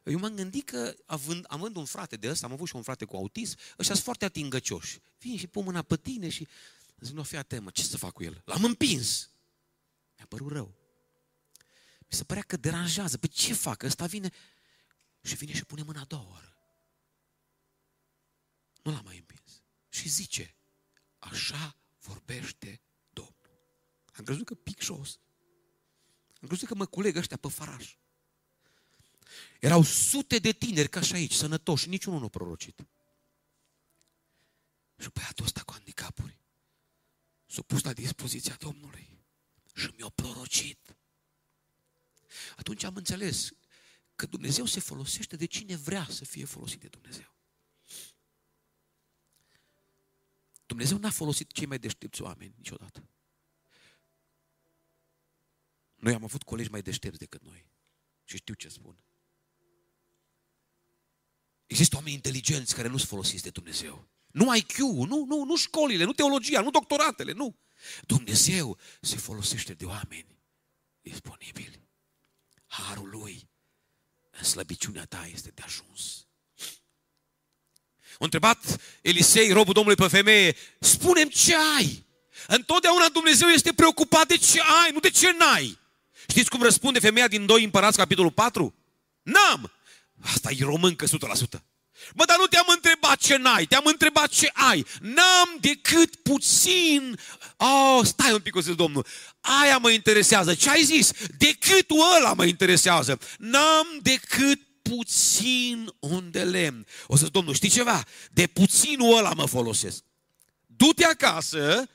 Eu 0.04 0.18
m-am 0.18 0.34
gândit 0.34 0.64
că, 0.64 0.96
având, 1.06 1.44
având 1.48 1.76
un 1.76 1.84
frate 1.84 2.16
de 2.16 2.30
ăsta, 2.30 2.46
am 2.46 2.52
avut 2.52 2.68
și 2.68 2.76
un 2.76 2.82
frate 2.82 3.04
cu 3.04 3.16
autism, 3.16 3.56
ăștia 3.78 3.94
sunt 3.94 4.04
foarte 4.04 4.24
atingăcioși. 4.24 4.98
Vine 5.18 5.36
și 5.36 5.46
pun 5.46 5.64
mâna 5.64 5.82
pe 5.82 5.96
tine 5.96 6.28
și 6.28 6.46
zic, 7.00 7.14
nu, 7.14 7.22
fii 7.22 7.38
atent, 7.38 7.62
mă, 7.62 7.70
ce 7.70 7.82
să 7.82 7.96
fac 7.96 8.12
cu 8.12 8.22
el? 8.22 8.42
L-am 8.44 8.64
împins. 8.64 9.30
Mi-a 10.16 10.26
părut 10.28 10.52
rău. 10.52 10.74
Mi 11.98 12.16
se 12.16 12.24
părea 12.24 12.42
că 12.42 12.56
deranjează. 12.56 13.18
Păi 13.18 13.28
ce 13.28 13.54
fac? 13.54 13.82
Ăsta 13.82 14.06
vine 14.06 14.30
și 15.26 15.34
vine 15.34 15.52
și 15.54 15.64
pune 15.64 15.82
mâna 15.82 16.00
a 16.00 16.04
doua 16.04 16.28
oară. 16.30 16.56
Nu 18.82 18.92
l-am 18.92 19.04
mai 19.04 19.16
împins. 19.16 19.62
Și 19.88 20.08
zice, 20.08 20.54
așa 21.18 21.76
vorbește 21.98 22.80
Domnul. 23.10 23.34
Am 24.12 24.24
crezut 24.24 24.46
că 24.46 24.54
pic 24.54 24.80
jos. 24.80 25.18
Am 26.40 26.48
crezut 26.48 26.68
că 26.68 26.74
mă 26.74 26.86
culeg 26.86 27.16
ăștia 27.16 27.36
pe 27.36 27.48
faraș. 27.48 27.96
Erau 29.60 29.82
sute 29.82 30.38
de 30.38 30.52
tineri 30.52 30.88
ca 30.88 31.00
și 31.00 31.14
aici, 31.14 31.32
sănătoși, 31.32 31.88
niciunul 31.88 32.18
nu 32.18 32.24
a 32.24 32.28
prorocit. 32.28 32.86
Și 34.98 35.08
băiatul 35.12 35.44
ăsta 35.44 35.62
cu 35.62 35.72
handicapuri 35.72 36.38
s-a 37.46 37.62
pus 37.62 37.82
la 37.82 37.92
dispoziția 37.92 38.54
Domnului 38.54 39.18
și 39.74 39.90
mi-a 39.96 40.08
prorocit. 40.08 40.96
Atunci 42.56 42.82
am 42.82 42.96
înțeles 42.96 43.50
că 44.16 44.26
Dumnezeu 44.26 44.64
se 44.64 44.80
folosește 44.80 45.36
de 45.36 45.44
cine 45.44 45.76
vrea 45.76 46.06
să 46.10 46.24
fie 46.24 46.44
folosit 46.44 46.80
de 46.80 46.88
Dumnezeu. 46.88 47.34
Dumnezeu 50.66 50.98
n-a 50.98 51.10
folosit 51.10 51.52
cei 51.52 51.66
mai 51.66 51.78
deștepți 51.78 52.22
oameni 52.22 52.54
niciodată. 52.56 53.08
Noi 55.94 56.14
am 56.14 56.24
avut 56.24 56.42
colegi 56.42 56.70
mai 56.70 56.82
deștepți 56.82 57.18
decât 57.18 57.42
noi. 57.42 57.66
Și 58.24 58.36
știu 58.36 58.54
ce 58.54 58.68
spun. 58.68 59.04
Există 61.66 61.96
oameni 61.96 62.14
inteligenți 62.14 62.74
care 62.74 62.88
nu 62.88 62.96
sunt 62.96 63.08
folosiți 63.08 63.42
de 63.42 63.50
Dumnezeu. 63.50 64.08
Nu 64.26 64.56
IQ, 64.56 64.78
nu, 64.78 65.24
nu, 65.24 65.44
nu 65.44 65.56
școlile, 65.56 66.04
nu 66.04 66.12
teologia, 66.12 66.60
nu 66.60 66.70
doctoratele, 66.70 67.32
nu. 67.32 67.58
Dumnezeu 68.06 68.78
se 69.00 69.16
folosește 69.16 69.74
de 69.74 69.84
oameni 69.84 70.38
disponibili. 71.00 71.88
Harul 72.66 73.08
Lui 73.08 73.48
în 74.38 74.44
slăbiciunea 74.44 75.04
ta 75.04 75.28
este 75.32 75.52
de 75.54 75.62
ajuns. 75.64 76.26
A 78.10 78.24
întrebat 78.24 78.80
Elisei, 79.02 79.52
robul 79.52 79.72
Domnului 79.72 79.98
pe 79.98 80.16
femeie, 80.16 80.56
spunem 80.80 81.28
ce 81.28 81.56
ai. 81.76 82.06
Întotdeauna 82.46 83.08
Dumnezeu 83.08 83.48
este 83.48 83.72
preocupat 83.72 84.26
de 84.26 84.36
ce 84.36 84.60
ai, 84.60 84.90
nu 84.92 85.00
de 85.00 85.10
ce 85.10 85.32
n-ai. 85.38 85.78
Știți 86.28 86.50
cum 86.50 86.62
răspunde 86.62 86.98
femeia 86.98 87.28
din 87.28 87.46
2 87.46 87.64
Împărați, 87.64 87.96
capitolul 87.96 88.30
4? 88.30 88.74
N-am! 89.22 89.72
Asta 90.20 90.50
e 90.50 90.56
româncă 90.60 91.06
100%. 91.06 91.08
Bă, 92.14 92.24
dar 92.24 92.36
nu 92.38 92.46
te-am 92.46 92.66
întrebat 92.68 93.18
ce 93.18 93.36
n-ai, 93.36 93.66
te-am 93.66 93.84
întrebat 93.84 94.28
ce 94.28 94.50
ai. 94.52 94.86
N-am 95.00 95.56
decât 95.60 96.16
puțin. 96.16 97.18
Oh, 97.56 98.00
stai 98.02 98.32
un 98.32 98.40
pic, 98.40 98.54
o 98.56 98.60
zis 98.60 98.74
Domnul. 98.74 99.06
Aia 99.62 99.78
mă 99.78 99.90
interesează. 99.90 100.54
Ce 100.54 100.70
ai 100.70 100.84
zis? 100.84 101.10
Decât 101.38 101.90
ăla 102.16 102.32
mă 102.32 102.44
interesează. 102.44 103.18
N-am 103.38 103.86
decât 104.02 104.60
puțin 104.82 105.94
un 105.98 106.30
de 106.30 106.42
lemn. 106.42 106.86
O 107.06 107.16
să 107.16 107.26
Domnul, 107.26 107.54
știi 107.54 107.68
ceva? 107.68 108.04
De 108.30 108.46
puținul 108.46 109.16
ăla 109.16 109.32
mă 109.32 109.46
folosesc. 109.46 110.02
Du-te 110.66 111.04
acasă 111.04 111.88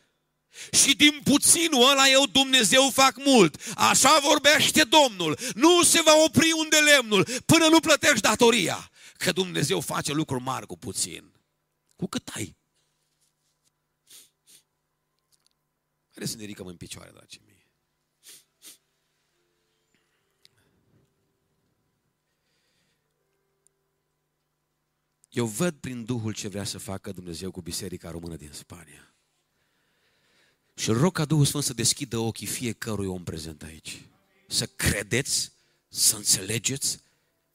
și 0.72 0.95
din 0.95 1.19
puținul 1.23 1.90
ăla 1.90 2.10
eu 2.10 2.26
Dumnezeu 2.26 2.90
fac 2.90 3.15
mult. 3.18 3.61
Așa 3.76 4.19
vorbește 4.19 4.84
Domnul. 4.84 5.38
Nu 5.56 5.84
se 5.84 6.02
va 6.02 6.14
opri 6.26 6.52
unde 6.52 6.78
lemnul 6.78 7.28
până 7.45 7.68
nu 7.68 7.80
plătești 7.80 8.22
datoria. 8.22 8.91
Că 9.18 9.32
Dumnezeu 9.32 9.80
face 9.80 10.11
lucruri 10.11 10.44
mari 10.44 10.65
cu 10.65 10.78
puțin. 10.78 11.32
Cu 11.95 12.07
cât 12.07 12.30
ai. 12.34 12.56
Haideți 16.22 16.39
să 16.39 16.45
ne 16.45 16.52
ridicăm 16.52 16.72
în 16.72 16.77
picioare, 16.77 17.11
dragii 17.11 17.41
mei. 17.45 17.65
Eu 25.30 25.45
văd 25.45 25.76
prin 25.76 26.06
Duhul 26.06 26.34
ce 26.34 26.48
vrea 26.48 26.64
să 26.64 26.77
facă 26.77 27.11
Dumnezeu 27.11 27.52
cu 27.52 27.61
Biserica 27.61 28.11
Română 28.11 28.35
din 28.35 28.52
Spania. 28.52 29.14
Și 30.76 30.89
îl 30.89 30.98
rog 30.98 31.14
ca 31.14 31.26
Duhul 31.26 31.45
Sfânt 31.45 31.64
să 31.64 31.73
deschidă 31.73 32.18
ochii 32.18 32.48
fiecărui 32.48 33.07
om 33.07 33.23
prezent 33.23 33.64
aici. 33.64 34.06
Să 34.48 34.65
credeți, 34.65 35.52
să 35.88 36.15
înțelegeți 36.15 36.99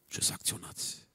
și 0.07 0.23
să 0.23 0.33
acționați. 0.33 1.09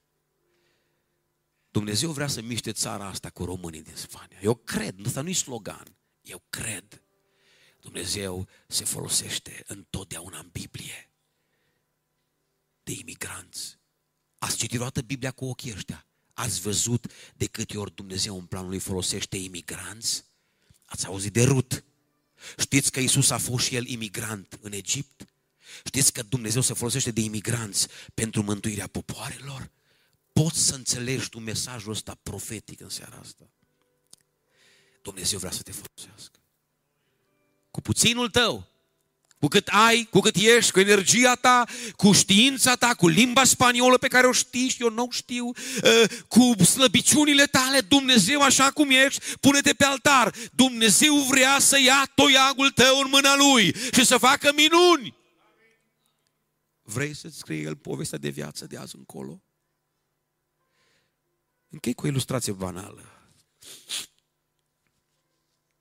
Dumnezeu 1.72 2.12
vrea 2.12 2.28
să 2.28 2.42
miște 2.42 2.72
țara 2.72 3.08
asta 3.08 3.30
cu 3.30 3.44
românii 3.44 3.84
din 3.84 3.96
Spania. 3.96 4.40
Eu 4.42 4.56
cred, 4.56 5.06
ăsta 5.06 5.22
nu 5.22 5.30
e 5.30 5.34
slogan. 5.34 5.96
Eu 6.22 6.44
cred. 6.50 7.01
Dumnezeu 7.82 8.48
se 8.68 8.84
folosește 8.84 9.64
întotdeauna 9.68 10.40
în 10.40 10.50
Biblie 10.52 11.10
de 12.84 12.92
imigranți. 12.92 13.78
Ați 14.38 14.58
citit 14.58 14.80
o 14.80 14.84
dată 14.84 15.02
Biblia 15.02 15.32
cu 15.32 15.46
ochii 15.46 15.74
ăștia? 15.74 16.06
Ați 16.34 16.62
văzut 16.62 17.12
de 17.36 17.46
câte 17.46 17.78
ori 17.78 17.96
Dumnezeu 17.96 18.38
în 18.38 18.46
planul 18.46 18.70
lui 18.70 18.80
folosește 18.80 19.38
imigranți? 19.38 20.26
Ați 20.86 21.06
auzit 21.06 21.34
de 21.34 21.44
Rut? 21.44 21.84
Știți 22.58 22.92
că 22.92 23.00
Isus 23.00 23.30
a 23.30 23.38
fost 23.38 23.66
și 23.66 23.76
el 23.76 23.88
imigrant 23.88 24.60
în 24.62 24.72
Egipt? 24.72 25.26
Știți 25.86 26.14
că 26.14 26.22
Dumnezeu 26.24 26.62
se 26.62 26.74
folosește 26.74 27.12
de 27.12 27.22
imigranți 27.22 27.88
pentru 28.14 28.44
mântuirea 28.44 28.88
popoarelor? 28.88 29.72
Poți 30.34 30.66
să 30.66 30.76
înțelegi 30.76 31.30
tu 31.30 31.40
mesajul 31.40 31.92
ăsta 31.92 32.20
profetic 32.24 32.80
în 32.80 32.90
seara 32.90 33.18
asta? 33.18 33.50
Dumnezeu 35.02 35.40
vrea 35.40 35.52
să 35.52 35.62
te 35.62 35.72
folosească. 35.72 36.41
Cu 37.72 37.82
puținul 37.82 38.30
tău, 38.30 38.72
cu 39.42 39.48
cât 39.48 39.68
ai, 39.68 40.08
cu 40.10 40.20
cât 40.20 40.36
ești, 40.36 40.72
cu 40.72 40.80
energia 40.80 41.36
ta, 41.36 41.66
cu 41.96 42.12
știința 42.12 42.76
ta, 42.76 42.94
cu 42.94 43.08
limba 43.08 43.44
spaniolă 43.44 43.98
pe 43.98 44.08
care 44.08 44.28
o 44.28 44.32
știi 44.32 44.70
și 44.70 44.82
eu 44.82 44.90
nu 44.90 45.08
știu, 45.12 45.46
uh, 45.48 46.20
cu 46.28 46.64
slăbiciunile 46.64 47.46
tale, 47.46 47.82
Dumnezeu 47.82 48.42
așa 48.42 48.72
cum 48.72 48.90
ești, 48.90 49.36
pune-te 49.38 49.74
pe 49.74 49.86
altar. 49.86 50.36
Dumnezeu 50.52 51.16
vrea 51.16 51.60
să 51.60 51.80
ia 51.80 52.12
toiagul 52.16 52.70
tău 52.70 53.00
în 53.00 53.10
mâna 53.10 53.36
Lui 53.36 53.76
și 53.94 54.06
să 54.06 54.18
facă 54.18 54.52
minuni. 54.56 55.16
Vrei 56.82 57.16
să-ți 57.16 57.38
scrie 57.38 57.62
El 57.62 57.76
povestea 57.76 58.18
de 58.18 58.30
viață 58.30 58.68
de 58.68 58.78
azi 58.78 58.96
încolo? 58.96 59.44
Închei 61.70 61.94
cu 61.94 62.06
o 62.06 62.10
ilustrație 62.10 62.54
banală. 62.54 63.04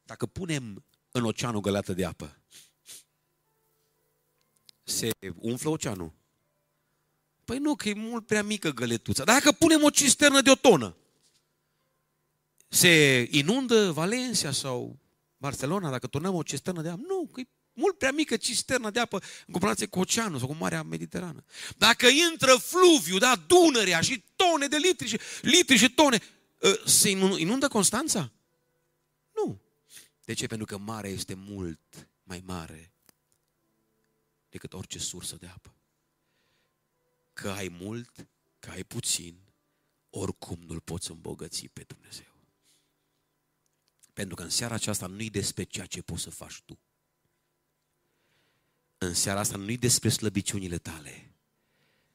Dacă 0.03 0.27
punem 0.27 0.85
în 1.11 1.25
oceanul 1.25 1.61
găleată 1.61 1.93
de 1.93 2.05
apă, 2.05 2.37
se 4.83 5.11
umflă 5.37 5.71
oceanul? 5.71 6.13
Păi 7.45 7.59
nu, 7.59 7.75
că 7.75 7.89
e 7.89 7.95
mult 7.95 8.27
prea 8.27 8.43
mică 8.43 8.71
găletuța. 8.71 9.25
Dar 9.25 9.35
dacă 9.35 9.53
punem 9.53 9.83
o 9.83 9.91
cisternă 9.91 10.41
de 10.41 10.51
o 10.51 10.55
tonă, 10.55 10.97
se 12.69 13.27
inundă 13.31 13.91
Valencia 13.91 14.53
sau 14.53 14.99
Barcelona 15.37 15.91
dacă 15.91 16.07
turnăm 16.07 16.35
o 16.35 16.43
cisternă 16.43 16.83
de 16.83 16.89
apă? 16.89 17.01
Nu, 17.09 17.31
că 17.33 17.41
e 17.41 17.49
mult 17.73 17.99
prea 17.99 18.13
mică 18.13 18.37
cisternă 18.37 18.91
de 18.91 19.01
apă 19.01 19.23
în 19.47 19.53
comparație 19.53 19.87
cu 19.87 19.99
oceanul 19.99 20.39
sau 20.39 20.49
cu 20.49 20.55
Marea 20.55 20.83
Mediterană. 20.83 21.45
Dacă 21.77 22.07
intră 22.07 22.55
fluviu, 22.55 23.19
da, 23.19 23.45
Dunărea 23.47 24.01
și 24.01 24.25
tone 24.37 24.67
de 24.67 24.77
litri 24.77 25.09
și, 25.09 25.19
litri 25.41 25.77
și 25.77 25.91
tone, 25.91 26.19
ă, 26.63 26.79
se 26.85 27.11
inundă 27.11 27.69
Constanța? 27.69 28.33
Nu. 30.31 30.37
De 30.37 30.41
ce? 30.41 30.47
Pentru 30.47 30.67
că 30.67 30.79
marea 30.79 31.11
este 31.11 31.35
mult 31.35 32.09
mai 32.23 32.43
mare 32.45 32.93
decât 34.49 34.73
orice 34.73 34.99
sursă 34.99 35.37
de 35.37 35.47
apă. 35.47 35.75
Că 37.33 37.51
ai 37.51 37.69
mult, 37.69 38.27
că 38.59 38.71
ai 38.71 38.85
puțin, 38.85 39.41
oricum 40.11 40.59
nu-L 40.63 40.81
poți 40.81 41.11
îmbogăți 41.11 41.67
pe 41.67 41.83
Dumnezeu. 41.83 42.35
Pentru 44.13 44.35
că 44.35 44.43
în 44.43 44.51
seara 44.51 44.75
aceasta 44.75 45.07
nu-i 45.07 45.31
despre 45.31 45.63
ceea 45.63 45.87
ce 45.87 46.03
poți 46.03 46.23
să 46.23 46.31
faci 46.31 46.61
tu. 46.61 46.79
În 48.99 49.15
seara 49.15 49.41
asta 49.41 49.57
nu-i 49.57 49.79
despre 49.79 50.09
slăbiciunile 50.09 50.79
tale. 50.79 51.35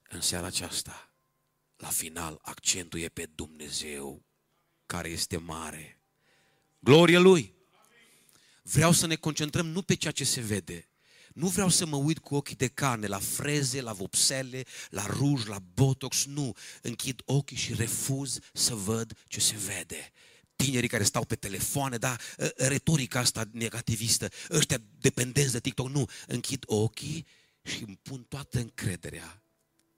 În 0.10 0.22
seara 0.22 0.46
aceasta, 0.46 1.12
la 1.78 1.90
final, 1.90 2.40
accentul 2.42 3.00
e 3.00 3.10
pe 3.10 3.26
Dumnezeu, 3.26 4.26
care 4.86 5.10
este 5.10 5.38
mare. 5.38 6.00
Gloria 6.80 7.20
Lui! 7.20 7.55
Vreau 8.72 8.92
să 8.92 9.08
ne 9.08 9.16
concentrăm 9.16 9.68
nu 9.68 9.82
pe 9.82 9.96
ceea 9.96 10.14
ce 10.14 10.24
se 10.24 10.42
vede, 10.42 10.90
nu 11.34 11.48
vreau 11.48 11.70
să 11.70 11.86
mă 11.86 11.96
uit 11.96 12.20
cu 12.20 12.36
ochii 12.36 12.56
de 12.56 12.68
carne 12.68 13.08
la 13.08 13.20
freze, 13.20 13.82
la 13.82 13.94
vopsele, 13.94 14.64
la 14.90 15.06
ruj, 15.06 15.46
la 15.46 15.60
botox, 15.74 16.26
nu. 16.26 16.56
Închid 16.82 17.22
ochii 17.26 17.58
și 17.58 17.74
refuz 17.74 18.40
să 18.54 18.76
văd 18.76 19.18
ce 19.28 19.40
se 19.40 19.56
vede. 19.56 20.12
Tinerii 20.56 20.90
care 20.90 21.04
stau 21.04 21.26
pe 21.26 21.36
telefoane, 21.36 21.98
da, 21.98 22.18
ă, 22.40 22.54
retorica 22.56 23.20
asta 23.20 23.50
negativistă, 23.52 24.30
ăștia 24.50 24.82
dependenți 25.00 25.52
de 25.52 25.60
TikTok, 25.60 25.90
nu. 25.90 26.10
Închid 26.28 26.64
ochii 26.66 27.26
și 27.62 27.84
îmi 27.88 28.00
pun 28.02 28.24
toată 28.24 28.60
încrederea 28.60 29.42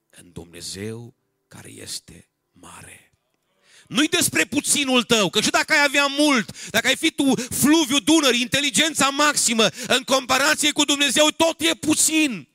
în 0.09 0.31
Dumnezeu 0.31 1.15
care 1.47 1.69
este 1.69 2.29
mare. 2.51 3.06
Nu-i 3.87 4.07
despre 4.07 4.45
puținul 4.45 5.03
tău, 5.03 5.29
că 5.29 5.41
și 5.41 5.49
dacă 5.49 5.73
ai 5.73 5.83
avea 5.83 6.05
mult, 6.05 6.69
dacă 6.69 6.87
ai 6.87 6.95
fi 6.95 7.11
tu 7.11 7.33
fluviu 7.35 7.99
Dunării, 7.99 8.41
inteligența 8.41 9.09
maximă, 9.09 9.67
în 9.87 10.03
comparație 10.03 10.71
cu 10.71 10.83
Dumnezeu, 10.85 11.27
tot 11.27 11.61
e 11.61 11.75
puțin. 11.75 12.47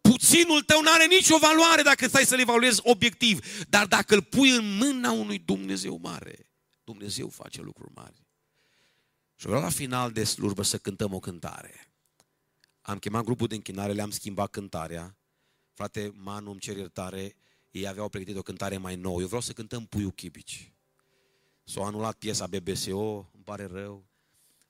Puținul 0.00 0.62
tău 0.62 0.82
nu 0.82 0.90
are 0.92 1.06
nicio 1.06 1.38
valoare 1.38 1.82
dacă 1.82 2.08
stai 2.08 2.24
să-l 2.24 2.40
evaluezi 2.40 2.80
obiectiv. 2.82 3.66
Dar 3.68 3.86
dacă 3.86 4.14
îl 4.14 4.22
pui 4.22 4.50
în 4.50 4.76
mâna 4.76 5.10
unui 5.10 5.38
Dumnezeu 5.38 5.98
mare, 6.02 6.50
Dumnezeu 6.84 7.28
face 7.28 7.62
lucruri 7.62 7.92
mari. 7.94 8.26
Și 9.36 9.46
vreau 9.46 9.60
la 9.60 9.68
final 9.68 10.12
de 10.12 10.24
slujbă 10.24 10.62
să 10.62 10.78
cântăm 10.78 11.14
o 11.14 11.18
cântare. 11.18 11.92
Am 12.80 12.98
chemat 12.98 13.24
grupul 13.24 13.46
de 13.46 13.54
închinare, 13.54 13.92
le-am 13.92 14.10
schimbat 14.10 14.50
cântarea. 14.50 15.18
Frate, 15.74 16.12
Manu, 16.14 16.50
îmi 16.50 16.60
cer 16.60 16.76
iertare, 16.76 17.36
ei 17.70 17.88
aveau 17.88 18.08
pregătit 18.08 18.36
o 18.36 18.42
cântare 18.42 18.76
mai 18.76 18.96
nouă. 18.96 19.20
Eu 19.20 19.26
vreau 19.26 19.40
să 19.40 19.52
cântăm 19.52 19.86
Puiul 19.86 20.12
Chibici. 20.12 20.72
S-a 21.64 21.84
anulat 21.84 22.16
piesa 22.16 22.46
BBSO, 22.46 23.30
îmi 23.34 23.44
pare 23.44 23.68
rău. 23.72 24.08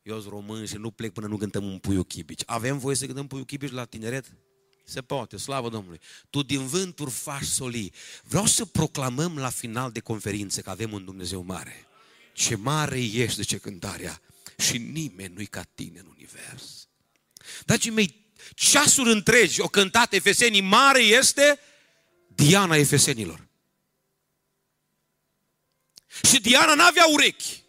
Eu 0.03 0.21
sunt 0.21 0.33
român 0.33 0.67
și 0.67 0.77
nu 0.77 0.91
plec 0.91 1.13
până 1.13 1.27
nu 1.27 1.37
cântăm 1.37 1.65
un 1.65 1.79
Puiul 1.79 2.05
Chibici. 2.05 2.43
Avem 2.47 2.79
voie 2.79 2.97
să 2.97 3.07
cântăm 3.07 3.27
Puiul 3.27 3.45
Chibici 3.45 3.71
la 3.71 3.85
tineret? 3.85 4.37
Se 4.85 5.03
poate, 5.03 5.37
slavă 5.37 5.69
Domnului. 5.69 6.01
Tu 6.31 6.43
din 6.43 6.67
vânturi 6.67 7.11
faci 7.11 7.45
soli. 7.45 7.93
Vreau 8.23 8.47
să 8.47 8.65
proclamăm 8.65 9.39
la 9.39 9.49
final 9.49 9.91
de 9.91 10.01
conferință 10.01 10.61
că 10.61 10.71
avem 10.71 10.93
un 10.93 11.05
Dumnezeu 11.05 11.43
mare. 11.43 11.87
Ce 12.33 12.55
mare 12.55 13.01
ești, 13.01 13.45
ce 13.45 13.59
cântarea. 13.59 14.21
Și 14.59 14.79
nimeni 14.79 15.35
nu-i 15.35 15.47
ca 15.47 15.63
tine 15.75 15.99
în 15.99 16.07
univers. 16.07 16.89
Dragii 17.65 17.91
mei, 17.91 18.15
ceasuri 18.55 19.11
întregi 19.11 19.61
o 19.61 19.69
cântat 19.69 20.13
Efesenii, 20.13 20.61
mare 20.61 21.03
este 21.03 21.59
Diana 22.47 22.77
Efesenilor. 22.77 23.49
Și 26.23 26.41
Diana 26.41 26.75
n-avea 26.75 27.05
urechi. 27.13 27.63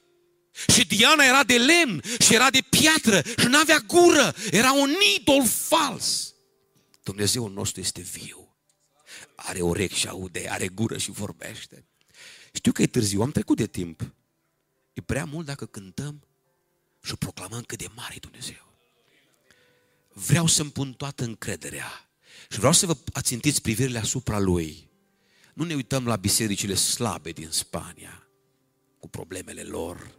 Și 0.73 0.85
Diana 0.85 1.23
era 1.23 1.43
de 1.43 1.57
lemn 1.57 2.01
și 2.19 2.33
era 2.33 2.49
de 2.49 2.61
piatră 2.69 3.21
și 3.21 3.45
nu 3.47 3.57
avea 3.57 3.77
gură. 3.77 4.35
Era 4.51 4.71
un 4.71 4.93
idol 5.17 5.47
fals. 5.47 6.33
Dumnezeul 7.03 7.51
nostru 7.51 7.81
este 7.81 8.01
viu. 8.01 8.55
Are 9.35 9.61
urechi 9.61 9.95
și 9.95 10.07
aude, 10.07 10.47
are 10.49 10.67
gură 10.67 10.97
și 10.97 11.11
vorbește. 11.11 11.85
Știu 12.53 12.71
că 12.71 12.81
e 12.81 12.87
târziu, 12.87 13.21
am 13.21 13.31
trecut 13.31 13.57
de 13.57 13.67
timp. 13.67 14.13
E 14.93 15.01
prea 15.01 15.25
mult 15.25 15.45
dacă 15.45 15.65
cântăm 15.65 16.23
și 17.03 17.15
proclamăm 17.15 17.61
cât 17.61 17.77
de 17.77 17.87
mare 17.95 18.13
e 18.15 18.19
Dumnezeu. 18.19 18.73
Vreau 20.13 20.47
să-mi 20.47 20.71
pun 20.71 20.93
toată 20.93 21.23
încrederea 21.23 22.10
și 22.51 22.57
vreau 22.57 22.73
să 22.73 22.85
vă 22.85 22.97
ațintiți 23.13 23.61
privirile 23.61 23.99
asupra 23.99 24.39
Lui. 24.39 24.89
Nu 25.53 25.63
ne 25.63 25.73
uităm 25.73 26.05
la 26.05 26.15
bisericile 26.15 26.73
slabe 26.73 27.31
din 27.31 27.47
Spania, 27.49 28.27
cu 28.99 29.07
problemele 29.07 29.61
lor. 29.61 30.11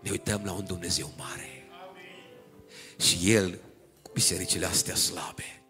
Ne 0.00 0.10
uităm 0.10 0.44
la 0.44 0.52
un 0.52 0.64
Dumnezeu 0.64 1.14
mare. 1.16 1.68
Și 2.98 3.32
El, 3.32 3.58
cu 4.02 4.10
bisericile 4.14 4.66
astea 4.66 4.94
slabe, 4.94 5.63